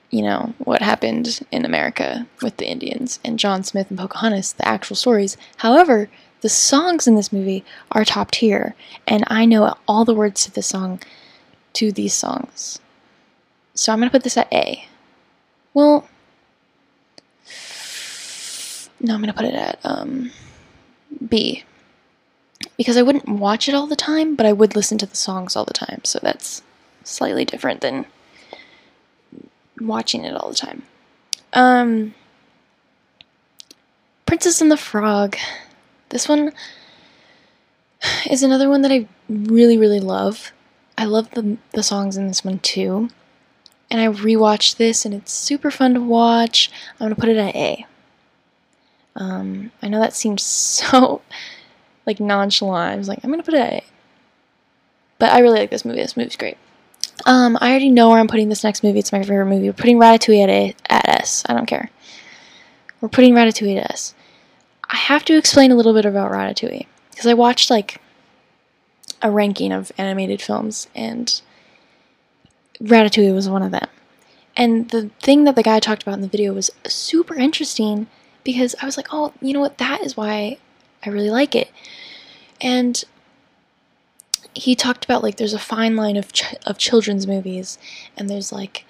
you 0.10 0.22
know, 0.22 0.54
what 0.60 0.82
happened 0.82 1.40
in 1.52 1.64
America 1.64 2.28
with 2.42 2.58
the 2.58 2.68
Indians 2.68 3.20
and 3.24 3.40
John 3.40 3.64
Smith 3.64 3.90
and 3.90 4.00
Pocahontas, 4.00 4.54
the 4.54 4.68
actual 4.68 4.96
stories. 4.96 5.38
However, 5.58 6.10
the 6.42 6.50
songs 6.50 7.08
in 7.08 7.16
this 7.16 7.32
movie 7.32 7.64
are 7.92 8.04
top 8.04 8.32
tier, 8.32 8.76
and 9.08 9.24
I 9.28 9.46
know 9.46 9.76
all 9.88 10.06
the 10.06 10.14
words 10.14 10.44
to 10.46 10.52
the 10.52 10.62
song, 10.62 11.02
to 11.74 11.92
these 11.92 12.14
songs. 12.14 12.80
So 13.74 13.92
I'm 13.92 14.00
gonna 14.00 14.12
put 14.12 14.24
this 14.24 14.38
at 14.38 14.52
A. 14.54 14.86
Well, 15.74 16.08
no, 19.00 19.14
I'm 19.14 19.22
gonna 19.22 19.34
put 19.34 19.46
it 19.46 19.56
at 19.56 19.80
um, 19.84 20.32
B. 21.28 21.64
Because 22.78 22.98
I 22.98 23.02
wouldn't 23.02 23.30
watch 23.30 23.70
it 23.70 23.76
all 23.76 23.88
the 23.88 23.96
time, 23.96 24.36
but 24.36 24.46
I 24.46 24.54
would 24.54 24.76
listen 24.76 24.98
to 24.98 25.06
the 25.06 25.16
songs 25.16 25.56
all 25.56 25.66
the 25.66 25.74
time, 25.74 26.02
so 26.04 26.20
that's 26.22 26.62
slightly 27.04 27.46
different 27.46 27.82
than 27.82 28.06
watching 29.80 30.26
it 30.26 30.36
all 30.36 30.50
the 30.50 30.56
time. 30.56 30.84
Um, 31.54 32.14
Princess 34.26 34.62
and 34.62 34.72
the 34.72 34.78
Frog. 34.78 35.38
This 36.10 36.28
one 36.28 36.52
is 38.30 38.44
another 38.44 38.70
one 38.70 38.82
that 38.82 38.92
I 38.92 39.08
really, 39.30 39.78
really 39.78 40.00
love. 40.00 40.52
I 40.98 41.06
love 41.06 41.32
the, 41.32 41.58
the 41.72 41.84
songs 41.84 42.18
in 42.18 42.28
this 42.28 42.44
one 42.44 42.60
too. 42.60 43.10
And 43.90 44.02
I 44.02 44.08
rewatched 44.08 44.78
this 44.78 45.06
and 45.06 45.14
it's 45.14 45.32
super 45.32 45.70
fun 45.70 45.94
to 45.94 46.02
watch. 46.02 46.72
I'm 46.94 47.08
going 47.08 47.16
to 47.16 47.22
put 47.22 47.30
it 47.30 47.38
at 47.38 47.56
A. 47.56 47.86
Um, 49.16 49.72
I 49.82 49.88
know 49.88 50.00
that 50.00 50.14
seems 50.14 50.44
so 50.44 51.22
like 52.06 52.20
nonchalant. 52.20 52.94
I 52.94 52.98
was 52.98 53.08
like, 53.08 53.20
I'm 53.24 53.32
to 53.34 53.44
put 53.44 53.54
it. 53.54 53.84
But 55.18 55.32
I 55.32 55.40
really 55.40 55.60
like 55.60 55.70
this 55.70 55.86
movie. 55.86 56.00
This 56.00 56.18
movie's 56.18 56.36
great. 56.36 56.58
Um, 57.26 57.58
I 57.62 57.70
already 57.70 57.90
know 57.90 58.10
where 58.10 58.20
I'm 58.20 58.28
putting 58.28 58.50
this 58.50 58.64
next 58.64 58.84
movie. 58.84 59.00
It's 59.00 59.12
my 59.12 59.24
favorite 59.24 59.46
movie. 59.46 59.68
We're 59.68 59.74
putting 59.74 59.98
Ratatouille 59.98 60.44
at, 60.44 60.50
A, 60.50 60.76
at 60.90 61.10
S. 61.22 61.44
I 61.48 61.54
don't 61.54 61.66
care. 61.66 61.90
We're 63.02 63.10
putting 63.10 63.34
Ratatouille 63.34 63.78
at 63.78 63.92
S. 63.92 64.14
I 64.90 64.98
have 64.98 65.26
to 65.26 65.38
explain 65.38 65.72
a 65.72 65.76
little 65.76 65.94
bit 65.94 66.06
about 66.06 66.32
Ratatouille 66.32 66.86
because 67.10 67.26
I 67.26 67.34
watched 67.34 67.70
like 67.70 68.02
a 69.22 69.32
ranking 69.32 69.72
of 69.72 69.92
animated 69.98 70.42
films 70.42 70.88
and 70.94 71.42
Ratatouille 72.82 73.34
was 73.34 73.50
one 73.50 73.64
of 73.64 73.72
them. 73.72 73.88
And 74.58 74.90
the 74.90 75.10
thing 75.22 75.44
that 75.46 75.56
the 75.56 75.64
guy 75.64 75.80
talked 75.80 76.04
about 76.04 76.16
in 76.16 76.22
the 76.22 76.28
video 76.28 76.54
was 76.54 76.72
super 76.86 77.36
interesting 77.36 78.08
because 78.44 78.76
I 78.82 78.86
was 78.86 78.98
like, 78.98 79.08
oh, 79.12 79.34
you 79.42 79.54
know 79.54 79.60
what? 79.60 79.80
That 79.80 80.02
is 80.02 80.16
why 80.16 80.58
I 81.06 81.10
really 81.10 81.30
like 81.30 81.56
it. 81.56 81.72
And 82.62 83.04
he 84.54 84.76
talked 84.76 85.04
about 85.06 85.24
like 85.24 85.38
there's 85.38 85.54
a 85.54 85.60
fine 85.60 85.96
line 85.96 86.18
of 86.18 86.32
ch- 86.32 86.56
of 86.66 86.78
children's 86.78 87.28
movies, 87.28 87.78
and 88.16 88.30
there's 88.30 88.52
like 88.52 88.86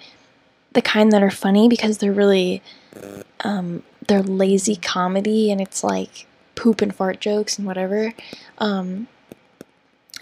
the 0.72 0.82
kind 0.82 1.12
that 1.12 1.22
are 1.22 1.30
funny 1.30 1.68
because 1.68 1.98
they're 1.98 2.12
really 2.12 2.62
um, 3.40 3.82
they're 4.06 4.22
lazy 4.22 4.76
comedy, 4.76 5.50
and 5.50 5.60
it's 5.60 5.82
like 5.82 6.26
poop 6.54 6.80
and 6.80 6.94
fart 6.94 7.20
jokes 7.20 7.58
and 7.58 7.66
whatever. 7.66 8.14
Um, 8.58 9.08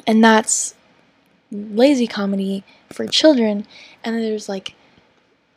and 0.07 0.23
that's 0.23 0.75
lazy 1.51 2.07
comedy 2.07 2.65
for 2.91 3.07
children. 3.07 3.67
And 4.03 4.17
then 4.17 4.23
there's 4.23 4.49
like 4.49 4.75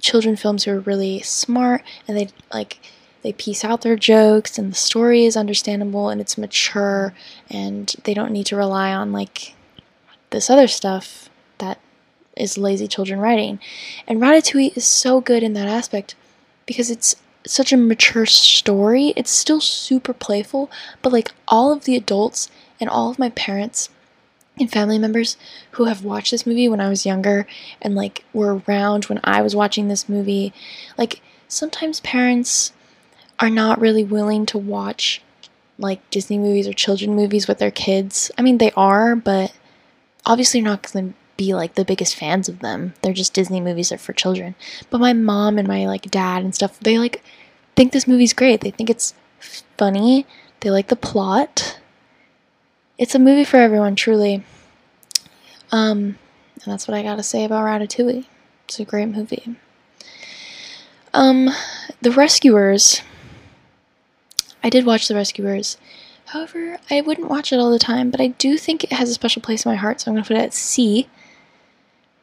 children 0.01 0.35
films 0.35 0.63
who 0.63 0.71
are 0.71 0.79
really 0.79 1.21
smart 1.21 1.83
and 2.07 2.15
they 2.15 2.29
like 2.53 2.79
they 3.21 3.33
piece 3.33 3.63
out 3.63 3.81
their 3.81 3.95
jokes 3.95 4.57
and 4.57 4.71
the 4.71 4.75
story 4.75 5.25
is 5.25 5.35
understandable 5.35 6.09
and 6.09 6.21
it's 6.21 6.37
mature 6.37 7.13
and 7.49 7.95
they 8.03 8.13
don't 8.13 8.31
need 8.31 8.45
to 8.47 8.55
rely 8.55 8.93
on 8.93 9.11
like 9.11 9.55
this 10.29 10.49
other 10.49 10.67
stuff 10.67 11.29
that 11.57 11.79
is 12.35 12.57
lazy 12.57 12.87
children 12.87 13.19
writing. 13.19 13.59
And 14.07 14.21
Ratatouille 14.21 14.75
is 14.77 14.85
so 14.85 15.21
good 15.21 15.43
in 15.43 15.53
that 15.53 15.67
aspect 15.67 16.15
because 16.65 16.89
it's 16.89 17.15
such 17.45 17.71
a 17.71 17.77
mature 17.77 18.25
story. 18.25 19.13
It's 19.15 19.31
still 19.31 19.61
super 19.61 20.13
playful, 20.13 20.69
but 21.01 21.13
like 21.13 21.31
all 21.47 21.71
of 21.71 21.85
the 21.85 21.95
adults 21.95 22.49
and 22.79 22.89
all 22.89 23.09
of 23.09 23.19
my 23.19 23.29
parents 23.31 23.89
and 24.59 24.71
family 24.71 24.97
members 24.97 25.37
who 25.71 25.85
have 25.85 26.03
watched 26.03 26.31
this 26.31 26.45
movie 26.45 26.67
when 26.67 26.81
I 26.81 26.89
was 26.89 27.05
younger 27.05 27.47
and 27.81 27.95
like 27.95 28.23
were 28.33 28.61
around 28.67 29.05
when 29.05 29.19
I 29.23 29.41
was 29.41 29.55
watching 29.55 29.87
this 29.87 30.09
movie, 30.09 30.53
like 30.97 31.21
sometimes 31.47 31.99
parents 32.01 32.73
are 33.39 33.49
not 33.49 33.79
really 33.79 34.03
willing 34.03 34.45
to 34.47 34.57
watch 34.57 35.21
like 35.77 36.07
Disney 36.09 36.37
movies 36.37 36.67
or 36.67 36.73
children 36.73 37.15
movies 37.15 37.47
with 37.47 37.59
their 37.59 37.71
kids. 37.71 38.31
I 38.37 38.41
mean, 38.41 38.57
they 38.57 38.71
are, 38.71 39.15
but 39.15 39.53
obviously 40.25 40.59
you're 40.59 40.69
not 40.69 40.91
going 40.91 41.09
to 41.09 41.17
be 41.37 41.53
like 41.53 41.75
the 41.75 41.85
biggest 41.85 42.15
fans 42.15 42.49
of 42.49 42.59
them. 42.59 42.93
They're 43.01 43.13
just 43.13 43.33
Disney 43.33 43.61
movies 43.61 43.91
are 43.91 43.97
for 43.97 44.13
children. 44.13 44.55
But 44.89 44.99
my 44.99 45.13
mom 45.13 45.57
and 45.57 45.67
my 45.67 45.85
like 45.85 46.09
dad 46.09 46.43
and 46.43 46.53
stuff, 46.53 46.79
they 46.79 46.97
like 46.97 47.23
think 47.75 47.91
this 47.91 48.07
movie's 48.07 48.33
great. 48.33 48.61
They 48.61 48.71
think 48.71 48.89
it's 48.89 49.13
funny. 49.39 50.25
They 50.61 50.71
like 50.71 50.87
the 50.87 50.95
plot. 50.95 51.79
It's 52.97 53.13
a 53.13 53.19
movie 53.19 53.45
for 53.45 53.57
everyone, 53.57 53.95
truly. 53.95 54.43
Um, 55.71 56.17
and 56.63 56.73
that's 56.73 56.87
what 56.87 56.97
I 56.97 57.03
gotta 57.03 57.21
say 57.21 57.43
about 57.45 57.65
Ratatouille. 57.65 58.25
It's 58.65 58.79
a 58.79 58.85
great 58.85 59.09
movie. 59.09 59.55
Um, 61.13 61.49
The 62.01 62.11
Rescuers. 62.11 63.01
I 64.63 64.69
did 64.69 64.85
watch 64.85 65.07
The 65.07 65.15
Rescuers. 65.15 65.77
However, 66.25 66.77
I 66.89 67.01
wouldn't 67.01 67.29
watch 67.29 67.53
it 67.53 67.59
all 67.59 67.71
the 67.71 67.79
time, 67.79 68.11
but 68.11 68.19
I 68.19 68.27
do 68.27 68.57
think 68.57 68.83
it 68.83 68.91
has 68.91 69.09
a 69.09 69.13
special 69.13 69.41
place 69.41 69.65
in 69.65 69.71
my 69.71 69.75
heart, 69.77 70.01
so 70.01 70.11
I'm 70.11 70.15
gonna 70.15 70.25
put 70.25 70.37
it 70.37 70.43
at 70.43 70.53
C 70.53 71.07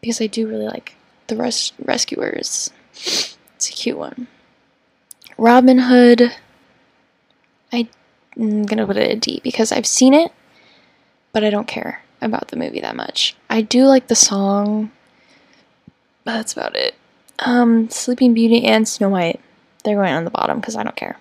because 0.01 0.21
I 0.21 0.27
do 0.27 0.47
really 0.47 0.67
like 0.67 0.95
The 1.29 1.37
Res- 1.37 1.73
Rescuers. 1.83 2.71
It's 2.93 3.69
a 3.71 3.73
cute 3.73 3.97
one. 3.97 4.27
Robin 5.39 5.79
Hood. 5.79 6.33
I'm 8.37 8.65
gonna 8.65 8.87
put 8.87 8.97
it 8.97 9.11
at 9.11 9.21
D 9.21 9.41
because 9.43 9.71
I've 9.73 9.87
seen 9.87 10.13
it, 10.13 10.33
but 11.33 11.45
I 11.45 11.51
don't 11.51 11.69
care 11.69 12.03
about 12.21 12.49
the 12.49 12.57
movie 12.57 12.81
that 12.81 12.97
much. 12.97 13.37
I 13.49 13.63
do 13.63 13.85
like 13.85 14.09
the 14.09 14.15
song, 14.17 14.91
but 16.25 16.33
that's 16.33 16.53
about 16.53 16.75
it. 16.75 16.95
Um, 17.39 17.89
Sleeping 17.91 18.35
Beauty 18.35 18.65
and 18.65 18.89
Snow 18.89 19.09
White. 19.09 19.41
They're 19.85 19.97
going 19.97 20.13
on 20.13 20.25
the 20.25 20.31
bottom 20.31 20.61
because 20.61 20.77
I 20.77 20.83
don't 20.83 20.97
care. 20.97 21.17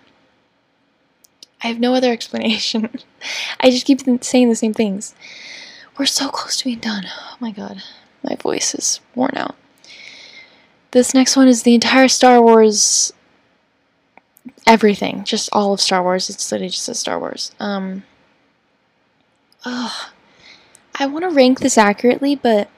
I 1.64 1.68
have 1.68 1.80
no 1.80 1.95
other 1.95 2.11
explanation. 2.11 2.89
I 3.59 3.70
just 3.70 3.86
keep 3.86 4.01
saying 4.24 4.49
the 4.49 4.55
same 4.55 4.74
things. 4.74 5.16
We're 5.97 6.05
so 6.05 6.30
close 6.30 6.57
to 6.57 6.66
being 6.66 6.80
done. 6.80 7.05
Oh 7.07 7.38
my 7.39 7.51
god. 7.51 7.82
My 8.24 8.36
voice 8.36 8.76
is 8.76 8.99
worn 9.16 9.34
out. 9.36 9.55
This 10.91 11.14
next 11.14 11.36
one 11.36 11.47
is 11.47 11.64
the 11.64 11.74
entire 11.74 12.07
Star 12.07 12.41
Wars 12.41 13.14
everything. 14.68 15.24
Just 15.24 15.49
all 15.51 15.74
of 15.74 15.82
Star 15.82 16.03
Wars. 16.03 16.30
It's 16.30 16.51
literally 16.51 16.70
just 16.70 16.89
a 16.89 16.95
Star 16.95 17.20
Wars. 17.20 17.51
Um 17.59 18.03
ugh. 19.66 20.09
I 20.95 21.05
want 21.05 21.24
to 21.24 21.36
rank 21.36 21.59
this 21.59 21.78
accurately, 21.78 22.36
but 22.36 22.70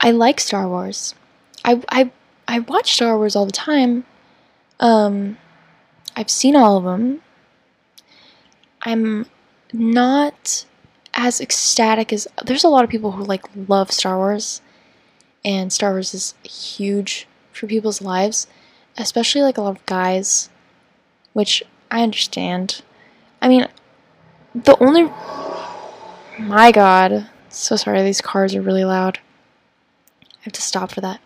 I 0.00 0.10
like 0.10 0.40
Star 0.40 0.68
Wars. 0.68 1.14
I 1.64 1.82
I 1.88 2.10
I 2.48 2.60
watch 2.60 2.94
Star 2.94 3.16
Wars 3.16 3.36
all 3.36 3.46
the 3.46 3.52
time. 3.52 4.04
Um 4.80 5.38
I've 6.16 6.30
seen 6.30 6.56
all 6.56 6.78
of 6.78 6.84
them. 6.84 7.22
I'm 8.86 9.26
not 9.72 10.64
as 11.12 11.40
ecstatic 11.40 12.12
as 12.12 12.28
there's 12.44 12.62
a 12.62 12.68
lot 12.68 12.84
of 12.84 12.90
people 12.90 13.12
who 13.12 13.24
like 13.24 13.44
love 13.68 13.90
Star 13.90 14.16
Wars 14.16 14.60
and 15.44 15.72
Star 15.72 15.90
Wars 15.90 16.14
is 16.14 16.34
huge 16.44 17.26
for 17.52 17.66
people's 17.66 18.00
lives, 18.00 18.46
especially 18.96 19.42
like 19.42 19.58
a 19.58 19.62
lot 19.62 19.76
of 19.76 19.86
guys, 19.86 20.50
which 21.32 21.64
I 21.90 22.04
understand. 22.04 22.82
I 23.42 23.48
mean, 23.48 23.66
the 24.54 24.80
only 24.80 25.10
my 26.38 26.70
god, 26.70 27.28
so 27.48 27.74
sorry 27.74 28.04
these 28.04 28.20
cars 28.20 28.54
are 28.54 28.62
really 28.62 28.84
loud. 28.84 29.18
I 30.22 30.42
have 30.42 30.52
to 30.52 30.62
stop 30.62 30.92
for 30.92 31.00
that. 31.00 31.20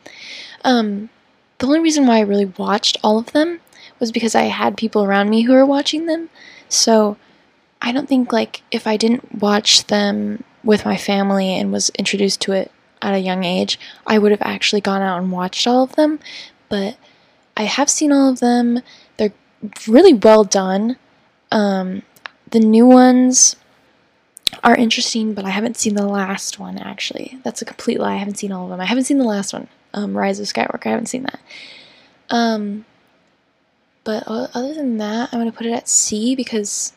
Um 0.64 1.10
the 1.58 1.66
only 1.66 1.80
reason 1.80 2.06
why 2.06 2.16
I 2.16 2.20
really 2.20 2.46
watched 2.46 2.96
all 3.04 3.18
of 3.18 3.32
them 3.32 3.60
was 3.98 4.10
because 4.10 4.34
I 4.34 4.44
had 4.44 4.78
people 4.78 5.04
around 5.04 5.28
me 5.28 5.42
who 5.42 5.52
were 5.52 5.66
watching 5.66 6.06
them. 6.06 6.30
So 6.70 7.18
I 7.82 7.92
don't 7.92 8.08
think 8.08 8.32
like 8.32 8.62
if 8.70 8.86
I 8.86 8.96
didn't 8.96 9.40
watch 9.40 9.86
them 9.86 10.44
with 10.62 10.84
my 10.84 10.96
family 10.96 11.54
and 11.54 11.72
was 11.72 11.90
introduced 11.90 12.40
to 12.42 12.52
it 12.52 12.70
at 13.02 13.14
a 13.14 13.18
young 13.18 13.44
age, 13.44 13.78
I 14.06 14.18
would 14.18 14.30
have 14.30 14.42
actually 14.42 14.80
gone 14.80 15.02
out 15.02 15.18
and 15.18 15.32
watched 15.32 15.66
all 15.66 15.82
of 15.82 15.96
them. 15.96 16.18
But 16.68 16.96
I 17.56 17.64
have 17.64 17.90
seen 17.90 18.12
all 18.12 18.30
of 18.30 18.40
them. 18.40 18.80
They're 19.16 19.32
really 19.88 20.14
well 20.14 20.44
done. 20.44 20.96
Um, 21.50 22.02
the 22.50 22.60
new 22.60 22.86
ones 22.86 23.56
are 24.62 24.76
interesting, 24.76 25.32
but 25.34 25.44
I 25.44 25.50
haven't 25.50 25.76
seen 25.76 25.94
the 25.94 26.06
last 26.06 26.58
one 26.58 26.78
actually. 26.78 27.38
That's 27.42 27.62
a 27.62 27.64
complete 27.64 27.98
lie. 27.98 28.14
I 28.14 28.18
haven't 28.18 28.38
seen 28.38 28.52
all 28.52 28.64
of 28.64 28.70
them. 28.70 28.80
I 28.80 28.84
haven't 28.84 29.04
seen 29.04 29.18
the 29.18 29.24
last 29.24 29.52
one, 29.52 29.68
um, 29.94 30.16
Rise 30.16 30.40
of 30.40 30.46
Skywalker. 30.46 30.86
I 30.86 30.90
haven't 30.90 31.06
seen 31.06 31.22
that. 31.22 31.40
Um, 32.28 32.84
but 34.04 34.24
other 34.26 34.74
than 34.74 34.98
that, 34.98 35.30
I'm 35.32 35.40
gonna 35.40 35.52
put 35.52 35.66
it 35.66 35.72
at 35.72 35.88
C 35.88 36.34
because 36.34 36.92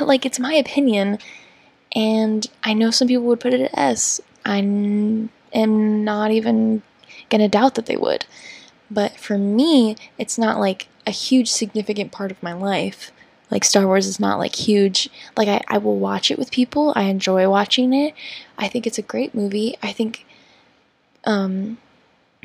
like 0.00 0.26
it's 0.26 0.38
my 0.38 0.54
opinion, 0.54 1.18
and 1.94 2.46
I 2.62 2.72
know 2.72 2.90
some 2.90 3.08
people 3.08 3.24
would 3.24 3.40
put 3.40 3.54
it 3.54 3.60
at 3.60 3.78
S. 3.78 4.20
I 4.44 4.58
am 4.58 5.30
not 6.04 6.30
even 6.30 6.82
gonna 7.30 7.48
doubt 7.48 7.74
that 7.74 7.86
they 7.86 7.96
would. 7.96 8.26
But 8.90 9.16
for 9.16 9.38
me, 9.38 9.96
it's 10.18 10.36
not 10.36 10.60
like 10.60 10.88
a 11.06 11.10
huge 11.10 11.50
significant 11.50 12.12
part 12.12 12.30
of 12.30 12.42
my 12.42 12.52
life. 12.52 13.10
Like 13.50 13.64
Star 13.64 13.86
Wars 13.86 14.06
is 14.06 14.20
not 14.20 14.38
like 14.38 14.54
huge. 14.54 15.08
Like 15.36 15.48
I, 15.48 15.60
I 15.68 15.78
will 15.78 15.98
watch 15.98 16.30
it 16.30 16.38
with 16.38 16.50
people. 16.50 16.92
I 16.96 17.04
enjoy 17.04 17.48
watching 17.48 17.92
it. 17.92 18.14
I 18.56 18.68
think 18.68 18.86
it's 18.86 18.98
a 18.98 19.02
great 19.02 19.34
movie. 19.34 19.76
I 19.82 19.92
think 19.92 20.24
um 21.24 21.78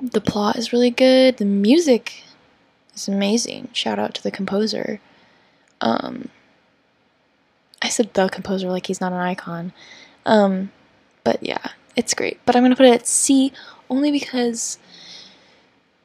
the 0.02 0.22
plot 0.22 0.58
is 0.58 0.74
really 0.74 0.92
good. 0.92 1.38
The 1.38 1.46
music 1.46 2.24
is 2.94 3.08
amazing. 3.08 3.70
Shout 3.74 4.00
out 4.00 4.14
to 4.16 4.24
the 4.24 4.32
composer. 4.32 5.00
Um 5.82 6.30
I 7.82 7.90
said 7.90 8.14
the 8.14 8.30
composer 8.30 8.70
like 8.70 8.88
he's 8.88 9.02
not 9.02 9.14
an 9.14 9.20
icon. 9.20 9.72
Um, 10.26 10.72
but 11.24 11.42
yeah, 11.42 11.72
it's 11.96 12.14
great. 12.14 12.40
But 12.46 12.56
I'm 12.56 12.64
gonna 12.64 12.76
put 12.76 12.86
it 12.86 12.94
at 12.94 13.08
C 13.08 13.52
only 13.90 14.12
because 14.12 14.78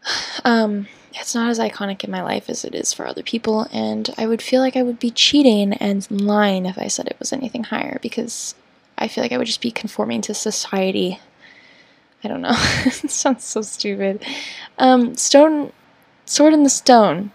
um, 0.44 0.86
it's 1.14 1.34
not 1.34 1.50
as 1.50 1.58
iconic 1.58 2.04
in 2.04 2.10
my 2.10 2.22
life 2.22 2.48
as 2.48 2.64
it 2.64 2.74
is 2.74 2.92
for 2.92 3.06
other 3.06 3.22
people, 3.22 3.66
and 3.72 4.10
I 4.16 4.26
would 4.26 4.42
feel 4.42 4.60
like 4.60 4.76
I 4.76 4.82
would 4.82 4.98
be 4.98 5.10
cheating 5.10 5.74
and 5.74 6.08
lying 6.10 6.66
if 6.66 6.78
I 6.78 6.88
said 6.88 7.06
it 7.06 7.18
was 7.18 7.32
anything 7.32 7.64
higher 7.64 7.98
because 8.02 8.54
I 8.98 9.08
feel 9.08 9.22
like 9.22 9.32
I 9.32 9.38
would 9.38 9.46
just 9.46 9.60
be 9.60 9.70
conforming 9.70 10.20
to 10.22 10.34
society. 10.34 11.20
I 12.24 12.28
don't 12.28 12.40
know. 12.40 12.54
it 12.84 13.10
sounds 13.10 13.44
so 13.44 13.62
stupid. 13.62 14.24
Um, 14.78 15.16
Stone, 15.16 15.72
Sword 16.24 16.54
in 16.54 16.62
the 16.62 16.70
Stone. 16.70 17.32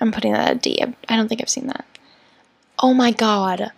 I'm 0.00 0.12
putting 0.12 0.32
that 0.32 0.48
at 0.48 0.62
D. 0.62 0.82
I 1.08 1.16
don't 1.16 1.28
think 1.28 1.40
I've 1.40 1.48
seen 1.48 1.66
that. 1.66 1.84
Oh 2.80 2.94
my 2.94 3.10
god. 3.10 3.72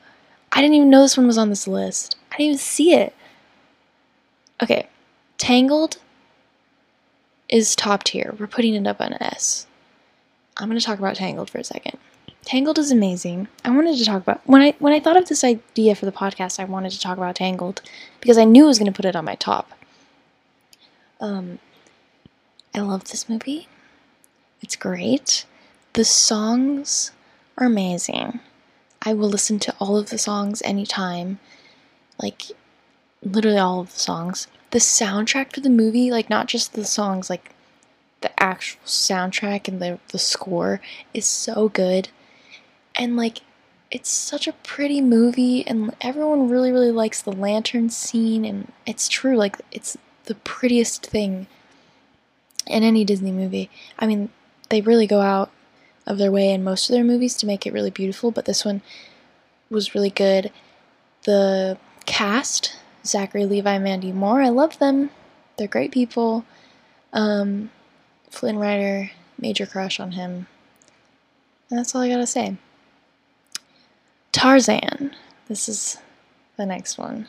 I 0.52 0.60
didn't 0.60 0.74
even 0.74 0.90
know 0.90 1.02
this 1.02 1.16
one 1.16 1.26
was 1.26 1.38
on 1.38 1.48
this 1.48 1.66
list. 1.66 2.16
I 2.30 2.36
didn't 2.36 2.46
even 2.46 2.58
see 2.58 2.94
it. 2.94 3.14
Okay. 4.62 4.88
Tangled 5.38 5.98
is 7.48 7.74
top 7.74 8.04
tier. 8.04 8.34
We're 8.38 8.46
putting 8.46 8.74
it 8.74 8.86
up 8.86 9.00
on 9.00 9.14
S. 9.14 9.66
I'm 10.56 10.68
going 10.68 10.78
to 10.78 10.84
talk 10.84 10.98
about 10.98 11.16
Tangled 11.16 11.48
for 11.48 11.58
a 11.58 11.64
second. 11.64 11.98
Tangled 12.44 12.78
is 12.78 12.90
amazing. 12.90 13.48
I 13.64 13.70
wanted 13.70 13.96
to 13.96 14.04
talk 14.04 14.22
about 14.22 14.40
when 14.46 14.62
I 14.62 14.74
when 14.78 14.92
I 14.92 15.00
thought 15.00 15.16
of 15.16 15.28
this 15.28 15.44
idea 15.44 15.94
for 15.94 16.06
the 16.06 16.12
podcast, 16.12 16.58
I 16.58 16.64
wanted 16.64 16.92
to 16.92 17.00
talk 17.00 17.16
about 17.18 17.36
Tangled 17.36 17.82
because 18.20 18.38
I 18.38 18.44
knew 18.44 18.64
I 18.64 18.68
was 18.68 18.78
going 18.78 18.90
to 18.90 18.96
put 18.96 19.04
it 19.04 19.16
on 19.16 19.24
my 19.24 19.34
top. 19.34 19.72
Um 21.20 21.58
I 22.74 22.80
love 22.80 23.04
this 23.04 23.28
movie. 23.28 23.68
It's 24.62 24.76
great. 24.76 25.44
The 25.94 26.04
songs 26.04 27.12
are 27.58 27.66
amazing. 27.66 28.40
I 29.02 29.14
will 29.14 29.28
listen 29.28 29.58
to 29.60 29.74
all 29.80 29.96
of 29.96 30.10
the 30.10 30.18
songs 30.18 30.62
anytime. 30.62 31.38
Like 32.20 32.42
literally 33.22 33.58
all 33.58 33.80
of 33.80 33.92
the 33.92 33.98
songs. 33.98 34.46
The 34.70 34.78
soundtrack 34.78 35.50
to 35.52 35.60
the 35.60 35.70
movie, 35.70 36.10
like 36.10 36.30
not 36.30 36.46
just 36.46 36.74
the 36.74 36.84
songs, 36.84 37.28
like 37.28 37.54
the 38.20 38.42
actual 38.42 38.80
soundtrack 38.84 39.66
and 39.68 39.80
the 39.80 39.98
the 40.08 40.18
score 40.18 40.80
is 41.14 41.26
so 41.26 41.68
good. 41.68 42.08
And 42.94 43.16
like 43.16 43.38
it's 43.90 44.10
such 44.10 44.46
a 44.46 44.52
pretty 44.52 45.00
movie 45.00 45.66
and 45.66 45.94
everyone 46.00 46.48
really 46.48 46.70
really 46.70 46.92
likes 46.92 47.22
the 47.22 47.32
lantern 47.32 47.90
scene 47.90 48.44
and 48.44 48.70
it's 48.86 49.08
true 49.08 49.36
like 49.36 49.56
it's 49.72 49.98
the 50.26 50.36
prettiest 50.36 51.04
thing 51.06 51.48
in 52.66 52.82
any 52.84 53.04
Disney 53.04 53.32
movie. 53.32 53.68
I 53.98 54.06
mean, 54.06 54.28
they 54.68 54.80
really 54.80 55.06
go 55.06 55.20
out 55.20 55.50
of 56.06 56.18
their 56.18 56.32
way 56.32 56.50
in 56.50 56.64
most 56.64 56.88
of 56.88 56.94
their 56.94 57.04
movies 57.04 57.36
to 57.36 57.46
make 57.46 57.66
it 57.66 57.72
really 57.72 57.90
beautiful, 57.90 58.30
but 58.30 58.44
this 58.44 58.64
one 58.64 58.82
was 59.68 59.94
really 59.94 60.10
good. 60.10 60.50
The 61.24 61.78
cast, 62.06 62.76
Zachary 63.04 63.46
Levi, 63.46 63.78
Mandy 63.78 64.12
Moore, 64.12 64.42
I 64.42 64.48
love 64.48 64.78
them. 64.78 65.10
They're 65.56 65.68
great 65.68 65.92
people. 65.92 66.44
Um, 67.12 67.70
Flynn 68.30 68.58
Rider, 68.58 69.10
major 69.38 69.66
crush 69.66 70.00
on 70.00 70.12
him. 70.12 70.46
And 71.68 71.78
that's 71.78 71.94
all 71.94 72.02
I 72.02 72.08
gotta 72.08 72.26
say. 72.26 72.56
Tarzan. 74.32 75.14
This 75.48 75.68
is 75.68 75.98
the 76.56 76.66
next 76.66 76.98
one. 76.98 77.28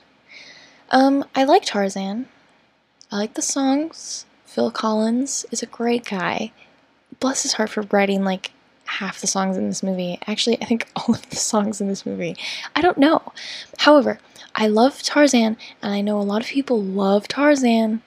Um, 0.92 1.26
I 1.36 1.44
like 1.44 1.64
Tarzan. 1.66 2.28
I 3.12 3.18
like 3.18 3.34
the 3.34 3.42
songs. 3.42 4.26
Phil 4.46 4.72
Collins 4.72 5.46
is 5.52 5.64
a 5.64 5.68
great 5.68 6.06
guy. 6.06 6.52
Bless 7.20 7.44
his 7.44 7.54
heart 7.54 7.70
for 7.70 7.82
writing 7.84 8.24
like 8.24 8.52
half 8.92 9.22
the 9.22 9.28
songs 9.28 9.58
in 9.58 9.68
this 9.68 9.82
movie. 9.82 10.20
Actually, 10.28 10.62
I 10.62 10.66
think 10.66 10.88
all 10.96 11.16
of 11.16 11.30
the 11.30 11.36
songs 11.36 11.82
in 11.82 11.88
this 11.88 12.06
movie. 12.06 12.36
I 12.76 12.82
don't 12.82 12.98
know. 12.98 13.22
However, 13.80 14.20
I 14.56 14.68
love 14.68 15.02
Tarzan, 15.02 15.58
and 15.82 15.94
I 15.94 16.02
know 16.02 16.20
a 16.20 16.24
lot 16.24 16.42
of 16.42 16.48
people 16.48 16.82
love 16.82 17.28
Tarzan, 17.28 18.02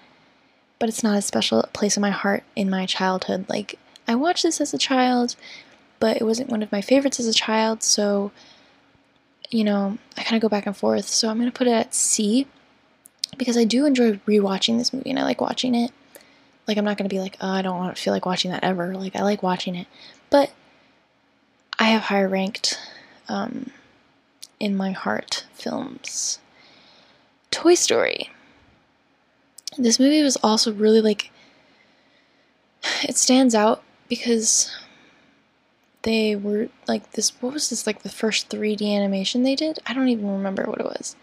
but 0.78 0.88
it's 0.88 1.02
not 1.02 1.16
a 1.16 1.22
special 1.22 1.62
place 1.72 1.96
in 1.96 2.02
my 2.02 2.10
heart 2.10 2.44
in 2.54 2.68
my 2.68 2.84
childhood. 2.86 3.46
Like, 3.48 3.78
I 4.06 4.14
watched 4.14 4.42
this 4.42 4.60
as 4.60 4.74
a 4.74 4.78
child, 4.78 5.36
but 6.00 6.18
it 6.18 6.24
wasn't 6.24 6.50
one 6.50 6.62
of 6.62 6.70
my 6.70 6.82
favorites 6.82 7.18
as 7.18 7.26
a 7.26 7.32
child, 7.32 7.82
so, 7.82 8.30
you 9.50 9.64
know, 9.64 9.96
I 10.18 10.22
kind 10.22 10.36
of 10.36 10.42
go 10.42 10.50
back 10.50 10.66
and 10.66 10.76
forth. 10.76 11.08
So 11.08 11.28
I'm 11.30 11.38
going 11.38 11.50
to 11.50 11.56
put 11.56 11.66
it 11.66 11.72
at 11.72 11.94
C 11.94 12.46
because 13.38 13.56
I 13.56 13.64
do 13.64 13.86
enjoy 13.86 14.12
rewatching 14.28 14.78
this 14.78 14.92
movie 14.92 15.10
and 15.10 15.18
I 15.18 15.22
like 15.22 15.40
watching 15.40 15.74
it. 15.74 15.92
Like, 16.66 16.76
I'm 16.76 16.84
not 16.84 16.98
going 16.98 17.08
to 17.08 17.14
be 17.14 17.20
like, 17.20 17.36
oh, 17.40 17.50
I 17.50 17.62
don't 17.62 17.78
want 17.78 17.96
to 17.96 18.02
feel 18.02 18.12
like 18.12 18.26
watching 18.26 18.50
that 18.50 18.64
ever. 18.64 18.94
Like, 18.94 19.16
I 19.16 19.22
like 19.22 19.42
watching 19.42 19.74
it. 19.74 19.86
But 20.30 20.50
I 21.78 21.84
have 21.84 22.02
higher 22.02 22.28
ranked 22.28 22.78
um, 23.28 23.70
in 24.60 24.76
my 24.76 24.92
heart 24.92 25.46
films. 25.52 26.38
Toy 27.50 27.74
Story. 27.74 28.30
This 29.76 29.98
movie 29.98 30.22
was 30.22 30.36
also 30.36 30.72
really 30.72 31.00
like 31.00 31.30
it 33.02 33.16
stands 33.16 33.54
out 33.54 33.82
because 34.08 34.74
they 36.02 36.36
were 36.36 36.68
like 36.86 37.12
this 37.12 37.30
what 37.40 37.52
was 37.52 37.70
this 37.70 37.86
like 37.86 38.02
the 38.02 38.08
first 38.08 38.48
3D 38.50 38.94
animation 38.94 39.42
they 39.42 39.56
did? 39.56 39.78
I 39.86 39.94
don't 39.94 40.08
even 40.08 40.30
remember 40.30 40.64
what 40.64 40.80
it 40.80 40.86
was. 40.86 41.16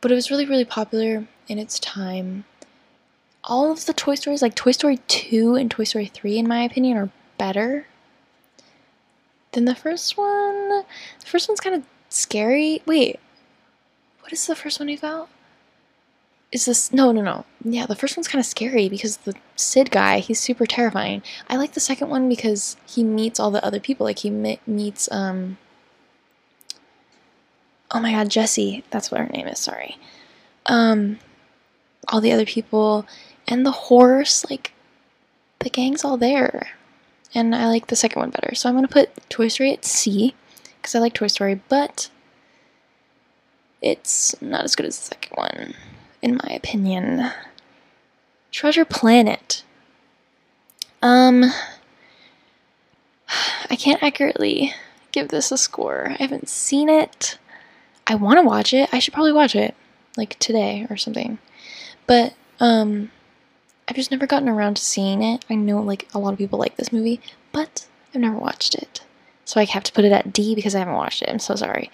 But 0.00 0.10
it 0.10 0.16
was 0.16 0.30
really 0.30 0.46
really 0.46 0.64
popular 0.64 1.26
in 1.46 1.58
its 1.58 1.78
time. 1.78 2.44
All 3.44 3.70
of 3.70 3.86
the 3.86 3.92
Toy 3.92 4.16
Stories 4.16 4.42
like 4.42 4.56
Toy 4.56 4.72
Story 4.72 4.98
2 5.06 5.54
and 5.54 5.70
Toy 5.70 5.84
Story 5.84 6.06
3 6.06 6.38
in 6.38 6.48
my 6.48 6.62
opinion 6.62 6.96
are 6.96 7.10
better 7.38 7.86
than 9.56 9.64
the 9.64 9.74
first 9.74 10.16
one. 10.16 10.68
The 10.68 11.26
first 11.26 11.48
one's 11.48 11.60
kind 11.60 11.74
of 11.74 11.82
scary. 12.08 12.82
Wait. 12.86 13.18
What 14.20 14.32
is 14.32 14.46
the 14.46 14.54
first 14.54 14.78
one 14.78 14.88
about? 14.90 15.28
is 16.52 16.64
this 16.64 16.92
no 16.92 17.10
no 17.12 17.20
no 17.20 17.44
yeah 17.64 17.86
the 17.86 17.96
first 17.96 18.16
one's 18.16 18.28
kind 18.28 18.40
of 18.40 18.46
scary 18.46 18.88
because 18.88 19.18
the 19.18 19.34
sid 19.56 19.90
guy 19.90 20.20
he's 20.20 20.38
super 20.38 20.64
terrifying 20.64 21.22
i 21.50 21.56
like 21.56 21.72
the 21.72 21.80
second 21.80 22.08
one 22.08 22.28
because 22.28 22.76
he 22.86 23.02
meets 23.02 23.40
all 23.40 23.50
the 23.50 23.64
other 23.64 23.80
people 23.80 24.06
like 24.06 24.20
he 24.20 24.30
meets 24.30 25.10
um 25.10 25.58
oh 27.90 28.00
my 28.00 28.12
god 28.12 28.30
Jessie. 28.30 28.84
that's 28.90 29.10
what 29.10 29.20
her 29.20 29.26
name 29.26 29.48
is 29.48 29.58
sorry 29.58 29.98
um 30.66 31.18
all 32.08 32.20
the 32.20 32.32
other 32.32 32.46
people 32.46 33.04
and 33.48 33.66
the 33.66 33.72
horse 33.72 34.48
like 34.48 34.72
the 35.58 35.70
gang's 35.70 36.04
all 36.04 36.16
there 36.16 36.68
and 37.36 37.54
i 37.54 37.68
like 37.68 37.86
the 37.86 37.96
second 37.96 38.20
one 38.20 38.30
better 38.30 38.54
so 38.54 38.68
i'm 38.68 38.74
gonna 38.74 38.88
put 38.88 39.10
toy 39.28 39.46
story 39.46 39.72
at 39.72 39.84
c 39.84 40.34
because 40.76 40.94
i 40.94 40.98
like 40.98 41.14
toy 41.14 41.28
story 41.28 41.60
but 41.68 42.10
it's 43.80 44.34
not 44.42 44.64
as 44.64 44.74
good 44.74 44.86
as 44.86 44.98
the 44.98 45.04
second 45.04 45.36
one 45.36 45.74
in 46.22 46.40
my 46.42 46.54
opinion. 46.54 47.30
Treasure 48.50 48.84
Planet. 48.84 49.62
Um, 51.02 51.44
I 53.70 53.76
can't 53.76 54.02
accurately 54.02 54.74
give 55.12 55.28
this 55.28 55.52
a 55.52 55.58
score. 55.58 56.08
I 56.10 56.14
haven't 56.14 56.48
seen 56.48 56.88
it. 56.88 57.38
I 58.06 58.14
want 58.14 58.38
to 58.38 58.42
watch 58.42 58.74
it. 58.74 58.88
I 58.92 58.98
should 58.98 59.14
probably 59.14 59.32
watch 59.32 59.54
it, 59.54 59.74
like 60.16 60.38
today 60.38 60.86
or 60.90 60.96
something. 60.96 61.38
But, 62.06 62.34
um, 62.60 63.10
I've 63.88 63.96
just 63.96 64.10
never 64.10 64.26
gotten 64.26 64.48
around 64.48 64.76
to 64.76 64.82
seeing 64.82 65.22
it. 65.22 65.44
I 65.48 65.54
know, 65.54 65.80
like, 65.80 66.08
a 66.12 66.18
lot 66.18 66.32
of 66.32 66.38
people 66.38 66.58
like 66.58 66.76
this 66.76 66.92
movie, 66.92 67.20
but 67.52 67.86
I've 68.14 68.20
never 68.20 68.36
watched 68.36 68.74
it. 68.74 69.00
So 69.44 69.60
I 69.60 69.64
have 69.64 69.84
to 69.84 69.92
put 69.92 70.04
it 70.04 70.12
at 70.12 70.32
D 70.32 70.54
because 70.54 70.74
I 70.74 70.80
haven't 70.80 70.94
watched 70.94 71.22
it. 71.22 71.28
I'm 71.28 71.38
so 71.38 71.54
sorry. 71.54 71.90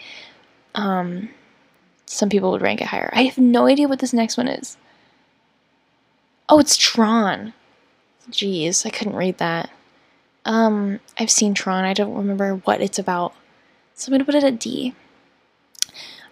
Um, 0.74 1.28
some 2.06 2.30
people 2.30 2.50
would 2.52 2.62
rank 2.62 2.80
it 2.80 2.86
higher. 2.86 3.10
I 3.12 3.24
have 3.24 3.36
no 3.36 3.66
idea 3.66 3.88
what 3.88 3.98
this 3.98 4.14
next 4.14 4.38
one 4.38 4.48
is. 4.48 4.76
Oh, 6.48 6.58
it's 6.58 6.76
Tron. 6.76 7.52
Jeez, 8.30 8.86
I 8.86 8.90
couldn't 8.90 9.16
read 9.16 9.38
that. 9.38 9.70
Um, 10.44 11.00
I've 11.18 11.30
seen 11.30 11.54
Tron. 11.54 11.84
I 11.84 11.92
don't 11.92 12.14
remember 12.14 12.56
what 12.56 12.80
it's 12.80 12.98
about. 12.98 13.34
So 13.94 14.08
I'm 14.08 14.14
gonna 14.14 14.24
put 14.24 14.34
it 14.34 14.44
at 14.44 14.58
D. 14.58 14.94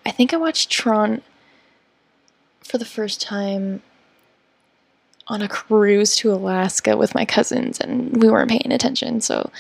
I 0.05 0.11
think 0.11 0.33
I 0.33 0.39
watched 0.39 0.71
Tron 0.71 1.23
for 2.65 2.79
the 2.79 2.85
first 2.85 3.21
time 3.21 3.83
on 5.31 5.41
a 5.41 5.49
cruise 5.49 6.17
to 6.17 6.33
Alaska 6.33 6.97
with 6.97 7.15
my 7.15 7.25
cousins, 7.25 7.81
and 7.81 8.21
we 8.21 8.29
weren't 8.29 8.51
paying 8.51 8.73
attention. 8.73 9.21
So 9.21 9.51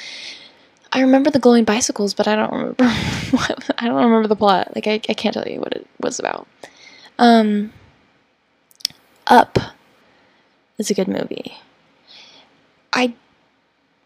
I 0.93 1.01
remember 1.01 1.31
the 1.31 1.39
glowing 1.39 1.64
bicycles, 1.64 2.12
but 2.12 2.27
I 2.29 2.37
don't 2.37 2.53
remember. 2.53 2.85
What, 3.31 3.71
I 3.79 3.87
don't 3.87 4.03
remember 4.03 4.27
the 4.27 4.35
plot. 4.35 4.75
Like 4.75 4.89
I, 4.89 4.95
I 4.95 5.14
can't 5.14 5.33
tell 5.33 5.47
you 5.47 5.61
what 5.61 5.73
it 5.73 5.87
was 6.01 6.18
about. 6.18 6.49
Um, 7.16 7.73
Up 9.29 9.57
is 10.79 10.91
a 10.91 10.95
good 10.95 11.07
movie. 11.07 11.55
I 12.93 13.14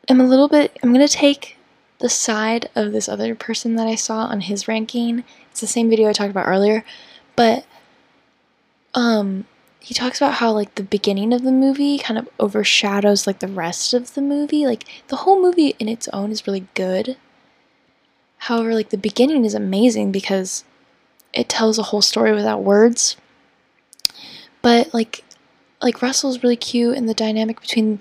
am 0.09 0.21
a 0.21 0.27
little 0.27 0.49
bit. 0.49 0.79
I'm 0.83 0.93
gonna 0.93 1.09
take 1.09 1.57
the 2.01 2.11
side 2.11 2.69
of 2.75 2.93
this 2.93 3.09
other 3.09 3.35
person 3.35 3.77
that 3.77 3.87
I 3.87 3.95
saw 3.95 4.27
on 4.27 4.43
his 4.43 4.69
ranking. 4.69 5.25
It's 5.51 5.62
the 5.62 5.67
same 5.67 5.89
video 5.89 6.11
I 6.11 6.12
talked 6.12 6.31
about 6.31 6.47
earlier, 6.47 6.85
but 7.35 7.65
um, 8.93 9.47
he 9.85 9.93
talks 9.93 10.18
about 10.18 10.37
how 10.37 10.51
like 10.51 10.76
the 10.76 10.82
beginning 10.82 11.35
of 11.35 11.43
the 11.43 11.53
movie 11.53 11.99
kind 11.99 12.16
of 12.16 12.26
overshadows 12.41 13.26
like 13.26 13.41
the 13.41 13.47
rest 13.47 13.93
of 13.93 14.14
the 14.14 14.22
movie. 14.22 14.66
Like 14.66 14.87
the 15.09 15.16
whole 15.16 15.39
movie 15.39 15.76
in 15.78 15.91
its 15.91 16.09
own 16.09 16.32
is 16.32 16.47
really 16.47 16.66
good. 16.72 17.18
However, 18.39 18.72
like 18.72 18.89
the 18.89 18.97
beginning 18.97 19.45
is 19.45 19.53
amazing 19.53 20.11
because 20.11 20.64
it 21.35 21.51
tells 21.51 21.78
a 21.78 21.82
whole 21.82 22.01
story 22.01 22.32
without 22.32 22.62
words. 22.62 23.18
But 24.62 24.95
like 24.95 25.22
like 25.82 26.01
Russell's 26.01 26.43
really 26.43 26.57
cute 26.57 26.97
and 26.97 27.07
the 27.07 27.12
dynamic 27.12 27.61
between 27.61 28.01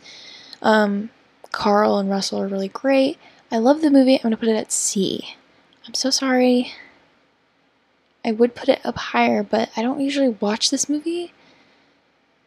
um, 0.61 1.09
Carl 1.51 1.97
and 1.97 2.09
Russell 2.09 2.41
are 2.41 2.47
really 2.47 2.69
great. 2.69 3.17
I 3.51 3.57
love 3.57 3.81
the 3.81 3.91
movie. 3.91 4.15
I'm 4.15 4.21
going 4.21 4.31
to 4.31 4.37
put 4.37 4.47
it 4.47 4.55
at 4.55 4.71
C. 4.71 5.35
I'm 5.85 5.95
so 5.95 6.09
sorry. 6.09 6.71
I 8.23 8.31
would 8.31 8.55
put 8.55 8.69
it 8.69 8.79
up 8.85 8.95
higher, 8.97 9.43
but 9.43 9.69
I 9.75 9.81
don't 9.81 9.99
usually 9.99 10.29
watch 10.29 10.69
this 10.69 10.87
movie. 10.87 11.33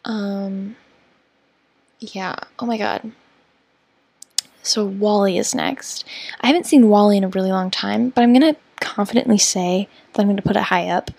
Um, 0.07 0.77
yeah. 1.99 2.37
Oh 2.59 2.67
my 2.67 2.79
god. 2.79 3.13
So 4.63 4.85
WALL-E 4.85 5.39
is 5.39 5.55
next. 5.55 6.05
I 6.41 6.49
haven't 6.49 6.67
seen 6.67 6.89
WALL-E 6.89 7.17
in 7.17 7.25
a 7.25 7.29
really 7.29 7.51
long 7.53 7.71
time, 7.71 8.11
but 8.11 8.23
I'm 8.23 8.33
gonna 8.33 8.57
confidently 8.81 9.39
say 9.39 9.89
that 10.13 10.23
I'm 10.23 10.29
gonna 10.29 10.43
put 10.43 10.57
it 10.57 10.63
high 10.65 10.89
up. 10.89 11.11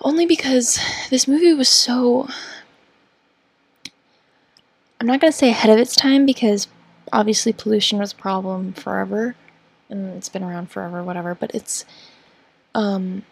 Only 0.00 0.26
because 0.26 0.78
this 1.10 1.28
movie 1.28 1.54
was 1.54 1.68
so. 1.68 2.28
I'm 5.00 5.06
not 5.06 5.20
gonna 5.20 5.32
say 5.32 5.50
ahead 5.50 5.70
of 5.70 5.78
its 5.78 5.94
time 5.94 6.26
because 6.26 6.68
obviously 7.12 7.52
pollution 7.52 7.98
was 7.98 8.12
a 8.12 8.16
problem 8.16 8.72
forever. 8.72 9.36
and 9.90 10.16
it's 10.16 10.28
been 10.30 10.42
around 10.42 10.70
forever, 10.70 11.02
whatever. 11.02 11.34
But 11.34 11.54
it's 11.54 11.84
um, 12.74 13.24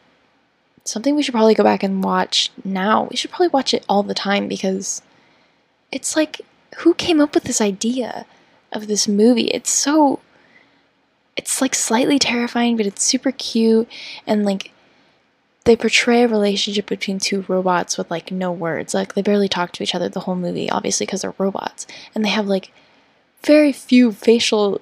something 0.84 1.14
we 1.14 1.22
should 1.22 1.34
probably 1.34 1.54
go 1.54 1.64
back 1.64 1.82
and 1.82 2.02
watch 2.02 2.50
now. 2.64 3.04
We 3.10 3.16
should 3.16 3.30
probably 3.30 3.48
watch 3.48 3.74
it 3.74 3.84
all 3.88 4.02
the 4.02 4.14
time 4.14 4.48
because 4.48 5.02
it's 5.92 6.16
like, 6.16 6.40
who 6.78 6.94
came 6.94 7.20
up 7.20 7.34
with 7.34 7.44
this 7.44 7.60
idea 7.60 8.26
of 8.72 8.86
this 8.86 9.08
movie? 9.08 9.48
It's 9.48 9.70
so. 9.70 10.20
It's 11.36 11.60
like 11.60 11.74
slightly 11.74 12.18
terrifying, 12.18 12.76
but 12.76 12.86
it's 12.86 13.02
super 13.02 13.32
cute 13.32 13.88
and 14.26 14.44
like 14.44 14.72
they 15.64 15.76
portray 15.76 16.22
a 16.22 16.28
relationship 16.28 16.86
between 16.86 17.18
two 17.18 17.44
robots 17.46 17.96
with 17.96 18.10
like 18.10 18.30
no 18.30 18.50
words. 18.52 18.94
Like 18.94 19.14
they 19.14 19.22
barely 19.22 19.48
talk 19.48 19.72
to 19.72 19.82
each 19.82 19.94
other 19.94 20.08
the 20.08 20.20
whole 20.20 20.36
movie, 20.36 20.70
obviously 20.70 21.06
because 21.06 21.22
they're 21.22 21.34
robots, 21.38 21.86
and 22.14 22.24
they 22.24 22.30
have 22.30 22.46
like 22.46 22.72
very 23.44 23.72
few 23.72 24.12
facial 24.12 24.80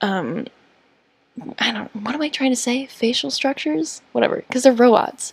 um 0.00 0.46
I 1.58 1.72
don't 1.72 1.94
what 1.96 2.14
am 2.14 2.22
I 2.22 2.28
trying 2.28 2.50
to 2.50 2.56
say? 2.56 2.86
Facial 2.86 3.30
structures? 3.30 4.02
Whatever, 4.12 4.36
because 4.36 4.62
they're 4.62 4.72
robots. 4.72 5.32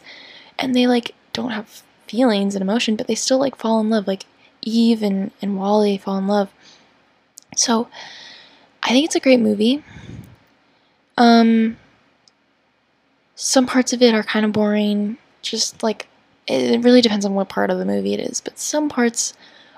And 0.60 0.74
they 0.74 0.88
like 0.88 1.14
don't 1.34 1.52
have 1.52 1.84
feelings 2.08 2.56
and 2.56 2.62
emotion, 2.62 2.96
but 2.96 3.08
they 3.08 3.16
still 3.16 3.40
like 3.40 3.56
fall 3.56 3.80
in 3.80 3.90
love. 3.90 4.08
Like 4.08 4.26
Eve 4.62 5.04
and, 5.04 5.32
and 5.42 5.58
WALL-E 5.58 5.98
fall 5.98 6.18
in 6.18 6.28
love. 6.28 6.52
So 7.56 7.88
I 8.84 8.90
think 8.90 9.06
it's 9.06 9.16
a 9.16 9.20
great 9.20 9.40
movie. 9.40 9.84
Um 11.18 11.78
some 13.36 13.68
parts 13.68 13.94
of 13.94 14.02
it 14.02 14.16
are 14.16 14.24
kind 14.24 14.46
of 14.46 14.52
boring, 14.52 15.18
just 15.42 15.84
like 15.84 16.08
it 16.48 16.84
really 16.84 17.02
depends 17.02 17.26
on 17.26 17.36
what 17.36 17.50
part 17.50 17.70
of 17.70 17.78
the 17.78 17.86
movie 17.86 18.14
it 18.14 18.20
is, 18.20 18.42
but 18.42 18.58
some 18.58 18.90
parts 18.90 19.34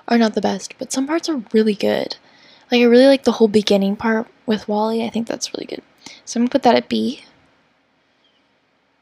are 0.08 0.18
not 0.18 0.34
the 0.34 0.40
best, 0.40 0.74
but 0.78 0.92
some 0.92 1.06
parts 1.06 1.28
are 1.28 1.42
really 1.52 1.74
good. 1.74 2.16
Like 2.70 2.80
I 2.80 2.84
really 2.84 3.06
like 3.06 3.24
the 3.24 3.32
whole 3.32 3.48
beginning 3.48 3.96
part 3.96 4.28
with 4.46 4.68
WALL-E. 4.68 5.04
I 5.04 5.10
think 5.10 5.26
that's 5.26 5.52
really 5.52 5.66
good. 5.66 5.82
So 6.24 6.38
I'm 6.38 6.44
gonna 6.44 6.50
put 6.50 6.62
that 6.62 6.76
at 6.76 6.88
B. 6.88 7.24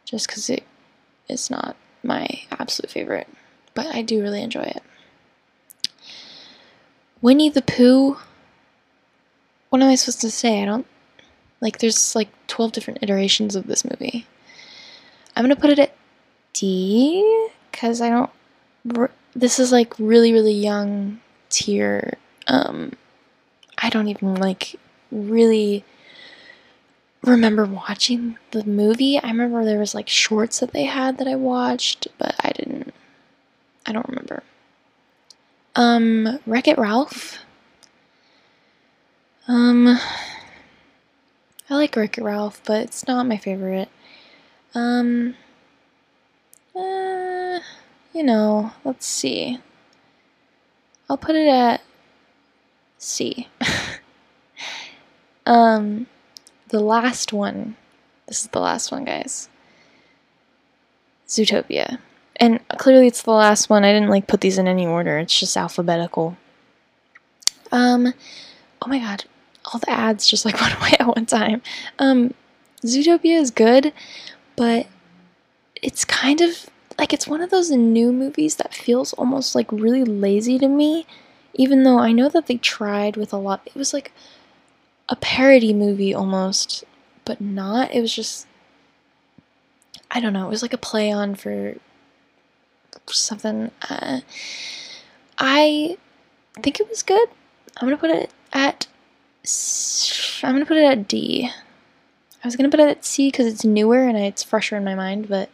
Just 0.04 0.26
because 0.26 0.48
it 0.48 0.64
is 1.28 1.50
not 1.50 1.76
my 2.02 2.26
absolute 2.50 2.90
favorite. 2.90 3.28
But 3.74 3.86
I 3.94 4.02
do 4.02 4.22
really 4.22 4.42
enjoy 4.42 4.62
it. 4.62 4.82
Winnie 7.20 7.50
the 7.50 7.62
Pooh. 7.62 8.16
What 9.68 9.82
am 9.82 9.88
I 9.88 9.96
supposed 9.96 10.20
to 10.22 10.30
say? 10.30 10.62
I 10.62 10.64
don't 10.64 10.86
like 11.60 11.78
there's 11.78 12.14
like 12.14 12.28
12 12.46 12.72
different 12.72 13.02
iterations 13.02 13.56
of 13.56 13.66
this 13.66 13.84
movie. 13.84 14.26
I'm 15.36 15.44
gonna 15.44 15.56
put 15.56 15.70
it 15.70 15.78
at 15.78 15.94
D 16.52 17.50
because 17.70 18.00
I 18.00 18.10
don't. 18.10 19.10
This 19.34 19.58
is 19.58 19.70
like 19.72 19.94
really, 19.98 20.32
really 20.32 20.52
young 20.52 21.20
tier. 21.50 22.14
Um, 22.46 22.92
I 23.76 23.90
don't 23.90 24.08
even 24.08 24.34
like 24.36 24.76
really 25.10 25.84
remember 27.22 27.64
watching 27.64 28.38
the 28.50 28.64
movie. 28.64 29.18
I 29.18 29.28
remember 29.28 29.64
there 29.64 29.78
was 29.78 29.94
like 29.94 30.08
shorts 30.08 30.60
that 30.60 30.72
they 30.72 30.84
had 30.84 31.18
that 31.18 31.28
I 31.28 31.34
watched, 31.34 32.08
but 32.18 32.34
I 32.40 32.50
didn't. 32.50 32.94
I 33.86 33.92
don't 33.92 34.08
remember. 34.08 34.42
Um, 35.74 36.38
Wreck 36.46 36.68
It 36.68 36.78
Ralph. 36.78 37.38
Um, 39.46 39.98
I 41.70 41.74
like 41.74 41.96
Wreck 41.96 42.18
It 42.18 42.24
Ralph, 42.24 42.60
but 42.64 42.82
it's 42.82 43.06
not 43.06 43.26
my 43.26 43.36
favorite. 43.36 43.88
Um, 44.74 45.34
uh, 46.76 47.60
you 48.12 48.22
know, 48.22 48.72
let's 48.84 49.06
see. 49.06 49.58
I'll 51.08 51.16
put 51.16 51.36
it 51.36 51.48
at 51.48 51.80
C. 52.98 53.48
um, 55.46 56.06
the 56.68 56.80
last 56.80 57.32
one. 57.32 57.76
This 58.26 58.42
is 58.42 58.48
the 58.48 58.60
last 58.60 58.92
one, 58.92 59.04
guys. 59.04 59.48
Zootopia. 61.26 61.98
And 62.36 62.60
clearly 62.78 63.06
it's 63.06 63.22
the 63.22 63.32
last 63.32 63.68
one. 63.68 63.84
I 63.84 63.92
didn't 63.92 64.10
like 64.10 64.26
put 64.26 64.40
these 64.40 64.58
in 64.58 64.68
any 64.68 64.86
order. 64.86 65.18
It's 65.18 65.38
just 65.38 65.56
alphabetical. 65.56 66.36
Um, 67.72 68.14
oh 68.82 68.88
my 68.88 68.98
god. 68.98 69.24
All 69.64 69.80
the 69.80 69.90
ads 69.90 70.26
just 70.26 70.44
like 70.44 70.60
went 70.60 70.76
away 70.76 70.92
at 70.98 71.06
one 71.06 71.26
time. 71.26 71.62
Um, 71.98 72.34
Zootopia 72.84 73.40
is 73.40 73.50
good, 73.50 73.92
but 74.56 74.86
it's 75.74 76.04
kind 76.04 76.40
of 76.40 76.70
like 76.98 77.12
it's 77.12 77.28
one 77.28 77.40
of 77.40 77.50
those 77.50 77.70
new 77.70 78.12
movies 78.12 78.56
that 78.56 78.74
feels 78.74 79.12
almost 79.14 79.54
like 79.54 79.70
really 79.70 80.04
lazy 80.04 80.58
to 80.58 80.68
me 80.68 81.06
even 81.58 81.82
though 81.82 81.98
I 81.98 82.12
know 82.12 82.28
that 82.30 82.46
they 82.46 82.56
tried 82.56 83.16
with 83.16 83.32
a 83.32 83.36
lot. 83.36 83.62
It 83.66 83.74
was 83.74 83.92
like 83.92 84.12
a 85.08 85.16
parody 85.16 85.72
movie 85.72 86.14
almost, 86.14 86.84
but 87.24 87.40
not. 87.40 87.92
It 87.94 88.00
was 88.00 88.14
just 88.14 88.46
I 90.10 90.20
don't 90.20 90.32
know. 90.32 90.46
It 90.46 90.50
was 90.50 90.62
like 90.62 90.72
a 90.72 90.78
play 90.78 91.10
on 91.10 91.34
for 91.34 91.74
something. 93.10 93.70
Uh, 93.88 94.20
I 95.38 95.96
think 96.62 96.80
it 96.80 96.88
was 96.88 97.02
good. 97.02 97.28
I'm 97.76 97.86
gonna 97.86 97.96
put 97.96 98.10
it 98.10 98.30
at. 98.52 98.86
I'm 100.42 100.54
gonna 100.54 100.66
put 100.66 100.76
it 100.76 100.84
at 100.84 101.08
D. 101.08 101.50
I 102.42 102.46
was 102.46 102.56
gonna 102.56 102.70
put 102.70 102.80
it 102.80 102.88
at 102.88 103.04
C 103.04 103.28
because 103.28 103.46
it's 103.46 103.64
newer 103.64 104.06
and 104.06 104.16
it's 104.16 104.42
fresher 104.42 104.76
in 104.76 104.84
my 104.84 104.94
mind, 104.94 105.28
but 105.28 105.50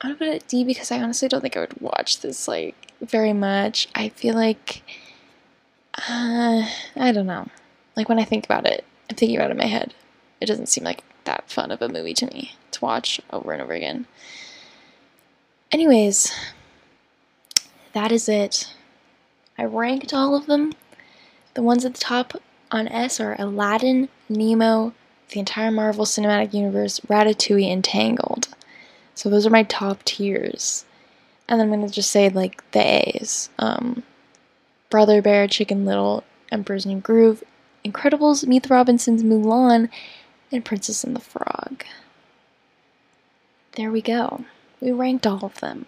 I'm 0.00 0.10
gonna 0.10 0.18
put 0.18 0.28
it 0.28 0.42
at 0.42 0.48
D 0.48 0.64
because 0.64 0.90
I 0.90 1.00
honestly 1.00 1.28
don't 1.28 1.40
think 1.40 1.56
I 1.56 1.60
would 1.60 1.80
watch 1.80 2.20
this 2.20 2.46
like 2.46 2.92
very 3.00 3.32
much. 3.32 3.88
I 3.94 4.10
feel 4.10 4.34
like, 4.34 4.82
uh, 5.96 6.68
I 6.96 7.12
don't 7.12 7.26
know. 7.26 7.48
Like 7.98 8.08
when 8.08 8.18
I 8.18 8.24
think 8.24 8.46
about 8.46 8.66
it, 8.66 8.84
I'm 9.10 9.16
thinking 9.16 9.36
about 9.36 9.50
it 9.50 9.52
in 9.52 9.58
my 9.58 9.66
head. 9.66 9.92
It 10.40 10.46
doesn't 10.46 10.68
seem 10.68 10.84
like 10.84 11.02
that 11.24 11.50
fun 11.50 11.70
of 11.70 11.82
a 11.82 11.88
movie 11.88 12.14
to 12.14 12.26
me 12.26 12.54
to 12.70 12.80
watch 12.80 13.20
over 13.30 13.52
and 13.52 13.60
over 13.60 13.74
again. 13.74 14.06
Anyways, 15.70 16.32
that 17.92 18.10
is 18.10 18.28
it. 18.28 18.72
I 19.58 19.64
ranked 19.64 20.14
all 20.14 20.34
of 20.34 20.46
them. 20.46 20.72
The 21.54 21.62
ones 21.62 21.84
at 21.84 21.94
the 21.94 22.00
top 22.00 22.40
on 22.70 22.88
S 22.88 23.20
are 23.20 23.36
Aladdin, 23.38 24.08
Nemo, 24.30 24.94
the 25.30 25.40
entire 25.40 25.70
Marvel 25.70 26.06
Cinematic 26.06 26.54
Universe, 26.54 27.00
Ratatouille, 27.00 27.70
and 27.70 27.84
Tangled. 27.84 28.48
So 29.14 29.28
those 29.28 29.46
are 29.46 29.50
my 29.50 29.64
top 29.64 30.04
tiers 30.04 30.86
and 31.48 31.58
then 31.58 31.72
I'm 31.72 31.80
gonna 31.80 31.90
just 31.90 32.10
say 32.10 32.28
like 32.28 32.70
the 32.72 32.80
A's. 32.80 33.48
Um, 33.58 34.02
Brother 34.90 35.20
Bear, 35.20 35.48
Chicken 35.48 35.84
Little, 35.84 36.24
Emperor's 36.52 36.86
New 36.86 37.00
Groove, 37.00 37.42
Incredibles, 37.90 38.46
Meet 38.46 38.64
the 38.64 38.74
Robinsons, 38.74 39.22
Mulan, 39.22 39.88
and 40.52 40.64
Princess 40.64 41.04
and 41.04 41.14
the 41.14 41.20
Frog. 41.20 41.84
There 43.72 43.90
we 43.90 44.02
go. 44.02 44.44
We 44.80 44.92
ranked 44.92 45.26
all 45.26 45.44
of 45.44 45.60
them. 45.60 45.86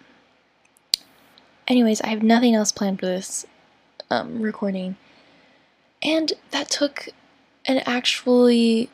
Anyways, 1.67 2.01
I 2.01 2.07
have 2.07 2.23
nothing 2.23 2.55
else 2.55 2.71
planned 2.71 2.99
for 2.99 3.05
this 3.05 3.45
um, 4.09 4.41
recording. 4.41 4.97
And 6.01 6.33
that 6.51 6.69
took 6.69 7.09
an 7.65 7.81
actually, 7.85 8.89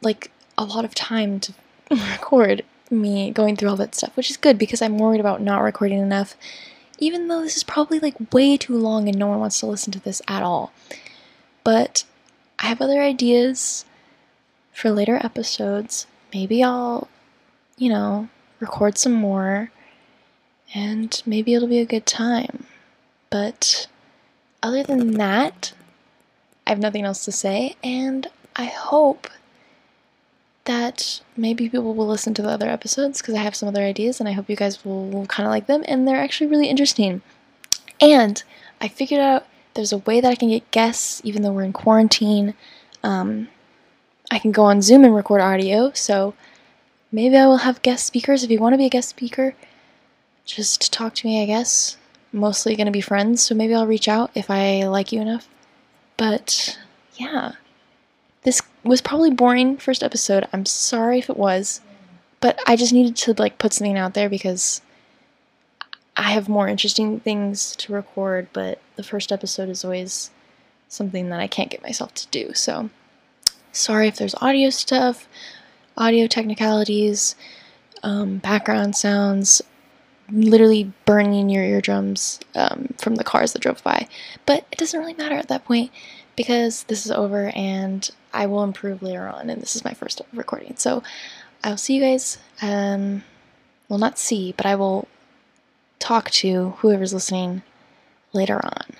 like, 0.00 0.30
a 0.56 0.64
lot 0.64 0.84
of 0.84 0.94
time 0.94 1.40
to 1.40 1.54
record 1.90 2.64
me 2.90 3.30
going 3.30 3.56
through 3.56 3.70
all 3.70 3.76
that 3.76 3.94
stuff, 3.94 4.16
which 4.16 4.30
is 4.30 4.36
good 4.36 4.58
because 4.58 4.82
I'm 4.82 4.98
worried 4.98 5.20
about 5.20 5.40
not 5.40 5.62
recording 5.62 5.98
enough, 5.98 6.36
even 6.98 7.28
though 7.28 7.40
this 7.40 7.56
is 7.56 7.64
probably 7.64 7.98
like 7.98 8.32
way 8.32 8.56
too 8.56 8.76
long 8.76 9.08
and 9.08 9.18
no 9.18 9.26
one 9.26 9.40
wants 9.40 9.58
to 9.60 9.66
listen 9.66 9.92
to 9.92 10.00
this 10.00 10.22
at 10.28 10.42
all. 10.42 10.72
But 11.64 12.04
I 12.62 12.66
have 12.66 12.80
other 12.80 13.02
ideas 13.02 13.84
for 14.72 14.90
later 14.90 15.20
episodes. 15.22 16.06
Maybe 16.32 16.62
I'll, 16.62 17.08
you 17.76 17.88
know, 17.90 18.28
record 18.60 18.96
some 18.96 19.12
more 19.12 19.70
and 20.74 21.22
maybe 21.26 21.52
it'll 21.52 21.68
be 21.68 21.80
a 21.80 21.84
good 21.84 22.06
time. 22.06 22.64
But 23.28 23.88
other 24.62 24.82
than 24.82 25.14
that, 25.14 25.72
I 26.66 26.70
have 26.70 26.78
nothing 26.78 27.04
else 27.04 27.24
to 27.24 27.32
say, 27.32 27.74
and 27.82 28.28
I 28.54 28.66
hope 28.66 29.28
that 30.64 31.20
maybe 31.36 31.68
people 31.68 31.94
will 31.94 32.06
listen 32.06 32.34
to 32.34 32.42
the 32.42 32.48
other 32.48 32.68
episodes 32.68 33.20
because 33.20 33.34
I 33.34 33.42
have 33.42 33.56
some 33.56 33.68
other 33.68 33.82
ideas 33.82 34.20
and 34.20 34.28
I 34.28 34.32
hope 34.32 34.48
you 34.48 34.54
guys 34.54 34.84
will, 34.84 35.26
kind 35.26 35.46
of 35.46 35.50
like 35.50 35.66
them 35.66 35.82
and 35.88 36.06
they're 36.06 36.16
actually 36.22 36.46
really 36.46 36.68
interesting. 36.68 37.20
And 38.00 38.42
I 38.80 38.86
figured 38.86 39.20
out 39.20 39.46
there's 39.74 39.92
a 39.92 39.98
way 39.98 40.20
that 40.20 40.30
I 40.30 40.34
can 40.34 40.48
get 40.48 40.70
guests 40.70 41.20
even 41.24 41.42
though 41.42 41.52
we're 41.52 41.64
in 41.64 41.72
quarantine. 41.72 42.54
Um, 43.02 43.48
I 44.30 44.38
can 44.38 44.52
go 44.52 44.62
on 44.64 44.82
Zoom 44.82 45.04
and 45.04 45.14
record 45.14 45.40
audio, 45.40 45.92
so 45.94 46.34
maybe 47.10 47.36
I 47.36 47.46
will 47.46 47.58
have 47.58 47.82
guest 47.82 48.06
speakers. 48.06 48.42
If 48.42 48.50
you 48.50 48.58
want 48.58 48.72
to 48.72 48.78
be 48.78 48.86
a 48.86 48.90
guest 48.90 49.10
speaker, 49.10 49.54
just 50.44 50.92
talk 50.92 51.14
to 51.16 51.26
me, 51.26 51.42
I 51.42 51.46
guess. 51.46 51.96
Mostly 52.32 52.76
going 52.76 52.86
to 52.86 52.92
be 52.92 53.02
friends, 53.02 53.42
so 53.42 53.54
maybe 53.54 53.74
I'll 53.74 53.86
reach 53.86 54.08
out 54.08 54.30
if 54.34 54.50
I 54.50 54.84
like 54.84 55.12
you 55.12 55.20
enough. 55.20 55.48
But 56.16 56.78
yeah. 57.14 57.52
This 58.42 58.62
was 58.82 59.00
probably 59.00 59.30
boring 59.30 59.76
first 59.76 60.02
episode. 60.02 60.48
I'm 60.52 60.66
sorry 60.66 61.18
if 61.18 61.30
it 61.30 61.36
was, 61.36 61.80
but 62.40 62.58
I 62.66 62.74
just 62.74 62.92
needed 62.92 63.16
to 63.16 63.34
like 63.34 63.58
put 63.58 63.72
something 63.72 63.96
out 63.96 64.14
there 64.14 64.28
because 64.28 64.82
I 66.16 66.32
have 66.32 66.48
more 66.48 66.68
interesting 66.68 67.20
things 67.20 67.74
to 67.76 67.92
record, 67.92 68.48
but 68.52 68.80
the 68.96 69.02
first 69.02 69.32
episode 69.32 69.68
is 69.68 69.84
always 69.84 70.30
something 70.88 71.30
that 71.30 71.40
I 71.40 71.46
can't 71.46 71.70
get 71.70 71.82
myself 71.82 72.12
to 72.14 72.26
do. 72.28 72.52
So, 72.54 72.90
Sorry 73.72 74.06
if 74.06 74.16
there's 74.16 74.34
audio 74.42 74.68
stuff, 74.68 75.26
audio 75.96 76.26
technicalities, 76.26 77.34
um, 78.02 78.36
background 78.36 78.94
sounds, 78.96 79.62
literally 80.30 80.92
burning 81.06 81.48
your 81.48 81.64
eardrums 81.64 82.38
um, 82.54 82.94
from 82.98 83.14
the 83.14 83.24
cars 83.24 83.54
that 83.54 83.62
drove 83.62 83.82
by. 83.82 84.06
But 84.44 84.66
it 84.70 84.78
doesn't 84.78 84.98
really 84.98 85.14
matter 85.14 85.36
at 85.36 85.48
that 85.48 85.64
point 85.64 85.90
because 86.36 86.84
this 86.84 87.06
is 87.06 87.12
over 87.12 87.50
and 87.54 88.08
I 88.34 88.44
will 88.44 88.62
improve 88.62 89.02
later 89.02 89.26
on, 89.26 89.48
and 89.48 89.62
this 89.62 89.74
is 89.74 89.84
my 89.84 89.94
first 89.94 90.20
recording. 90.34 90.74
So 90.76 91.02
I'll 91.64 91.78
see 91.78 91.94
you 91.94 92.02
guys. 92.02 92.38
Um, 92.60 93.24
well, 93.88 93.98
not 93.98 94.18
see, 94.18 94.52
but 94.54 94.66
I 94.66 94.74
will 94.74 95.08
talk 96.02 96.30
to 96.30 96.70
whoever's 96.78 97.14
listening 97.14 97.62
later 98.32 98.60
on. 98.64 98.96